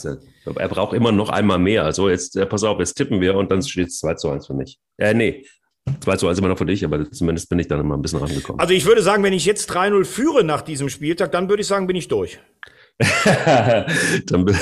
Er 0.57 0.69
braucht 0.69 0.95
immer 0.95 1.13
noch 1.13 1.29
einmal 1.29 1.59
mehr. 1.59 1.85
Also 1.85 2.09
jetzt, 2.09 2.37
äh, 2.37 2.47
pass 2.47 2.65
auf, 2.65 2.79
jetzt 2.79 2.95
tippen 2.95 3.21
wir 3.21 3.37
und 3.37 3.53
dann 3.53 3.63
steht 3.63 3.89
es 3.89 3.99
2 3.99 4.15
zu 4.15 4.31
1 4.31 4.47
für 4.47 4.55
mich. 4.55 4.79
Äh, 4.97 5.13
nee, 5.13 5.45
2 6.01 6.17
zu 6.17 6.29
1 6.29 6.39
immer 6.39 6.49
noch 6.49 6.59
für 6.59 6.67
dich, 6.67 6.85
aber 6.85 7.11
zumindest 7.11 7.49
bin 7.49 7.59
ich 7.59 7.69
dann 7.69 7.81
immer 7.81 7.97
ein 7.97 8.03
bisschen 8.03 8.19
rangekommen. 8.19 8.61
Also 8.61 8.75
ich 8.75 8.85
würde 8.85 9.03
sagen, 9.03 9.23
wenn 9.23 9.33
ich 9.33 9.45
jetzt 9.45 9.71
3-0 9.71 10.05
führe 10.05 10.45
nach 10.45 10.63
diesem 10.63 10.89
Spieltag, 10.89 11.33
dann 11.33 11.49
würde 11.49 11.61
ich 11.63 11.67
sagen, 11.67 11.87
bin 11.87 11.97
ich 11.97 12.09
durch. 12.09 12.39
dann, 14.27 14.59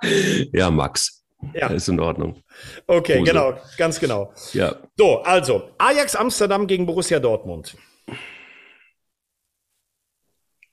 ja, 0.52 0.70
Max. 0.70 1.22
Ja. 1.54 1.68
Ist 1.68 1.88
in 1.88 1.98
Ordnung. 1.98 2.40
Okay, 2.86 3.18
Hose. 3.18 3.30
genau, 3.30 3.54
ganz 3.76 3.98
genau. 3.98 4.32
Ja. 4.52 4.76
So, 4.96 5.22
also 5.22 5.70
Ajax 5.78 6.14
Amsterdam 6.14 6.68
gegen 6.68 6.86
Borussia 6.86 7.18
Dortmund. 7.18 7.76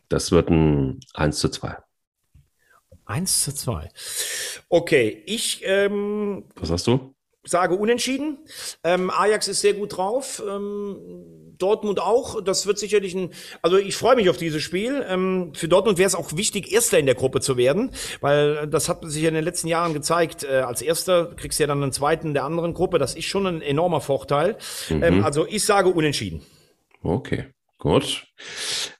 Das 0.09 0.31
wird 0.31 0.49
ein 0.49 0.99
1 1.15 1.39
zu 1.39 1.49
2. 1.49 1.75
1 3.05 3.43
zu 3.43 3.53
2. 3.53 3.89
Okay, 4.69 5.23
ich. 5.25 5.61
Ähm, 5.63 6.45
Was 6.55 6.69
hast 6.69 6.85
du? 6.87 7.15
Sage 7.43 7.75
unentschieden. 7.75 8.37
Ähm, 8.83 9.09
Ajax 9.09 9.47
ist 9.47 9.61
sehr 9.61 9.73
gut 9.73 9.97
drauf. 9.97 10.41
Ähm, 10.47 11.55
Dortmund 11.59 11.99
auch. 11.99 12.41
Das 12.41 12.65
wird 12.65 12.79
sicherlich 12.79 13.13
ein. 13.13 13.31
Also 13.61 13.77
ich 13.77 13.95
freue 13.95 14.15
mich 14.15 14.29
auf 14.29 14.37
dieses 14.37 14.63
Spiel. 14.63 15.05
Ähm, 15.07 15.51
für 15.53 15.67
Dortmund 15.67 15.97
wäre 15.97 16.07
es 16.07 16.15
auch 16.15 16.35
wichtig, 16.35 16.71
Erster 16.71 16.97
in 16.97 17.05
der 17.05 17.15
Gruppe 17.15 17.41
zu 17.41 17.57
werden, 17.57 17.91
weil 18.21 18.67
das 18.67 18.89
hat 18.89 19.03
sich 19.03 19.21
ja 19.21 19.29
in 19.29 19.35
den 19.35 19.43
letzten 19.43 19.67
Jahren 19.67 19.93
gezeigt. 19.93 20.43
Äh, 20.43 20.61
als 20.61 20.81
Erster 20.81 21.33
kriegst 21.35 21.59
du 21.59 21.63
ja 21.63 21.67
dann 21.67 21.83
einen 21.83 21.91
zweiten 21.91 22.33
der 22.33 22.45
anderen 22.45 22.73
Gruppe. 22.73 22.97
Das 22.97 23.15
ist 23.15 23.25
schon 23.25 23.45
ein 23.45 23.61
enormer 23.61 24.01
Vorteil. 24.01 24.57
Mhm. 24.89 25.03
Ähm, 25.03 25.23
also 25.23 25.45
ich 25.45 25.63
sage 25.65 25.89
unentschieden. 25.89 26.41
Okay, 27.03 27.45
gut. 27.77 28.25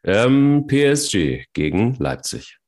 Ähm, 0.03 0.65
PSG 0.67 1.45
gegen 1.53 1.95
Leipzig. 1.99 2.58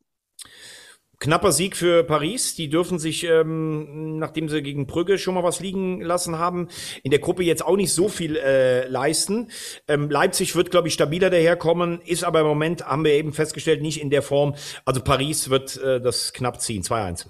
Knapper 1.22 1.52
Sieg 1.52 1.78
für 1.78 2.04
Paris. 2.04 2.56
Die 2.56 2.68
dürfen 2.68 2.98
sich, 2.98 3.24
ähm, 3.24 4.18
nachdem 4.18 4.50
sie 4.50 4.64
gegen 4.64 4.88
Brügge 4.88 5.20
schon 5.20 5.36
mal 5.36 5.44
was 5.44 5.60
liegen 5.60 6.02
lassen 6.02 6.40
haben, 6.40 6.68
in 7.04 7.12
der 7.12 7.20
Gruppe 7.20 7.44
jetzt 7.44 7.64
auch 7.64 7.78
nicht 7.78 7.94
so 7.94 8.10
viel 8.10 8.36
äh, 8.36 8.88
leisten. 8.88 9.52
Ähm, 9.88 10.10
Leipzig 10.10 10.56
wird, 10.56 10.72
glaube 10.72 10.88
ich, 10.88 10.96
stabiler 10.96 11.30
daherkommen, 11.30 12.02
ist 12.02 12.24
aber 12.24 12.42
im 12.42 12.48
Moment, 12.48 12.88
haben 12.88 13.06
wir 13.06 13.14
eben 13.14 13.34
festgestellt, 13.34 13.84
nicht 13.84 14.02
in 14.02 14.10
der 14.10 14.24
Form. 14.24 14.56
Also 14.84 15.02
Paris 15.02 15.52
wird 15.52 15.78
äh, 15.78 16.02
das 16.02 16.34
knapp 16.34 16.60
ziehen, 16.60 16.82
2-1. 16.82 17.28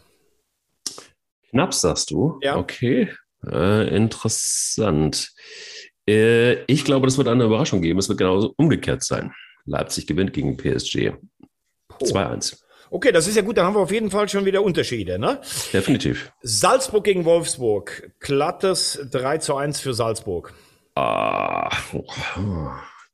Knapp, 1.49 1.73
sagst 1.73 2.11
du? 2.11 2.39
Ja. 2.41 2.55
Okay, 2.55 3.09
äh, 3.45 3.93
interessant. 3.93 5.33
Äh, 6.07 6.63
ich 6.63 6.85
glaube, 6.85 7.07
das 7.07 7.17
wird 7.17 7.27
eine 7.27 7.43
Überraschung 7.43 7.81
geben. 7.81 7.99
Es 7.99 8.07
wird 8.07 8.19
genauso 8.19 8.53
umgekehrt 8.55 9.03
sein. 9.03 9.33
Leipzig 9.65 10.07
gewinnt 10.07 10.31
gegen 10.31 10.55
PSG. 10.55 11.11
2-1. 11.99 12.57
Okay, 12.93 13.13
das 13.13 13.25
ist 13.25 13.37
ja 13.37 13.41
gut, 13.41 13.55
dann 13.55 13.65
haben 13.65 13.75
wir 13.75 13.79
auf 13.79 13.91
jeden 13.93 14.11
Fall 14.11 14.27
schon 14.27 14.43
wieder 14.43 14.61
Unterschiede, 14.61 15.17
ne? 15.17 15.39
Definitiv. 15.71 16.33
Salzburg 16.41 17.05
gegen 17.05 17.23
Wolfsburg. 17.23 18.11
Glattes 18.19 18.99
3 19.09 19.37
zu 19.37 19.55
1 19.55 19.79
für 19.79 19.93
Salzburg. 19.93 20.53
Ah, 20.95 21.69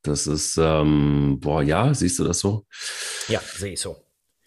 das 0.01 0.25
ist, 0.25 0.57
ähm, 0.57 1.37
boah, 1.39 1.61
ja, 1.61 1.93
siehst 1.93 2.17
du 2.17 2.23
das 2.23 2.39
so? 2.39 2.65
Ja, 3.27 3.39
sehe 3.39 3.73
ich 3.73 3.79
so. 3.79 3.97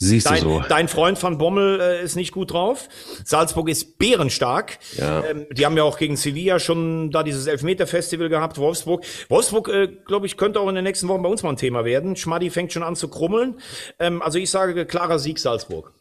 Siehst 0.02 0.30
dein, 0.30 0.42
du 0.42 0.54
so. 0.54 0.64
Dein 0.66 0.88
Freund 0.88 1.22
van 1.22 1.36
Bommel 1.36 1.78
äh, 1.78 2.02
ist 2.02 2.16
nicht 2.16 2.32
gut 2.32 2.52
drauf. 2.52 2.88
Salzburg 3.22 3.68
ist 3.68 3.98
bärenstark. 3.98 4.78
Ja. 4.96 5.22
Ähm, 5.24 5.46
die 5.52 5.66
haben 5.66 5.76
ja 5.76 5.82
auch 5.82 5.98
gegen 5.98 6.16
Sevilla 6.16 6.58
schon 6.58 7.10
da 7.10 7.22
dieses 7.22 7.46
Elfmeter-Festival 7.46 8.30
gehabt. 8.30 8.56
Wolfsburg. 8.56 9.04
Wolfsburg, 9.28 9.68
äh, 9.68 9.88
glaube 10.06 10.24
ich, 10.24 10.38
könnte 10.38 10.58
auch 10.58 10.70
in 10.70 10.74
den 10.74 10.84
nächsten 10.84 11.06
Wochen 11.08 11.22
bei 11.22 11.28
uns 11.28 11.42
mal 11.42 11.50
ein 11.50 11.58
Thema 11.58 11.84
werden. 11.84 12.16
Schmaddi 12.16 12.48
fängt 12.48 12.72
schon 12.72 12.82
an 12.82 12.96
zu 12.96 13.08
krummeln. 13.08 13.60
Ähm, 13.98 14.22
also 14.22 14.38
ich 14.38 14.50
sage 14.50 14.86
klarer 14.86 15.18
Sieg 15.18 15.38
Salzburg. 15.38 15.92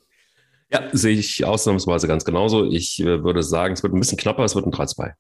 Ja, 0.72 0.88
sehe 0.92 1.16
ich 1.16 1.44
ausnahmsweise 1.46 2.08
ganz 2.08 2.26
genauso. 2.26 2.66
Ich 2.70 3.00
äh, 3.00 3.24
würde 3.24 3.42
sagen, 3.42 3.74
es 3.74 3.84
wird 3.84 3.94
ein 3.94 4.00
bisschen 4.00 4.18
knapper, 4.18 4.44
es 4.44 4.56
wird 4.56 4.66
ein 4.66 4.72
3-2. 4.72 5.14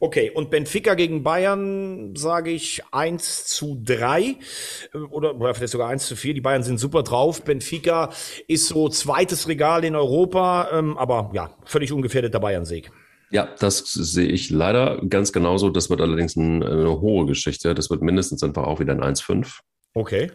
Okay, 0.00 0.30
und 0.30 0.50
Benfica 0.50 0.94
gegen 0.94 1.22
Bayern 1.22 2.14
sage 2.16 2.50
ich 2.50 2.82
1 2.92 3.46
zu 3.46 3.80
3 3.84 4.36
oder, 5.10 5.36
oder 5.36 5.54
vielleicht 5.54 5.72
sogar 5.72 5.88
1 5.88 6.06
zu 6.06 6.16
4. 6.16 6.34
Die 6.34 6.40
Bayern 6.40 6.62
sind 6.62 6.78
super 6.78 7.02
drauf. 7.02 7.42
Benfica 7.42 8.10
ist 8.48 8.68
so 8.68 8.88
zweites 8.88 9.48
Regal 9.48 9.84
in 9.84 9.96
Europa, 9.96 10.68
ähm, 10.72 10.96
aber 10.96 11.30
ja, 11.34 11.56
völlig 11.64 11.92
ungefährdeter 11.92 12.40
Bayern-Sieg. 12.40 12.90
Ja, 13.30 13.48
das 13.58 13.78
sehe 13.78 14.28
ich 14.28 14.50
leider 14.50 15.00
ganz 15.08 15.32
genauso. 15.32 15.70
Das 15.70 15.90
wird 15.90 16.00
allerdings 16.00 16.36
ein, 16.36 16.62
eine 16.62 17.00
hohe 17.00 17.26
Geschichte. 17.26 17.74
Das 17.74 17.90
wird 17.90 18.02
mindestens 18.02 18.42
einfach 18.42 18.64
auch 18.64 18.80
wieder 18.80 18.92
ein 18.92 19.02
1-5. 19.02 19.58
Okay. 19.94 20.30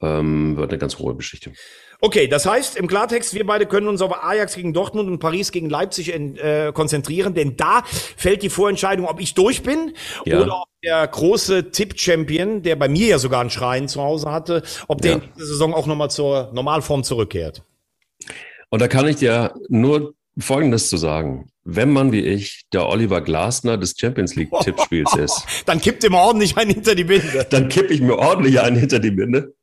Ähm, 0.00 0.56
wird 0.56 0.70
eine 0.70 0.78
ganz 0.78 0.98
hohe 0.98 1.16
Geschichte. 1.16 1.52
Okay, 2.04 2.28
das 2.28 2.44
heißt 2.44 2.76
im 2.76 2.86
Klartext, 2.86 3.32
wir 3.32 3.46
beide 3.46 3.64
können 3.64 3.88
uns 3.88 4.02
auf 4.02 4.12
Ajax 4.22 4.56
gegen 4.56 4.74
Dortmund 4.74 5.08
und 5.08 5.20
Paris 5.20 5.52
gegen 5.52 5.70
Leipzig 5.70 6.12
äh, 6.12 6.70
konzentrieren, 6.74 7.32
denn 7.32 7.56
da 7.56 7.82
fällt 7.86 8.42
die 8.42 8.50
Vorentscheidung, 8.50 9.06
ob 9.06 9.20
ich 9.20 9.32
durch 9.32 9.62
bin 9.62 9.94
ja. 10.26 10.42
oder 10.42 10.54
ob 10.60 10.68
der 10.84 11.08
große 11.08 11.70
Tipp-Champion, 11.70 12.62
der 12.62 12.76
bei 12.76 12.90
mir 12.90 13.06
ja 13.06 13.18
sogar 13.18 13.40
einen 13.40 13.48
Schrein 13.48 13.88
zu 13.88 14.02
Hause 14.02 14.30
hatte, 14.30 14.62
ob 14.86 15.00
der 15.00 15.12
ja. 15.12 15.16
in 15.16 15.22
dieser 15.34 15.46
Saison 15.46 15.72
auch 15.72 15.86
nochmal 15.86 16.10
zur 16.10 16.50
Normalform 16.52 17.04
zurückkehrt. 17.04 17.62
Und 18.68 18.82
da 18.82 18.88
kann 18.88 19.08
ich 19.08 19.16
dir 19.16 19.54
nur 19.68 20.12
Folgendes 20.38 20.90
zu 20.90 20.98
sagen. 20.98 21.48
Wenn 21.64 21.90
man 21.90 22.12
wie 22.12 22.20
ich 22.20 22.66
der 22.74 22.86
Oliver 22.86 23.22
Glasner 23.22 23.78
des 23.78 23.94
Champions 23.98 24.34
League 24.34 24.50
Tippspiels 24.60 25.16
ist, 25.16 25.42
dann 25.64 25.80
kippt 25.80 26.04
immer 26.04 26.18
ordentlich 26.18 26.58
einen 26.58 26.72
hinter 26.72 26.94
die 26.94 27.04
Binde. 27.04 27.46
Dann 27.48 27.70
kipp 27.70 27.90
ich 27.90 28.02
mir 28.02 28.18
ordentlich 28.18 28.60
einen 28.60 28.76
hinter 28.76 28.98
die 28.98 29.10
Binde 29.10 29.54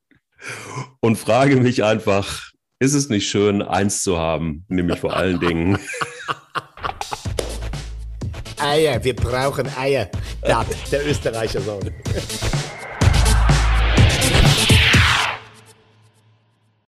und 1.00 1.18
frage 1.18 1.58
mich 1.58 1.84
einfach, 1.84 2.52
ist 2.80 2.94
es 2.94 3.10
nicht 3.10 3.30
schön, 3.30 3.62
eins 3.62 4.02
zu 4.02 4.18
haben, 4.18 4.66
nämlich 4.68 5.00
vor 5.00 5.16
allen 5.16 5.39
Dingen. 5.39 5.78
Eier, 8.58 9.04
wir 9.04 9.16
brauchen 9.16 9.68
Eier. 9.78 10.10
Ja, 10.48 10.66
der 10.92 11.08
Österreicher 11.08 11.62
Sohn. 11.62 11.92